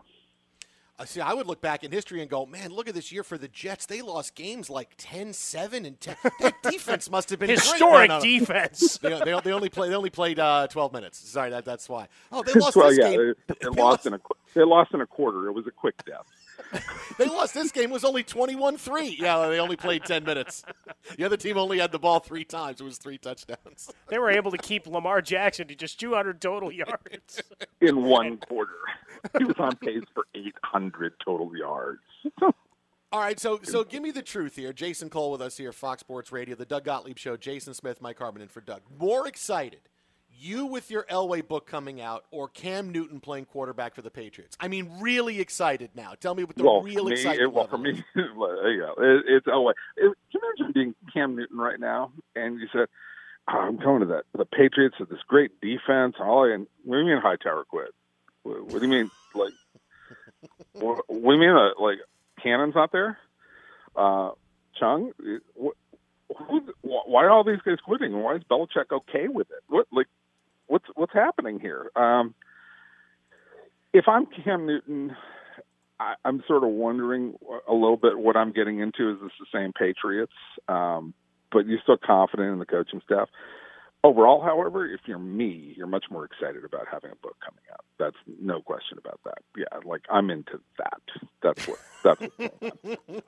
I 1.02 1.06
See, 1.06 1.22
I 1.22 1.34
would 1.34 1.48
look 1.48 1.62
back 1.62 1.86
in 1.86 1.92
history 1.92 2.20
and 2.22 2.30
go, 2.30 2.46
man, 2.46 2.72
look 2.72 2.90
at 2.90 2.94
this 2.94 3.10
year 3.10 3.24
for 3.24 3.38
the 3.38 3.48
Jets. 3.48 3.86
They 3.86 4.02
lost 4.02 4.36
games 4.36 4.70
like 4.70 4.98
10-7 4.98 5.88
and 5.88 5.98
10. 6.00 6.16
That 6.42 6.56
defense 6.62 7.10
must 7.10 7.30
have 7.30 7.40
been 7.40 7.48
great. 7.48 7.60
Historic 7.60 8.10
No, 8.10 8.18
no, 8.18 8.18
no. 8.18 8.22
defense. 8.22 8.98
they, 9.02 9.18
they, 9.24 9.40
they 9.40 9.52
only 9.54 9.70
play. 9.70 9.88
They 9.90 9.96
only 9.96 10.10
played 10.10 10.40
uh, 10.40 10.68
twelve 10.68 10.92
minutes. 10.92 11.18
Sorry, 11.18 11.50
that, 11.52 11.64
that's 11.64 11.88
why. 11.88 12.08
Oh, 12.32 12.44
they 12.44 12.54
lost 12.60 12.76
well, 12.76 12.90
this 12.90 13.00
yeah, 13.00 13.12
game. 13.12 13.34
they, 13.48 13.56
they 13.62 13.70
lost 13.70 14.06
in 14.06 14.14
a 14.14 14.20
they 14.54 14.64
lost 14.64 14.94
in 14.94 15.00
a 15.00 15.08
quarter. 15.08 15.48
It 15.48 15.54
was 15.54 15.68
a 15.68 15.72
quick 15.72 16.04
death. 16.06 16.26
They 17.18 17.26
lost 17.26 17.54
this 17.54 17.72
game. 17.72 17.86
It 17.86 17.94
was 17.94 18.06
only 18.06 18.24
21-3. 18.24 19.18
Yeah, 19.20 19.48
they 19.48 19.60
only 19.60 19.76
played 19.76 20.06
ten 20.06 20.24
minutes. 20.24 20.64
The 21.18 21.26
other 21.26 21.36
team 21.38 21.58
only 21.58 21.80
had 21.80 21.92
the 21.92 22.00
ball 22.00 22.20
three 22.20 22.46
times. 22.46 22.80
It 22.80 22.84
was 22.84 22.98
three 22.98 23.18
touchdowns. 23.18 23.92
They 24.08 24.20
were 24.20 24.30
able 24.30 24.52
to 24.52 24.58
keep 24.58 24.88
Lamar 24.88 25.22
Jackson 25.22 25.68
to 25.68 25.76
just 25.76 26.00
200 26.00 26.40
total 26.40 26.72
yards. 26.72 27.42
in 27.82 28.04
one 28.04 28.38
quarter. 28.38 28.72
He 29.38 29.44
was 29.44 29.56
on 29.60 29.76
pace 29.78 30.04
for 30.14 30.26
800 30.34 31.14
total 31.24 31.52
yards. 31.58 32.02
All 33.12 33.20
right, 33.20 33.40
so 33.40 33.60
so 33.64 33.84
give 33.84 34.04
me 34.04 34.12
the 34.12 34.22
truth 34.22 34.56
here. 34.56 34.72
Jason 34.72 35.10
Cole 35.10 35.32
with 35.32 35.42
us 35.42 35.58
here, 35.58 35.72
Fox 35.72 36.02
Sports 36.02 36.32
Radio, 36.32 36.56
the 36.56 36.66
Doug 36.66 36.84
Gottlieb 36.86 37.18
Show. 37.18 37.36
Jason 37.38 37.74
Smith, 37.74 38.02
Mike 38.02 38.20
Harmon, 38.20 38.42
and 38.44 38.52
for 38.52 38.62
Doug. 38.62 38.82
More 39.00 39.28
excited, 39.28 39.89
you 40.40 40.66
with 40.66 40.90
your 40.90 41.04
Elway 41.04 41.46
book 41.48 41.68
coming 41.68 42.02
out, 42.02 42.26
or 42.32 42.48
Cam 42.48 42.92
Newton 42.92 43.20
playing 43.20 43.46
quarterback 43.46 43.96
for 43.96 44.02
the 44.02 44.10
Patriots? 44.10 44.58
I 44.60 44.68
mean, 44.68 44.90
really 45.00 45.40
excited 45.40 45.92
now. 45.96 46.14
Tell 46.20 46.36
me 46.36 46.44
what 46.44 46.56
the 46.56 46.64
well, 46.64 46.82
real 46.82 47.06
me, 47.06 47.14
excitement 47.14 47.42
it, 47.42 47.54
well, 47.54 47.68
for 47.68 47.78
me, 47.78 48.04
yeah, 48.16 48.92
it, 48.98 49.24
it's 49.28 49.48
wait. 49.48 49.76
It, 49.98 50.16
can 50.32 50.42
you 50.42 50.42
imagine 50.58 50.74
being 50.74 50.96
Cam 51.14 51.36
Newton 51.36 51.58
right 51.58 51.80
now, 51.80 52.12
and 52.36 52.60
you 52.60 52.68
said, 52.72 52.88
oh, 53.50 53.58
"I'm 53.58 53.78
going 53.78 54.02
to 54.02 54.06
that 54.08 54.24
the 54.34 54.46
Patriots 54.46 54.96
have 55.00 55.10
this 55.10 55.20
great 55.28 55.60
defense." 55.62 56.16
All 56.20 56.46
and 56.46 56.68
what 56.84 56.96
do 56.96 57.02
you 57.02 57.08
mean 57.08 57.22
Hightower 57.22 57.66
quit? 57.66 57.94
What, 58.44 58.66
what 58.66 58.80
do 58.80 58.82
you 58.82 58.92
mean 58.92 59.12
like? 59.36 59.54
what, 60.74 61.04
what 61.08 61.34
do 61.34 61.34
you 61.34 61.40
mean 61.40 61.50
uh, 61.50 61.70
like 61.80 61.98
Cannon's 62.42 62.76
not 62.76 62.92
there? 62.92 63.18
Uh, 63.96 64.32
Chung, 64.80 65.12
what, 65.56 65.76
who, 66.38 66.62
why 66.82 67.24
are 67.24 67.30
all 67.30 67.44
these 67.44 67.60
guys 67.66 67.78
quitting? 67.84 68.22
Why 68.22 68.36
is 68.36 68.44
Belichick 68.50 68.92
okay 68.92 69.28
with 69.28 69.50
it? 69.50 69.64
What 69.68 69.88
like 69.92 70.08
what's 70.70 70.86
what's 70.96 71.14
happening 71.14 71.60
here? 71.60 71.92
Um, 71.96 72.34
if 73.92 74.06
I'm 74.08 74.28
Cam 74.28 74.66
Newton, 74.66 75.16
I, 76.00 76.14
I'm 76.24 76.44
sort 76.48 76.64
of 76.64 76.70
wondering 76.70 77.34
a 77.68 77.74
little 77.74 77.98
bit 77.98 78.18
what 78.18 78.38
I'm 78.38 78.54
getting 78.54 78.80
into. 78.80 79.12
Is 79.12 79.18
this 79.22 79.32
the 79.40 79.46
same 79.52 79.74
Patriots? 79.74 80.32
Um, 80.68 81.14
but 81.52 81.66
you're 81.66 81.80
still 81.82 81.98
confident 81.98 82.54
in 82.54 82.60
the 82.60 82.66
coaching 82.66 83.02
staff. 83.04 83.28
Overall, 84.02 84.42
however, 84.42 84.86
if 84.86 85.02
you're 85.08 85.20
me, 85.20 85.74
you're 85.76 85.86
much 85.86 86.06
more 86.10 86.24
excited 86.24 86.64
about 86.64 86.88
having 86.90 87.12
a 87.12 87.16
book 87.16 87.36
coming 87.46 87.64
out. 87.70 87.84
That's 87.98 88.16
no 88.42 88.62
question 88.62 88.98
about 88.98 89.20
that. 89.26 89.40
Yeah, 89.58 89.66
like 89.84 90.04
I'm 90.10 90.30
into 90.30 90.62
that. 90.78 91.02
That's 91.44 91.68
what. 91.68 91.80
That's 92.04 92.22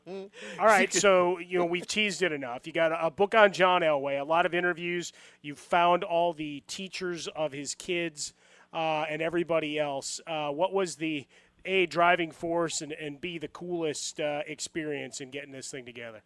on. 0.07 0.29
All 0.59 0.65
right, 0.65 0.93
so 0.93 1.39
you 1.39 1.59
know 1.59 1.65
we've 1.65 1.85
teased 1.85 2.21
it 2.21 2.31
enough. 2.31 2.65
You 2.65 2.71
got 2.71 2.93
a, 2.93 3.07
a 3.07 3.11
book 3.11 3.35
on 3.35 3.51
John 3.51 3.81
Elway, 3.81 4.21
a 4.21 4.23
lot 4.23 4.45
of 4.45 4.53
interviews. 4.53 5.11
You 5.41 5.55
found 5.55 6.05
all 6.05 6.31
the 6.31 6.63
teachers 6.67 7.27
of 7.27 7.51
his 7.51 7.75
kids 7.75 8.33
uh, 8.73 9.05
and 9.09 9.21
everybody 9.21 9.77
else. 9.77 10.21
Uh, 10.25 10.51
what 10.51 10.73
was 10.73 10.95
the 10.95 11.27
a 11.65 11.85
driving 11.85 12.31
force 12.31 12.81
and, 12.81 12.93
and 12.93 13.19
b 13.19 13.37
the 13.37 13.49
coolest 13.49 14.21
uh, 14.21 14.41
experience 14.47 15.19
in 15.19 15.31
getting 15.31 15.51
this 15.51 15.69
thing 15.69 15.85
together? 15.85 16.21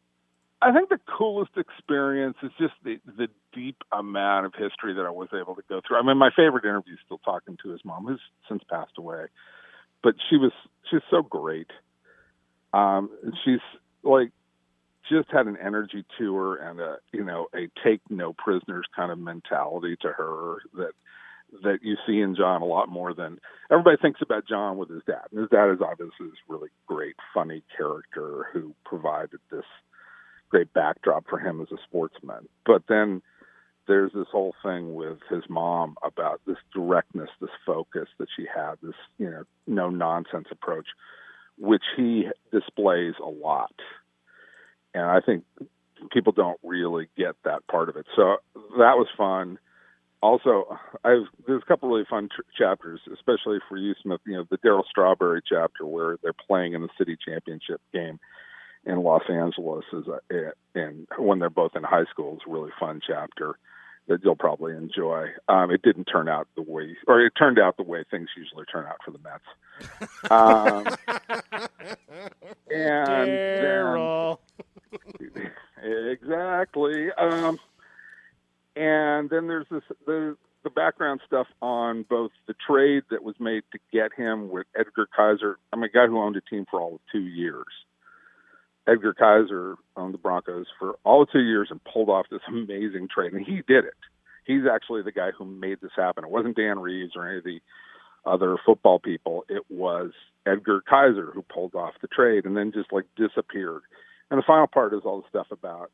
I 0.61 0.71
think 0.71 0.89
the 0.89 0.99
coolest 1.17 1.51
experience 1.57 2.37
is 2.41 2.51
just 2.59 2.73
the 2.83 2.99
the 3.05 3.27
deep 3.53 3.77
amount 3.91 4.45
of 4.45 4.53
history 4.53 4.93
that 4.93 5.05
I 5.05 5.11
was 5.11 5.29
able 5.33 5.55
to 5.55 5.61
go 5.69 5.81
through. 5.85 5.97
I 5.97 6.03
mean, 6.03 6.17
my 6.17 6.31
favorite 6.35 6.65
interview 6.65 6.93
is 6.93 6.99
still 7.05 7.19
talking 7.19 7.57
to 7.63 7.69
his 7.69 7.81
mom, 7.83 8.05
who's 8.05 8.21
since 8.49 8.63
passed 8.69 8.97
away, 8.97 9.25
but 10.01 10.15
she 10.29 10.37
was 10.37 10.51
she's 10.89 11.01
so 11.09 11.21
great. 11.21 11.69
Um, 12.73 13.09
she's 13.43 13.59
like 14.03 14.31
just 15.09 15.29
had 15.31 15.47
an 15.47 15.57
energy 15.63 16.03
to 16.17 16.35
her 16.35 16.55
and 16.57 16.79
a 16.79 16.97
you 17.11 17.23
know 17.23 17.47
a 17.53 17.67
take 17.83 18.01
no 18.09 18.33
prisoners 18.33 18.85
kind 18.95 19.11
of 19.11 19.19
mentality 19.19 19.95
to 20.01 20.07
her 20.09 20.57
that 20.73 20.93
that 21.63 21.79
you 21.83 21.95
see 22.07 22.19
in 22.19 22.35
John 22.35 22.61
a 22.61 22.65
lot 22.65 22.89
more 22.89 23.13
than 23.13 23.39
everybody 23.71 23.97
thinks 24.01 24.21
about 24.21 24.47
John 24.47 24.77
with 24.77 24.89
his 24.89 25.03
dad. 25.05 25.27
And 25.31 25.41
his 25.41 25.49
dad 25.49 25.71
is 25.71 25.79
obviously 25.81 26.27
this 26.27 26.39
really 26.47 26.69
great, 26.87 27.15
funny 27.33 27.63
character 27.77 28.47
who 28.51 28.73
provided 28.83 29.39
this 29.51 29.65
great 30.55 30.73
backdrop 30.73 31.27
for 31.29 31.37
him 31.37 31.59
as 31.59 31.67
a 31.69 31.81
sportsman. 31.83 32.47
But 32.65 32.83
then 32.87 33.21
there's 33.89 34.13
this 34.13 34.27
whole 34.31 34.55
thing 34.63 34.95
with 34.95 35.17
his 35.29 35.43
mom 35.49 35.97
about 36.01 36.39
this 36.47 36.55
directness, 36.73 37.29
this 37.41 37.49
focus 37.65 38.07
that 38.19 38.29
she 38.37 38.45
had, 38.45 38.75
this 38.81 38.95
you 39.17 39.29
know 39.29 39.43
no 39.67 39.89
nonsense 39.89 40.47
approach, 40.49 40.87
which 41.57 41.83
he 41.97 42.29
displays 42.53 43.15
a 43.21 43.27
lot. 43.27 43.75
And 44.93 45.03
I 45.03 45.19
think 45.19 45.43
people 46.13 46.31
don't 46.31 46.59
really 46.63 47.09
get 47.17 47.35
that 47.43 47.67
part 47.67 47.89
of 47.89 47.97
it. 47.97 48.05
So 48.15 48.37
that 48.77 48.95
was 48.95 49.07
fun. 49.17 49.59
Also, 50.21 50.77
I've 51.03 51.27
there's 51.45 51.63
a 51.63 51.65
couple 51.65 51.89
really 51.89 52.05
fun 52.09 52.29
tr- 52.33 52.63
chapters, 52.63 53.01
especially 53.13 53.57
for 53.67 53.75
you, 53.75 53.93
Smith. 54.01 54.21
You 54.25 54.37
know, 54.37 54.45
the 54.49 54.57
Darryl 54.59 54.85
Strawberry 54.89 55.41
chapter 55.45 55.85
where 55.85 56.15
they're 56.23 56.31
playing 56.47 56.75
in 56.75 56.81
the 56.81 56.89
city 56.97 57.17
championship 57.27 57.81
game 57.93 58.21
in 58.85 59.01
Los 59.03 59.23
Angeles 59.29 59.85
is 59.93 60.05
a, 60.07 60.51
and 60.73 61.07
when 61.17 61.39
they're 61.39 61.49
both 61.49 61.75
in 61.75 61.83
high 61.83 62.05
school 62.11 62.35
is 62.35 62.41
a 62.47 62.51
really 62.51 62.71
fun 62.79 63.01
chapter 63.05 63.57
that 64.07 64.23
you'll 64.23 64.35
probably 64.35 64.75
enjoy. 64.75 65.27
Um, 65.47 65.71
it 65.71 65.81
didn't 65.81 66.05
turn 66.05 66.29
out 66.29 66.47
the 66.55 66.61
way, 66.61 66.95
or 67.07 67.21
it 67.21 67.33
turned 67.37 67.57
out 67.57 67.77
the 67.77 67.83
way 67.83 68.03
things 68.09 68.29
usually 68.37 68.65
turn 68.65 68.85
out 68.85 68.97
for 69.03 69.11
the 69.11 69.19
Mets. 69.19 70.29
Um, 70.29 70.85
and 72.69 73.29
Darryl. 73.29 74.37
then- 75.19 75.51
exactly. 76.11 77.11
Um, 77.17 77.59
and 78.75 79.29
then 79.29 79.47
there's 79.47 79.67
this 79.71 79.83
the 80.05 80.37
the 80.63 80.69
background 80.71 81.21
stuff 81.25 81.47
on 81.61 82.03
both 82.09 82.31
the 82.47 82.55
trade 82.67 83.03
that 83.11 83.23
was 83.23 83.35
made 83.39 83.61
to 83.71 83.79
get 83.93 84.11
him 84.13 84.49
with 84.49 84.65
Edgar 84.75 85.07
Kaiser. 85.15 85.57
I'm 85.71 85.83
a 85.83 85.89
guy 85.89 86.07
who 86.07 86.19
owned 86.19 86.35
a 86.37 86.41
team 86.41 86.65
for 86.69 86.81
all 86.81 86.95
of 86.95 87.01
two 87.11 87.21
years. 87.21 87.65
Edgar 88.87 89.13
Kaiser 89.13 89.75
owned 89.97 90.13
the 90.13 90.19
Broncos 90.19 90.67
for 90.77 90.95
all 91.03 91.25
two 91.25 91.39
years 91.39 91.69
and 91.71 91.83
pulled 91.83 92.09
off 92.09 92.27
this 92.29 92.41
amazing 92.47 93.07
trade, 93.13 93.33
and 93.33 93.45
he 93.45 93.61
did 93.67 93.85
it. 93.85 93.95
He's 94.45 94.63
actually 94.71 95.01
the 95.01 95.11
guy 95.11 95.31
who 95.31 95.45
made 95.45 95.79
this 95.81 95.91
happen. 95.95 96.23
It 96.23 96.29
wasn't 96.29 96.55
Dan 96.55 96.79
Reeves 96.79 97.13
or 97.15 97.27
any 97.27 97.39
of 97.39 97.43
the 97.43 97.59
other 98.25 98.57
football 98.63 98.99
people. 98.99 99.43
It 99.49 99.63
was 99.69 100.11
Edgar 100.45 100.81
Kaiser 100.87 101.31
who 101.33 101.41
pulled 101.41 101.75
off 101.75 101.93
the 102.01 102.07
trade 102.07 102.45
and 102.45 102.55
then 102.55 102.71
just 102.71 102.91
like 102.91 103.05
disappeared. 103.15 103.81
And 104.29 104.37
the 104.37 104.43
final 104.45 104.67
part 104.67 104.93
is 104.93 105.01
all 105.03 105.21
the 105.21 105.29
stuff 105.29 105.47
about 105.51 105.91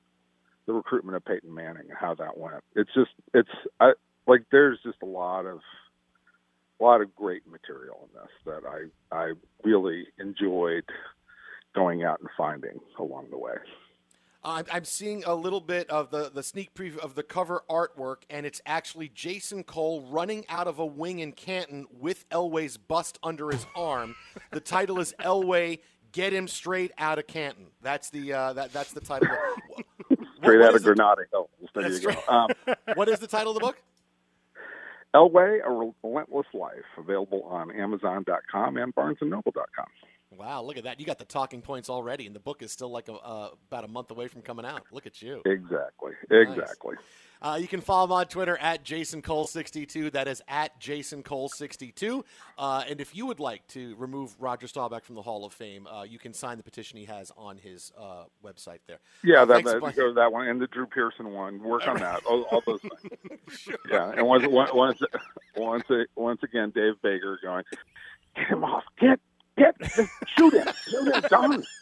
the 0.66 0.74
recruitment 0.74 1.16
of 1.16 1.26
Peyton 1.26 1.54
Manning 1.54 1.90
and 1.90 1.98
how 1.98 2.16
that 2.16 2.38
went. 2.38 2.64
It's 2.76 2.94
just 2.94 3.12
it's 3.34 3.50
I 3.80 3.94
like 4.28 4.44
there's 4.52 4.80
just 4.84 5.02
a 5.02 5.06
lot 5.06 5.46
of 5.46 5.60
a 6.80 6.84
lot 6.84 7.02
of 7.02 7.16
great 7.16 7.48
material 7.50 8.08
in 8.08 8.22
this 8.22 8.32
that 8.46 8.68
I 8.68 9.16
I 9.16 9.34
really 9.64 10.08
enjoyed 10.20 10.86
going 11.74 12.04
out 12.04 12.20
and 12.20 12.30
finding 12.38 12.80
along 13.00 13.28
the 13.30 13.38
way. 13.38 13.54
I'm, 14.44 14.66
I'm 14.72 14.86
seeing 14.86 15.24
a 15.26 15.36
little 15.36 15.60
bit 15.60 15.90
of 15.90 16.10
the, 16.10 16.32
the 16.34 16.42
sneak 16.42 16.74
preview 16.74 16.98
of 16.98 17.14
the 17.14 17.24
cover 17.24 17.64
artwork, 17.70 18.24
and 18.30 18.46
it's 18.46 18.62
actually 18.66 19.10
Jason 19.10 19.64
Cole 19.64 20.02
running 20.10 20.46
out 20.50 20.68
of 20.68 20.80
a 20.80 20.86
wing 20.86 21.20
in 21.20 21.32
Canton 21.32 21.86
with 22.00 22.28
Elway's 22.30 22.78
bust 22.78 23.20
under 23.22 23.52
his 23.52 23.66
arm. 23.76 24.16
The 24.52 24.60
title 24.60 25.00
is 25.00 25.14
Elway, 25.20 25.80
Get 26.12 26.34
Him 26.34 26.48
Straight 26.48 26.92
Out 26.98 27.20
of 27.20 27.28
Canton. 27.28 27.68
That's 27.82 28.10
the 28.10 28.34
uh, 28.34 28.54
that 28.54 28.74
that's 28.74 28.94
the 28.94 29.02
title. 29.02 29.30
Straight 30.38 30.60
what 30.60 30.70
out 30.70 30.76
of 30.76 30.84
Granada 30.84 31.22
Hills. 31.32 31.50
There 31.76 31.88
you 31.88 32.00
go. 32.02 32.16
Um, 32.28 32.50
what 32.96 33.08
is 33.10 33.20
the 33.20 33.28
title 33.28 33.52
of 33.52 33.56
the 33.56 33.66
book? 33.66 33.82
Elway, 35.14 35.60
A 35.64 35.92
Relentless 36.04 36.48
Life, 36.54 36.86
available 36.98 37.44
on 37.44 37.70
Amazon.com 37.72 38.78
and 38.78 38.96
BarnesandNoble.com. 38.96 39.86
Wow, 40.32 40.64
look 40.64 40.78
at 40.78 40.86
that! 40.86 41.00
You 41.00 41.06
got 41.06 41.20
the 41.20 41.26
talking 41.26 41.62
points 41.62 41.90
already, 41.90 42.26
and 42.26 42.36
the 42.36 42.40
book 42.40 42.62
is 42.62 42.72
still 42.72 42.90
like 42.90 43.10
a, 43.10 43.14
uh, 43.14 43.50
about 43.70 43.84
a 43.84 43.88
month 43.88 44.12
away 44.12 44.28
from 44.28 44.42
coming 44.42 44.66
out. 44.66 44.84
Look 44.92 45.06
at 45.06 45.22
you. 45.22 45.42
Exactly. 45.46 46.14
Nice. 46.30 46.48
Exactly. 46.48 46.96
Uh, 47.42 47.58
you 47.60 47.68
can 47.68 47.82
follow 47.82 48.06
him 48.06 48.12
on 48.12 48.26
Twitter 48.28 48.56
at 48.58 48.84
Jason 48.84 49.22
Cole62. 49.22 50.12
That 50.12 50.28
is 50.28 50.44
at 50.48 50.80
Jason 50.80 51.24
Cole62. 51.24 52.24
Uh, 52.58 52.84
and 52.88 53.02
if 53.02 53.16
you 53.16 53.26
would 53.26 53.40
like 53.40 53.66
to 53.70 53.96
remove 53.96 54.36
Roger 54.40 54.68
Staubach 54.68 55.04
from 55.04 55.16
the 55.16 55.24
Hall 55.24 55.44
of 55.44 55.52
Fame, 55.52 55.88
uh, 55.88 56.04
you 56.04 56.20
can 56.20 56.34
sign 56.34 56.58
the 56.58 56.64
petition 56.64 57.00
he 57.00 57.06
has 57.06 57.32
on 57.36 57.58
his 57.58 57.92
uh, 58.00 58.26
website 58.46 58.80
there. 58.88 59.00
Yeah, 59.24 59.44
that, 59.46 59.64
that 59.64 59.82
go 59.82 60.08
to 60.10 60.14
that 60.14 60.32
one 60.32 60.48
and 60.48 60.62
the 60.62 60.68
Drew 60.68 60.86
Pearson 60.86 61.32
one. 61.32 61.64
Work 61.64 61.88
on 61.88 61.98
that. 61.98 62.24
All, 62.26 62.44
all 62.44 62.62
those 62.66 62.82
things. 62.82 62.94
Yeah, 63.90 64.12
and 64.16 64.26
once 64.26 64.46
once 64.48 64.72
once 64.74 65.00
once 65.58 65.84
once 66.16 66.44
again, 66.44 66.72
Dave 66.74 66.94
Baker 67.02 67.38
going, 67.44 67.64
get 68.36 68.48
him 68.48 68.64
off, 68.64 68.84
get 69.00 69.20
get 69.58 69.76
shoot 70.38 70.54
him, 70.54 70.68
shoot 70.88 71.14
him, 71.14 71.22
done. 71.30 71.64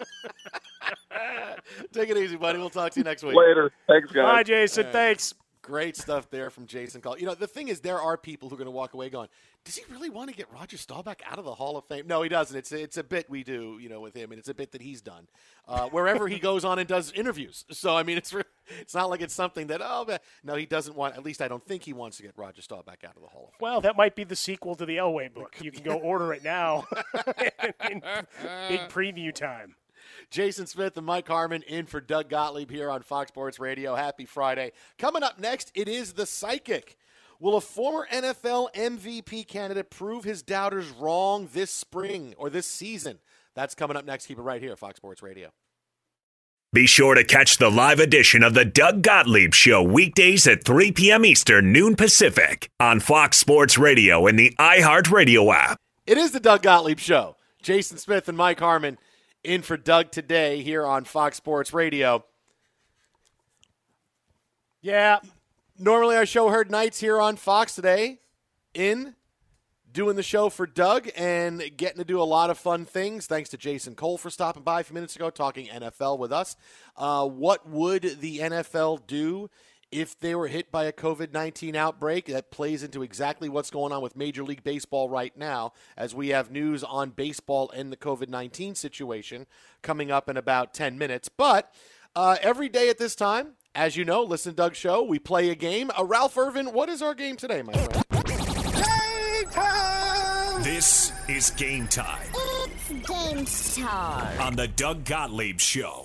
Take 1.93 2.09
it 2.09 2.17
easy, 2.17 2.35
buddy. 2.35 2.57
We'll 2.59 2.69
talk 2.69 2.91
to 2.93 2.99
you 2.99 3.03
next 3.03 3.23
week. 3.23 3.35
Later, 3.35 3.71
thanks 3.87 4.11
guys. 4.11 4.23
Bye, 4.23 4.43
Jason. 4.43 4.85
All 4.85 4.87
right. 4.87 4.93
Thanks. 4.93 5.33
Great 5.69 5.95
stuff 5.95 6.31
there 6.31 6.49
from 6.49 6.65
Jason 6.65 6.99
Cole. 6.99 7.15
You 7.19 7.27
know, 7.27 7.35
the 7.35 7.45
thing 7.45 7.67
is, 7.67 7.81
there 7.81 8.01
are 8.01 8.17
people 8.17 8.49
who 8.49 8.55
are 8.55 8.57
going 8.57 8.65
to 8.65 8.71
walk 8.71 8.95
away 8.95 9.07
going, 9.11 9.29
does 9.63 9.75
he 9.75 9.83
really 9.93 10.09
want 10.09 10.31
to 10.31 10.35
get 10.35 10.51
Roger 10.51 10.77
Staubach 10.77 11.21
out 11.29 11.37
of 11.37 11.45
the 11.45 11.53
Hall 11.53 11.77
of 11.77 11.85
Fame? 11.85 12.07
No, 12.07 12.23
he 12.23 12.29
doesn't. 12.29 12.57
It's 12.57 12.71
it's 12.71 12.97
a 12.97 13.03
bit 13.03 13.29
we 13.29 13.43
do, 13.43 13.77
you 13.79 13.87
know, 13.87 14.01
with 14.01 14.15
him, 14.15 14.31
and 14.31 14.39
it's 14.39 14.49
a 14.49 14.55
bit 14.55 14.71
that 14.71 14.81
he's 14.81 15.01
done 15.01 15.27
uh, 15.67 15.87
wherever 15.89 16.27
he 16.27 16.39
goes 16.39 16.65
on 16.65 16.79
and 16.79 16.87
does 16.87 17.11
interviews. 17.11 17.65
So 17.79 17.95
I 17.95 18.03
mean, 18.03 18.17
it's 18.17 18.35
it's 18.79 18.95
not 18.95 19.09
like 19.09 19.21
it's 19.21 19.33
something 19.33 19.67
that 19.67 19.79
oh 19.81 20.17
no, 20.43 20.55
he 20.55 20.65
doesn't 20.65 20.97
want. 20.97 21.15
At 21.15 21.23
least 21.23 21.39
I 21.41 21.47
don't 21.47 21.65
think 21.65 21.83
he 21.83 21.93
wants 21.93 22.17
to 22.17 22.23
get 22.23 22.33
Roger 22.35 22.61
Staubach 22.61 23.03
out 23.05 23.15
of 23.15 23.21
the 23.21 23.27
Hall 23.27 23.45
of 23.47 23.51
Fame. 23.51 23.59
Well, 23.61 23.81
that 23.81 23.95
might 23.95 24.15
be 24.15 24.23
the 24.23 24.35
sequel 24.35 24.75
to 24.75 24.85
the 24.85 24.97
Elway 24.97 25.31
book. 25.31 25.55
You 25.61 25.71
can 25.71 25.83
go 25.83 25.97
order 25.97 26.33
it 26.33 26.43
now. 26.43 26.85
in 27.89 28.01
big 28.67 28.81
preview 28.89 29.33
time. 29.33 29.75
Jason 30.29 30.67
Smith 30.67 30.97
and 30.97 31.05
Mike 31.05 31.27
Harmon 31.27 31.63
in 31.63 31.85
for 31.85 32.01
Doug 32.01 32.29
Gottlieb 32.29 32.69
here 32.71 32.89
on 32.89 33.01
Fox 33.01 33.29
Sports 33.29 33.59
Radio. 33.59 33.95
Happy 33.95 34.25
Friday. 34.25 34.71
Coming 34.97 35.23
up 35.23 35.39
next, 35.39 35.71
it 35.73 35.87
is 35.87 36.13
the 36.13 36.25
psychic. 36.25 36.97
Will 37.39 37.55
a 37.55 37.61
former 37.61 38.07
NFL 38.11 38.73
MVP 38.73 39.47
candidate 39.47 39.89
prove 39.89 40.25
his 40.25 40.43
doubters 40.43 40.89
wrong 40.89 41.47
this 41.53 41.71
spring 41.71 42.33
or 42.37 42.49
this 42.49 42.67
season? 42.67 43.19
That's 43.55 43.75
coming 43.75 43.95
up 43.95 44.05
next. 44.05 44.25
Keep 44.25 44.39
it 44.39 44.43
right 44.43 44.61
here, 44.61 44.75
Fox 44.75 44.97
Sports 44.97 45.23
Radio. 45.23 45.49
Be 46.71 46.85
sure 46.85 47.15
to 47.15 47.23
catch 47.23 47.57
the 47.57 47.71
live 47.71 47.99
edition 47.99 48.43
of 48.43 48.53
the 48.53 48.63
Doug 48.63 49.01
Gottlieb 49.01 49.55
Show 49.55 49.81
weekdays 49.81 50.45
at 50.45 50.63
3 50.63 50.91
p.m. 50.91 51.25
Eastern, 51.25 51.71
noon 51.73 51.95
Pacific 51.95 52.69
on 52.79 52.99
Fox 52.99 53.37
Sports 53.37 53.75
Radio 53.77 54.27
and 54.27 54.37
the 54.37 54.53
iHeartRadio 54.59 55.51
app. 55.51 55.77
It 56.05 56.19
is 56.19 56.31
the 56.31 56.39
Doug 56.39 56.61
Gottlieb 56.61 56.99
Show. 56.99 57.37
Jason 57.63 57.97
Smith 57.97 58.29
and 58.29 58.37
Mike 58.37 58.59
Harmon 58.59 58.99
in 59.43 59.61
for 59.61 59.77
Doug 59.77 60.11
today 60.11 60.61
here 60.61 60.85
on 60.85 61.05
Fox 61.05 61.37
Sports 61.37 61.73
Radio. 61.73 62.23
Yeah, 64.81 65.19
normally 65.77 66.15
our 66.15 66.25
show 66.25 66.49
heard 66.49 66.71
nights 66.71 66.99
here 66.99 67.19
on 67.19 67.35
Fox 67.35 67.75
today 67.75 68.19
in 68.73 69.15
doing 69.91 70.15
the 70.15 70.23
show 70.23 70.49
for 70.49 70.65
Doug 70.67 71.09
and 71.17 71.63
getting 71.75 71.97
to 71.97 72.05
do 72.05 72.21
a 72.21 72.23
lot 72.23 72.49
of 72.49 72.57
fun 72.57 72.85
things. 72.85 73.25
Thanks 73.25 73.49
to 73.49 73.57
Jason 73.57 73.95
Cole 73.95 74.17
for 74.17 74.29
stopping 74.29 74.63
by 74.63 74.81
a 74.81 74.83
few 74.83 74.93
minutes 74.93 75.15
ago, 75.15 75.29
talking 75.29 75.67
NFL 75.67 76.19
with 76.19 76.31
us. 76.31 76.55
Uh, 76.95 77.27
what 77.27 77.67
would 77.67 78.19
the 78.21 78.39
NFL 78.39 79.05
do 79.07 79.49
if 79.91 80.19
they 80.19 80.35
were 80.35 80.47
hit 80.47 80.71
by 80.71 80.85
a 80.85 80.91
COVID 80.91 81.33
19 81.33 81.75
outbreak? 81.75 82.25
That 82.25 82.51
plays 82.51 82.83
into 82.83 83.01
exactly 83.01 83.49
what's 83.49 83.69
going 83.69 83.91
on 83.91 84.01
with 84.01 84.15
Major 84.15 84.43
League 84.43 84.63
Baseball 84.63 85.09
right 85.09 85.35
now, 85.37 85.73
as 85.97 86.13
we 86.15 86.29
have 86.29 86.51
news 86.51 86.83
on 86.83 87.11
baseball 87.11 87.69
and 87.71 87.91
the 87.91 87.97
COVID 87.97 88.29
19 88.29 88.75
situation 88.75 89.45
coming 89.81 90.11
up 90.11 90.29
in 90.29 90.37
about 90.37 90.73
10 90.73 90.97
minutes. 90.97 91.29
But 91.29 91.73
uh, 92.15 92.37
every 92.41 92.69
day 92.69 92.89
at 92.89 92.97
this 92.97 93.15
time, 93.15 93.53
as 93.75 93.95
you 93.95 94.05
know, 94.05 94.23
listen 94.23 94.55
Doug 94.55 94.75
show. 94.75 95.03
We 95.03 95.19
play 95.19 95.49
a 95.49 95.55
game. 95.55 95.91
Uh, 95.97 96.03
Ralph 96.03 96.37
Irvin, 96.37 96.73
what 96.73 96.89
is 96.89 97.01
our 97.01 97.13
game 97.13 97.35
today, 97.35 97.61
my 97.61 97.73
friend? 97.73 98.05
Game 98.25 99.49
time! 99.51 100.63
This 100.63 101.13
is 101.29 101.51
game 101.51 101.87
time. 101.87 102.27
It's 102.35 102.89
game 103.07 103.85
time. 103.85 104.41
On 104.41 104.55
the 104.55 104.67
Doug 104.67 105.05
Gottlieb 105.05 105.59
Show. 105.59 106.03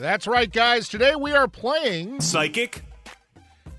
That's 0.00 0.26
right, 0.26 0.50
guys. 0.50 0.88
Today 0.88 1.14
we 1.14 1.32
are 1.32 1.46
playing 1.46 2.22
Psychic. 2.22 2.84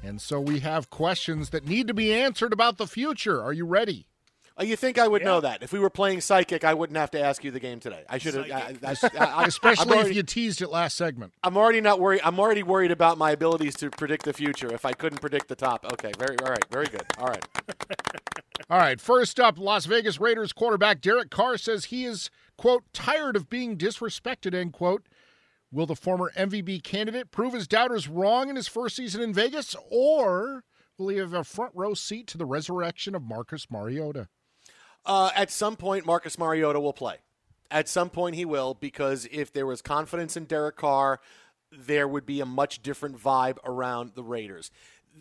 And 0.03 0.21
so 0.21 0.39
we 0.39 0.59
have 0.59 0.91
questions 0.91 1.49
that 1.49 1.65
need 1.65 1.87
to 1.87 1.95
be 1.95 2.13
answered 2.13 2.53
about 2.53 2.77
the 2.77 2.85
future. 2.85 3.41
Are 3.41 3.51
you 3.51 3.65
ready? 3.65 4.05
Uh, 4.59 4.63
you 4.63 4.75
think 4.75 4.99
I 4.99 5.07
would 5.07 5.23
yeah. 5.23 5.29
know 5.29 5.41
that? 5.41 5.63
If 5.63 5.73
we 5.73 5.79
were 5.79 5.89
playing 5.89 6.21
psychic, 6.21 6.63
I 6.63 6.75
wouldn't 6.75 6.97
have 6.97 7.09
to 7.11 7.19
ask 7.19 7.43
you 7.43 7.49
the 7.49 7.59
game 7.59 7.79
today. 7.79 8.03
I 8.07 8.19
should 8.19 8.35
have. 8.35 8.83
Especially 8.83 9.93
already, 9.93 10.11
if 10.11 10.15
you 10.15 10.21
teased 10.21 10.61
it 10.61 10.69
last 10.69 10.95
segment. 10.95 11.33
I'm 11.43 11.57
already 11.57 11.81
not 11.81 11.99
worried. 11.99 12.21
I'm 12.23 12.39
already 12.39 12.61
worried 12.61 12.91
about 12.91 13.17
my 13.17 13.31
abilities 13.31 13.75
to 13.77 13.89
predict 13.89 14.25
the 14.25 14.33
future. 14.33 14.71
If 14.71 14.85
I 14.85 14.93
couldn't 14.93 15.21
predict 15.21 15.47
the 15.47 15.55
top, 15.55 15.91
okay, 15.91 16.11
very 16.19 16.37
all 16.43 16.51
right, 16.51 16.65
very 16.69 16.85
good. 16.85 17.05
All 17.17 17.29
right. 17.29 17.45
all 18.69 18.77
right. 18.77 19.01
First 19.01 19.39
up, 19.39 19.57
Las 19.57 19.87
Vegas 19.87 20.19
Raiders 20.19 20.53
quarterback 20.53 21.01
Derek 21.01 21.31
Carr 21.31 21.57
says 21.57 21.85
he 21.85 22.05
is 22.05 22.29
quote 22.57 22.83
tired 22.93 23.35
of 23.35 23.49
being 23.49 23.75
disrespected 23.75 24.53
end 24.53 24.73
quote. 24.73 25.07
Will 25.71 25.85
the 25.85 25.95
former 25.95 26.31
MVP 26.35 26.83
candidate 26.83 27.31
prove 27.31 27.53
his 27.53 27.67
doubters 27.67 28.07
wrong 28.07 28.49
in 28.49 28.57
his 28.57 28.67
first 28.67 28.95
season 28.95 29.21
in 29.21 29.33
Vegas, 29.33 29.75
or 29.89 30.65
will 30.97 31.07
he 31.07 31.17
have 31.17 31.33
a 31.33 31.45
front 31.45 31.71
row 31.73 31.93
seat 31.93 32.27
to 32.27 32.37
the 32.37 32.45
resurrection 32.45 33.15
of 33.15 33.23
Marcus 33.23 33.71
Mariota? 33.71 34.27
Uh, 35.05 35.31
at 35.35 35.49
some 35.49 35.77
point, 35.77 36.05
Marcus 36.05 36.37
Mariota 36.37 36.79
will 36.79 36.93
play. 36.93 37.17
At 37.71 37.87
some 37.87 38.09
point, 38.09 38.35
he 38.35 38.43
will, 38.43 38.73
because 38.73 39.27
if 39.31 39.53
there 39.53 39.65
was 39.65 39.81
confidence 39.81 40.35
in 40.35 40.43
Derek 40.43 40.75
Carr, 40.75 41.21
there 41.71 42.07
would 42.07 42.25
be 42.25 42.41
a 42.41 42.45
much 42.45 42.83
different 42.83 43.17
vibe 43.17 43.57
around 43.63 44.11
the 44.13 44.23
Raiders. 44.23 44.71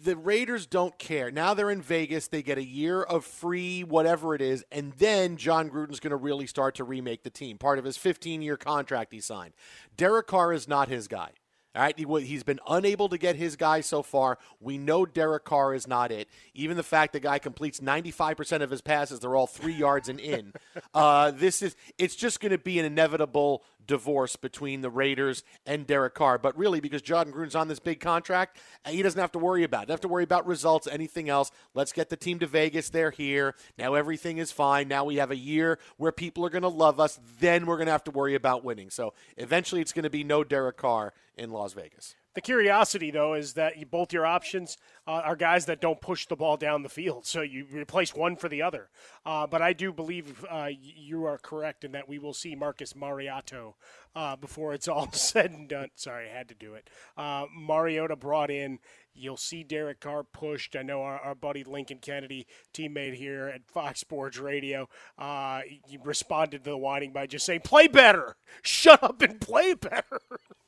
The 0.03 0.17
Raiders 0.17 0.67
don't 0.67 0.99
care. 0.99 1.31
Now 1.31 1.53
they're 1.53 1.71
in 1.71 1.83
Vegas. 1.83 2.29
They 2.29 2.43
get 2.43 2.59
a 2.59 2.65
year 2.65 3.03
of 3.03 3.25
free 3.25 3.83
whatever 3.83 4.35
it 4.35 4.41
is, 4.41 4.65
and 4.71 4.93
then 4.95 5.37
Jon 5.37 5.69
Gruden's 5.69 6.01
going 6.01 6.11
to 6.11 6.17
really 6.17 6.47
start 6.47 6.77
to 6.77 6.85
remake 6.85 7.23
the 7.23 7.31
team. 7.31 7.59
Part 7.59 7.79
of 7.79 7.85
his 7.85 7.97
15 7.97 8.41
year 8.41 8.57
contract 8.57 9.13
he 9.13 9.21
signed. 9.21 9.53
Derek 9.97 10.27
Carr 10.27 10.53
is 10.53 10.69
not 10.69 10.89
his 10.89 11.09
guy. 11.09 11.33
All 11.73 11.83
right, 11.83 11.97
he, 11.97 12.35
has 12.35 12.43
been 12.43 12.59
unable 12.69 13.09
to 13.11 13.17
get 13.17 13.37
his 13.37 13.55
guy 13.55 13.81
so 13.81 14.03
far. 14.03 14.39
We 14.59 14.77
know 14.77 15.07
Derek 15.07 15.45
Carr 15.45 15.73
is 15.73 15.87
not 15.87 16.11
it. 16.11 16.29
Even 16.53 16.77
the 16.77 16.83
fact 16.83 17.13
the 17.13 17.21
guy 17.21 17.39
completes 17.39 17.79
95% 17.79 18.63
of 18.63 18.71
his 18.71 18.81
passes, 18.81 19.21
they're 19.21 19.37
all 19.37 19.47
three 19.47 19.75
yards 19.75 20.09
and 20.09 20.19
in. 20.19 20.53
Uh, 20.93 21.31
this 21.31 21.63
is 21.63 21.77
it's 21.99 22.17
just 22.17 22.41
going 22.41 22.51
to 22.51 22.59
be 22.59 22.79
an 22.79 22.85
inevitable 22.85 23.63
divorce 23.87 24.37
between 24.37 24.81
the 24.81 24.91
Raiders 24.91 25.43
and 25.67 25.87
Derek 25.87 26.15
Carr. 26.15 26.39
But 26.39 26.57
really, 26.57 26.81
because 26.81 27.03
Jon 27.03 27.33
Gruden's 27.33 27.55
on 27.55 27.69
this 27.69 27.79
big 27.79 28.01
contract, 28.01 28.59
uh, 28.85 28.91
he 28.91 29.03
doesn't 29.03 29.21
have 29.21 29.33
to 29.33 29.39
worry 29.39 29.65
about 29.65 29.85
it. 29.85 29.87
Doesn't 29.87 29.95
have 29.95 30.01
to 30.03 30.09
worry 30.09 30.25
about 30.25 30.47
results, 30.47 30.87
anything 30.87 31.29
else. 31.29 31.51
Let's 31.75 31.93
get 31.93 32.09
the 32.09 32.17
team 32.17 32.39
to 32.41 32.47
Vegas. 32.47 32.91
They're 32.91 33.11
here. 33.11 33.55
Now 33.79 33.95
everything 33.95 34.39
is 34.39 34.53
fine. 34.53 34.89
Now 34.89 35.05
we 35.05 35.17
have 35.17 35.31
a 35.31 35.37
year 35.37 35.79
where 35.97 36.13
people 36.13 36.45
are 36.47 36.51
going 36.51 36.63
to 36.63 36.69
love 36.69 37.01
us. 37.01 37.19
Then 37.41 37.67
we're 37.67 37.77
going 37.77 37.87
to 37.87 37.93
have 37.93 38.05
to 38.05 38.11
worry 38.11 38.35
about 38.35 38.65
winning. 38.65 38.91
So 38.91 39.15
eventually 39.37 39.81
it's 39.81 39.93
going 39.93 40.05
to 40.05 40.11
be 40.11 40.25
no 40.25 40.45
Derek 40.45 40.77
Carr 40.77 41.13
in 41.37 41.51
Las 41.51 41.73
Vegas. 41.73 42.15
The 42.35 42.41
curiosity, 42.41 43.11
though, 43.11 43.35
is 43.35 43.55
that 43.55 43.77
you, 43.77 43.87
both 43.87 44.13
your 44.13 44.25
options 44.25 44.77
uh, 45.07 45.23
are 45.25 45.35
guys 45.35 45.67
that 45.67 45.81
don't 45.81 46.01
push 46.01 46.27
the 46.27 46.37
ball 46.37 46.57
down 46.57 46.83
the 46.83 46.89
field. 46.89 47.27
So 47.27 47.41
you 47.41 47.67
replace 47.73 48.15
one 48.15 48.37
for 48.37 48.49
the 48.49 48.63
other. 48.63 48.89
Uh, 49.27 49.49
but 49.49 49.63
I 49.63 49.73
do 49.73 49.93
believe 49.93 50.45
uh, 50.49 50.69
you 50.81 51.25
are 51.25 51.39
correct 51.39 51.83
in 51.83 51.93
that 51.93 52.09
we 52.09 52.21
will 52.21 52.35
see 52.35 52.55
Marcus 52.55 52.95
Mariota 52.95 53.73
uh, 54.15 54.37
before 54.37 54.75
it's 54.75 54.87
all 54.87 55.11
said 55.13 55.51
and 55.51 55.69
done. 55.69 55.89
Sorry, 55.97 56.31
I 56.31 56.37
had 56.37 56.49
to 56.49 56.55
do 56.55 56.75
it. 56.75 56.89
Uh, 57.17 57.47
Mariota 57.57 58.15
brought 58.15 58.51
in. 58.51 58.79
You'll 59.13 59.37
see 59.37 59.65
Derek 59.65 59.99
Carr 59.99 60.23
pushed. 60.23 60.77
I 60.77 60.83
know 60.83 61.03
our, 61.03 61.19
our 61.19 61.35
buddy 61.35 61.65
Lincoln 61.65 61.99
Kennedy, 61.99 62.47
teammate 62.73 63.15
here 63.15 63.49
at 63.49 63.67
Fox 63.67 64.01
Sports 64.01 64.39
Radio, 64.39 64.89
uh, 65.19 65.63
he 65.67 65.99
responded 66.03 66.63
to 66.63 66.71
the 66.71 66.77
whining 66.77 67.13
by 67.13 67.27
just 67.27 67.45
saying, 67.45 67.63
"Play 67.65 67.89
better, 67.89 68.37
shut 68.63 69.03
up 69.03 69.21
and 69.21 69.41
play 69.41 69.75
better." 69.75 70.21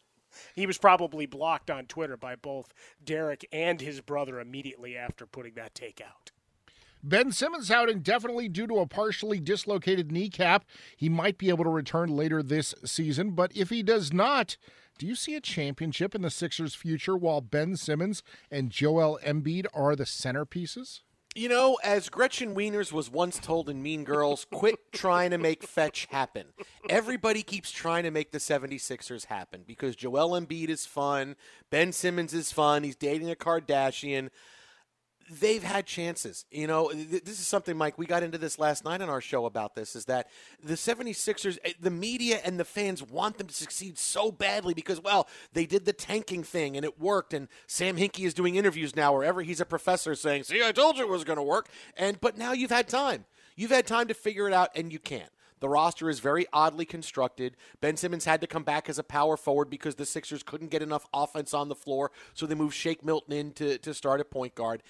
he 0.55 0.66
was 0.66 0.78
probably 0.78 1.26
blocked 1.26 1.70
on 1.70 1.87
Twitter 1.87 2.16
by 2.16 2.37
both 2.37 2.72
Derek 3.05 3.47
and 3.53 3.80
his 3.80 4.01
brother 4.01 4.41
immediately 4.41 4.97
after 4.97 5.26
putting 5.26 5.55
that 5.55 5.74
take 5.74 6.01
out. 6.01 6.30
Ben 7.05 7.33
Simmons 7.33 7.70
out 7.70 7.91
indefinitely 7.91 8.49
due 8.49 8.68
to 8.68 8.78
a 8.78 8.87
partially 8.87 9.41
dislocated 9.41 10.12
kneecap. 10.12 10.64
He 10.97 11.09
might 11.09 11.37
be 11.37 11.49
able 11.49 11.64
to 11.64 11.70
return 11.70 12.14
later 12.14 12.43
this 12.43 12.74
season, 12.85 13.33
but 13.33 13.51
if 13.57 13.70
he 13.70 13.83
does 13.83 14.12
not, 14.12 14.57
do 14.99 15.07
you 15.07 15.16
see 15.16 15.35
a 15.35 15.41
championship 15.41 16.14
in 16.14 16.22
the 16.22 16.30
Sixers' 16.30 16.76
future 16.76 17.16
while 17.16 17.41
Ben 17.41 17.76
Simmons 17.76 18.22
and 18.53 18.70
Joel 18.70 19.18
Embiid 19.24 19.66
are 19.74 19.97
the 19.97 20.05
centerpieces? 20.05 21.01
You 21.35 21.49
know, 21.49 21.78
as 21.83 22.11
Gretchen 22.11 22.55
Wieners 22.55 22.93
was 22.93 23.11
once 23.11 23.39
told 23.39 23.70
in 23.70 23.83
Mean 23.83 24.05
Girls, 24.05 24.47
quit 24.53 24.93
trying 24.93 25.30
to 25.30 25.39
make 25.39 25.62
fetch 25.62 26.07
happen. 26.11 26.49
Everybody 26.91 27.43
keeps 27.43 27.70
trying 27.70 28.03
to 28.03 28.11
make 28.11 28.33
the 28.33 28.39
76ers 28.39 29.24
happen 29.24 29.64
because 29.66 29.97
Joel 29.97 30.39
Embiid 30.39 30.68
is 30.68 30.85
fun, 30.85 31.37
Ben 31.70 31.91
Simmons 31.93 32.35
is 32.35 32.53
fun, 32.53 32.83
he's 32.83 32.97
dating 32.97 33.30
a 33.30 33.35
Kardashian 33.35 34.28
they've 35.41 35.62
had 35.62 35.87
chances. 35.87 36.45
You 36.51 36.66
know, 36.66 36.93
this 36.93 37.41
is 37.41 37.47
something, 37.47 37.76
Mike, 37.76 37.99
we 37.99 38.07
got 38.07 38.22
into 38.22 38.39
this 38.39 38.59
last 38.59 38.85
night 38.85 39.01
on 39.01 39.09
our 39.09 39.20
show 39.20 39.47
about 39.47 39.74
this 39.74 39.97
is 39.97 40.05
that 40.07 40.28
the 40.62 40.74
76ers, 40.74 41.59
eh, 41.64 41.72
the 41.80 41.91
media 41.91 42.41
and 42.45 42.59
the 42.59 42.64
fans 42.64 43.03
want 43.03 43.39
them 43.39 43.47
to 43.47 43.55
succeed 43.55 43.99
so 43.99 44.30
badly 44.30 44.74
because, 44.74 45.01
well, 45.01 45.28
they 45.53 45.66
did 45.66 45.85
the 45.85 45.93
tanking 45.93 46.43
thing 46.43 46.76
and 46.76 46.85
it 46.85 47.01
worked. 47.01 47.35
And 47.35 47.49
Sam 47.66 47.97
Hinkie 47.97 48.26
is 48.26 48.35
doing 48.35 48.57
interviews 48.57 48.95
now 48.97 49.12
wherever 49.12 49.43
he's 49.43 49.61
a 49.61 49.66
professor 49.66 50.14
saying, 50.14 50.45
see, 50.45 50.64
I 50.64 50.72
told 50.72 50.97
you 50.97 51.05
it 51.05 51.09
was 51.09 51.24
going 51.24 51.39
to 51.39 51.43
work. 51.43 51.68
And, 51.97 52.20
but 52.20 52.37
now 52.37 52.53
you've 52.53 52.70
had 52.70 52.89
time. 52.89 53.24
You've 53.57 53.70
had 53.70 53.87
time 53.87 54.09
to 54.09 54.14
figure 54.14 54.47
it 54.49 54.55
out 54.55 54.70
and 54.74 54.93
you 54.93 54.99
can't. 54.99 55.30
The 55.62 55.68
roster 55.68 56.11
is 56.11 56.18
very 56.18 56.45
oddly 56.53 56.85
constructed. 56.85 57.57
Ben 57.80 57.97
Simmons 57.97 58.24
had 58.24 58.41
to 58.41 58.49
come 58.49 58.64
back 58.64 58.89
as 58.89 58.99
a 58.99 59.05
power 59.05 59.37
forward 59.37 59.70
because 59.70 59.95
the 59.95 60.05
Sixers 60.05 60.43
couldn't 60.43 60.72
get 60.72 60.83
enough 60.83 61.07
offense 61.14 61.55
on 61.55 61.68
the 61.68 61.76
floor, 61.76 62.11
so 62.35 62.47
they 62.47 62.57
moved 62.57 62.74
Shake 62.74 63.05
Milton 63.05 63.33
in 63.33 63.53
to, 63.53 63.78
to 63.78 63.95
start 63.95 64.18
at 64.18 64.28
point 64.28 64.57
guard 64.57 64.83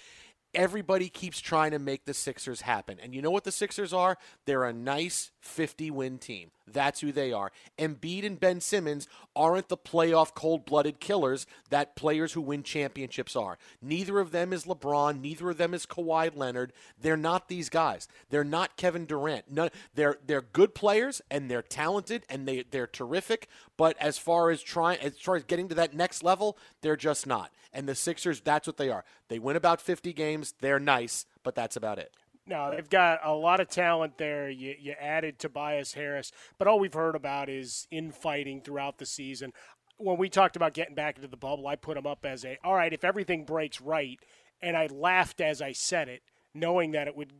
everybody 0.55 1.09
keeps 1.09 1.41
trying 1.41 1.71
to 1.71 1.79
make 1.79 2.05
the 2.05 2.13
Sixers 2.13 2.61
happen. 2.61 2.97
And 3.01 3.13
you 3.13 3.21
know 3.21 3.31
what 3.31 3.43
the 3.43 3.51
Sixers 3.51 3.93
are? 3.93 4.17
They're 4.45 4.63
a 4.63 4.73
nice 4.73 5.31
50 5.43 5.91
win 5.91 6.17
team. 6.17 6.51
That's 6.65 7.01
who 7.01 7.11
they 7.11 7.33
are. 7.33 7.51
Embiid 7.77 8.25
and 8.25 8.39
Ben 8.39 8.61
Simmons 8.61 9.07
aren't 9.35 9.67
the 9.67 9.77
playoff 9.77 10.33
cold 10.33 10.65
blooded 10.65 11.01
killers 11.01 11.45
that 11.69 11.95
players 11.95 12.33
who 12.33 12.41
win 12.41 12.63
championships 12.63 13.35
are. 13.35 13.57
Neither 13.81 14.19
of 14.19 14.31
them 14.31 14.53
is 14.53 14.63
LeBron. 14.63 15.19
Neither 15.19 15.49
of 15.49 15.57
them 15.57 15.73
is 15.73 15.85
Kawhi 15.85 16.35
Leonard. 16.35 16.71
They're 16.99 17.17
not 17.17 17.49
these 17.49 17.69
guys. 17.69 18.07
They're 18.29 18.45
not 18.45 18.77
Kevin 18.77 19.05
Durant. 19.05 19.51
No, 19.51 19.69
they're 19.93 20.17
they're 20.25 20.41
good 20.41 20.73
players 20.73 21.21
and 21.29 21.51
they're 21.51 21.61
talented 21.61 22.23
and 22.29 22.47
they 22.47 22.63
they're 22.71 22.87
terrific. 22.87 23.49
But 23.75 23.97
as 23.99 24.17
far 24.17 24.49
as 24.49 24.63
trying 24.63 24.99
as 24.99 25.19
far 25.19 25.35
as 25.35 25.43
getting 25.43 25.67
to 25.69 25.75
that 25.75 25.93
next 25.93 26.23
level, 26.23 26.57
they're 26.81 26.95
just 26.95 27.27
not. 27.27 27.51
And 27.73 27.89
the 27.89 27.95
Sixers, 27.95 28.39
that's 28.39 28.67
what 28.67 28.77
they 28.77 28.89
are. 28.89 29.03
They 29.27 29.39
win 29.39 29.55
about 29.55 29.81
50 29.81 30.13
games. 30.13 30.53
They're 30.61 30.79
nice, 30.79 31.25
but 31.43 31.55
that's 31.55 31.75
about 31.75 31.99
it. 31.99 32.13
No, 32.45 32.71
they've 32.71 32.89
got 32.89 33.19
a 33.23 33.33
lot 33.33 33.61
of 33.61 33.69
talent 33.69 34.17
there. 34.17 34.49
You, 34.49 34.75
you 34.77 34.93
added 34.99 35.39
Tobias 35.39 35.93
Harris, 35.93 36.31
but 36.57 36.67
all 36.67 36.79
we've 36.79 36.93
heard 36.93 37.15
about 37.15 37.49
is 37.49 37.87
infighting 37.89 38.61
throughout 38.61 38.97
the 38.97 39.05
season. 39.05 39.53
When 39.97 40.17
we 40.17 40.27
talked 40.27 40.55
about 40.55 40.73
getting 40.73 40.95
back 40.95 41.15
into 41.15 41.29
the 41.29 41.37
bubble, 41.37 41.67
I 41.67 41.75
put 41.75 41.95
them 41.95 42.05
up 42.05 42.25
as 42.25 42.43
a 42.43 42.57
all 42.63 42.75
right. 42.75 42.91
If 42.91 43.05
everything 43.05 43.45
breaks 43.45 43.79
right, 43.79 44.19
and 44.61 44.75
I 44.75 44.87
laughed 44.87 45.39
as 45.39 45.61
I 45.61 45.71
said 45.71 46.09
it, 46.09 46.21
knowing 46.53 46.91
that 46.91 47.07
it 47.07 47.15
would 47.15 47.31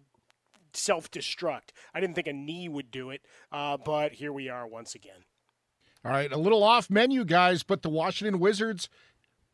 self 0.71 1.11
destruct. 1.11 1.71
I 1.93 1.99
didn't 1.99 2.15
think 2.15 2.27
a 2.27 2.33
knee 2.33 2.69
would 2.69 2.89
do 2.89 3.09
it, 3.09 3.21
uh, 3.51 3.77
but 3.77 4.13
here 4.13 4.31
we 4.31 4.47
are 4.49 4.65
once 4.65 4.95
again. 4.95 5.25
All 6.05 6.11
right, 6.11 6.31
a 6.31 6.37
little 6.37 6.63
off 6.63 6.89
menu, 6.89 7.25
guys, 7.25 7.63
but 7.63 7.81
the 7.81 7.89
Washington 7.89 8.39
Wizards 8.39 8.89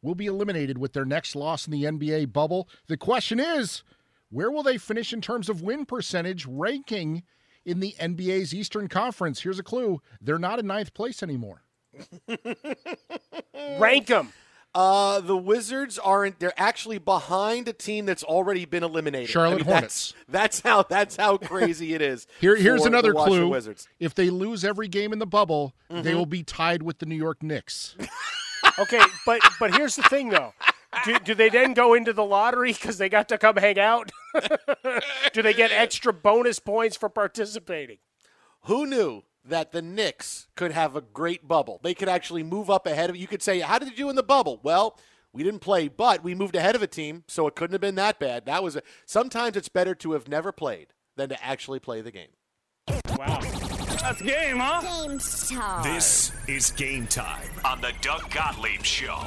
will 0.02 0.16
be 0.16 0.26
eliminated 0.26 0.78
with 0.78 0.93
their 0.93 1.06
next 1.06 1.36
loss 1.36 1.68
in 1.68 1.72
the 1.72 1.84
NBA 1.84 2.32
bubble. 2.34 2.70
The 2.88 2.97
question 2.97 3.39
is 3.39 3.84
where 4.30 4.52
will 4.52 4.64
they 4.64 4.78
finish 4.78 5.14
in 5.14 5.22
terms 5.22 5.50
of 5.50 5.62
win 5.62 5.86
percentage 5.86 6.46
ranking 6.46 7.24
in 7.66 7.80
the 7.80 7.96
NBA's 8.00 8.54
Eastern 8.54 8.88
Conference? 8.88 9.42
Here's 9.42 9.60
a 9.60 9.64
clue 9.64 10.02
they're 10.22 10.40
not 10.40 10.60
in 10.60 10.68
ninth 10.68 10.94
place 10.94 11.22
anymore. 11.24 11.64
Rank 13.80 14.08
them. 14.08 14.32
Uh, 14.76 15.20
the 15.20 15.36
Wizards 15.36 15.98
aren't. 15.98 16.40
They're 16.40 16.54
actually 16.56 17.00
behind 17.00 17.68
a 17.68 17.74
team 17.74 18.06
that's 18.06 18.24
already 18.24 18.66
been 18.66 18.84
eliminated. 18.84 19.28
Charlotte 19.30 19.56
I 19.56 19.58
mean, 19.58 19.66
Hornets. 19.66 20.14
That's, 20.28 20.28
that's 20.30 20.60
how. 20.62 20.84
That's 20.84 21.16
how 21.16 21.38
crazy 21.38 21.96
it 21.96 22.02
is. 22.04 22.28
Here, 22.40 22.56
here's 22.56 22.84
for 22.84 22.88
another 22.88 23.12
the 23.14 23.24
clue. 23.24 23.50
Wizards. 23.50 23.88
If 24.00 24.14
they 24.14 24.30
lose 24.30 24.64
every 24.64 24.88
game 24.88 25.12
in 25.12 25.18
the 25.18 25.26
bubble, 25.26 25.74
they 25.90 26.12
Mhm. 26.12 26.16
will 26.16 26.26
be 26.28 26.44
tied 26.44 26.84
with 26.84 27.00
the 27.00 27.08
New 27.08 27.16
York 27.16 27.42
Knicks. 27.42 27.96
Okay, 28.78 29.02
but 29.26 29.42
but 29.60 29.74
here's 29.76 29.96
the 29.96 30.04
thing 30.04 30.30
though. 30.30 30.54
Do, 31.06 31.20
do 31.20 31.36
they 31.36 31.50
then 31.50 31.74
go 31.74 31.94
into 31.94 32.14
the 32.14 32.26
lottery 32.26 32.74
because 32.74 32.98
they 32.98 33.10
got 33.10 33.30
to 33.30 33.38
come 33.38 33.58
hang 33.58 33.80
out? 33.80 34.12
do 35.34 35.42
they 35.42 35.54
get 35.54 35.72
extra 35.72 36.12
bonus 36.12 36.60
points 36.60 36.98
for 36.98 37.10
participating? 37.10 37.98
Who 38.64 38.86
knew 38.86 39.24
that 39.46 39.72
the 39.72 39.82
Knicks 39.82 40.48
could 40.56 40.72
have 40.72 40.96
a 40.96 41.02
great 41.02 41.48
bubble? 41.48 41.80
They 41.84 41.94
could 41.94 42.10
actually 42.10 42.44
move 42.44 42.70
up 42.70 42.88
ahead 42.88 43.10
of 43.10 43.16
you. 43.16 43.28
Could 43.28 43.44
say, 43.44 43.60
"How 43.60 43.78
did 43.80 43.90
you 43.90 43.96
do 43.96 44.10
in 44.10 44.16
the 44.16 44.24
bubble?" 44.24 44.60
Well, 44.64 44.98
we 45.32 45.44
didn't 45.44 45.60
play, 45.60 45.88
but 45.88 46.24
we 46.24 46.34
moved 46.34 46.56
ahead 46.56 46.76
of 46.76 46.82
a 46.82 46.88
team, 46.88 47.24
so 47.28 47.48
it 47.48 47.56
couldn't 47.56 47.74
have 47.74 47.82
been 47.82 47.96
that 47.96 48.20
bad. 48.20 48.46
That 48.46 48.64
was 48.64 48.76
a, 48.76 48.82
sometimes 49.06 49.56
it's 49.56 49.70
better 49.70 49.94
to 49.96 50.14
have 50.14 50.28
never 50.28 50.52
played 50.52 50.88
than 51.16 51.30
to 51.30 51.44
actually 51.44 51.80
play 51.80 52.02
the 52.02 52.12
game. 52.12 52.30
Wow. 53.16 53.40
That's 54.02 54.22
game, 54.22 54.58
huh? 54.58 54.82
Game 54.82 55.20
time. 55.20 55.84
This 55.84 56.32
is 56.48 56.72
game 56.72 57.06
time 57.08 57.50
on 57.64 57.82
the 57.82 57.94
Doug 58.02 58.32
Gottlieb 58.32 58.84
Show. 58.84 59.24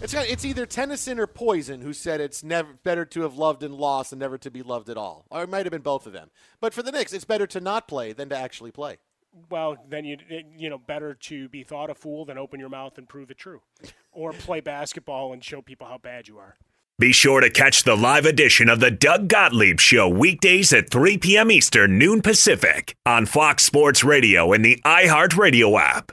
It's 0.00 0.12
got- 0.12 0.28
it's 0.28 0.44
either 0.44 0.66
Tennyson 0.66 1.18
or 1.18 1.26
Poison 1.26 1.80
who 1.80 1.92
said 1.92 2.20
it's 2.20 2.42
never 2.44 2.74
better 2.82 3.04
to 3.06 3.22
have 3.22 3.36
loved 3.38 3.62
and 3.62 3.74
lost 3.74 4.10
than 4.10 4.18
never 4.18 4.36
to 4.38 4.50
be 4.50 4.62
loved 4.62 4.90
at 4.90 4.96
all. 4.98 5.24
Or 5.30 5.42
it 5.44 5.48
might 5.48 5.64
have 5.64 5.70
been 5.72 5.80
both 5.82 6.06
of 6.06 6.12
them. 6.12 6.30
But 6.60 6.74
for 6.74 6.82
the 6.82 6.92
Knicks, 6.92 7.12
it's 7.12 7.24
better 7.24 7.46
to 7.46 7.60
not 7.60 7.88
play 7.88 8.12
than 8.12 8.28
to 8.28 8.36
actually 8.36 8.70
play. 8.70 8.98
Well, 9.50 9.76
then 9.88 10.04
you 10.04 10.16
you 10.56 10.70
know 10.70 10.78
better 10.78 11.14
to 11.14 11.48
be 11.48 11.64
thought 11.64 11.90
a 11.90 11.94
fool 11.94 12.24
than 12.24 12.38
open 12.38 12.60
your 12.60 12.68
mouth 12.68 12.98
and 12.98 13.08
prove 13.08 13.32
it 13.32 13.38
true, 13.38 13.62
or 14.12 14.32
play 14.32 14.60
basketball 14.60 15.32
and 15.32 15.42
show 15.42 15.60
people 15.60 15.88
how 15.88 15.98
bad 15.98 16.28
you 16.28 16.38
are. 16.38 16.54
Be 17.00 17.10
sure 17.12 17.40
to 17.40 17.50
catch 17.50 17.82
the 17.82 17.96
live 17.96 18.26
edition 18.26 18.68
of 18.68 18.78
the 18.78 18.92
Doug 18.92 19.26
Gottlieb 19.26 19.80
Show 19.80 20.08
weekdays 20.08 20.72
at 20.72 20.88
3 20.88 21.18
p.m. 21.18 21.50
Eastern, 21.50 21.98
noon 21.98 22.22
Pacific 22.22 22.94
on 23.04 23.26
Fox 23.26 23.64
Sports 23.64 24.04
Radio 24.04 24.52
and 24.52 24.64
the 24.64 24.80
iHeartRadio 24.84 25.80
app. 25.80 26.12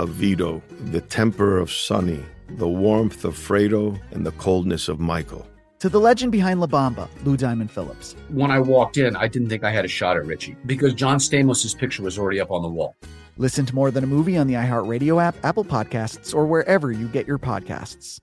of 0.00 0.08
Vito, 0.10 0.62
the 0.86 1.00
temper 1.02 1.58
of 1.58 1.70
Sonny, 1.70 2.24
the 2.48 2.68
warmth 2.68 3.24
of 3.24 3.34
Fredo, 3.36 4.00
and 4.12 4.26
the 4.26 4.32
coldness 4.32 4.88
of 4.88 4.98
Michael. 4.98 5.46
to 5.80 5.88
the 5.88 6.00
legend 6.00 6.30
behind 6.30 6.60
La 6.60 6.66
Bamba, 6.66 7.08
Lou 7.24 7.36
Diamond 7.36 7.70
Phillips. 7.70 8.14
When 8.28 8.50
I 8.50 8.58
walked 8.60 8.98
in, 8.98 9.16
I 9.16 9.28
didn't 9.28 9.48
think 9.48 9.64
I 9.64 9.70
had 9.70 9.84
a 9.86 9.88
shot 9.88 10.16
at 10.16 10.26
Richie 10.26 10.56
because 10.66 10.92
John 10.92 11.16
Stamos' 11.18 11.76
picture 11.76 12.02
was 12.02 12.18
already 12.18 12.38
up 12.40 12.50
on 12.50 12.62
the 12.62 12.68
wall. 12.68 12.96
Listen 13.38 13.64
to 13.64 13.74
More 13.74 13.90
Than 13.90 14.04
a 14.04 14.06
Movie 14.06 14.36
on 14.36 14.46
the 14.46 14.54
iHeartRadio 14.54 15.22
app, 15.22 15.34
Apple 15.42 15.64
Podcasts, 15.64 16.34
or 16.34 16.44
wherever 16.44 16.92
you 16.92 17.08
get 17.08 17.26
your 17.26 17.38
podcasts. 17.38 18.20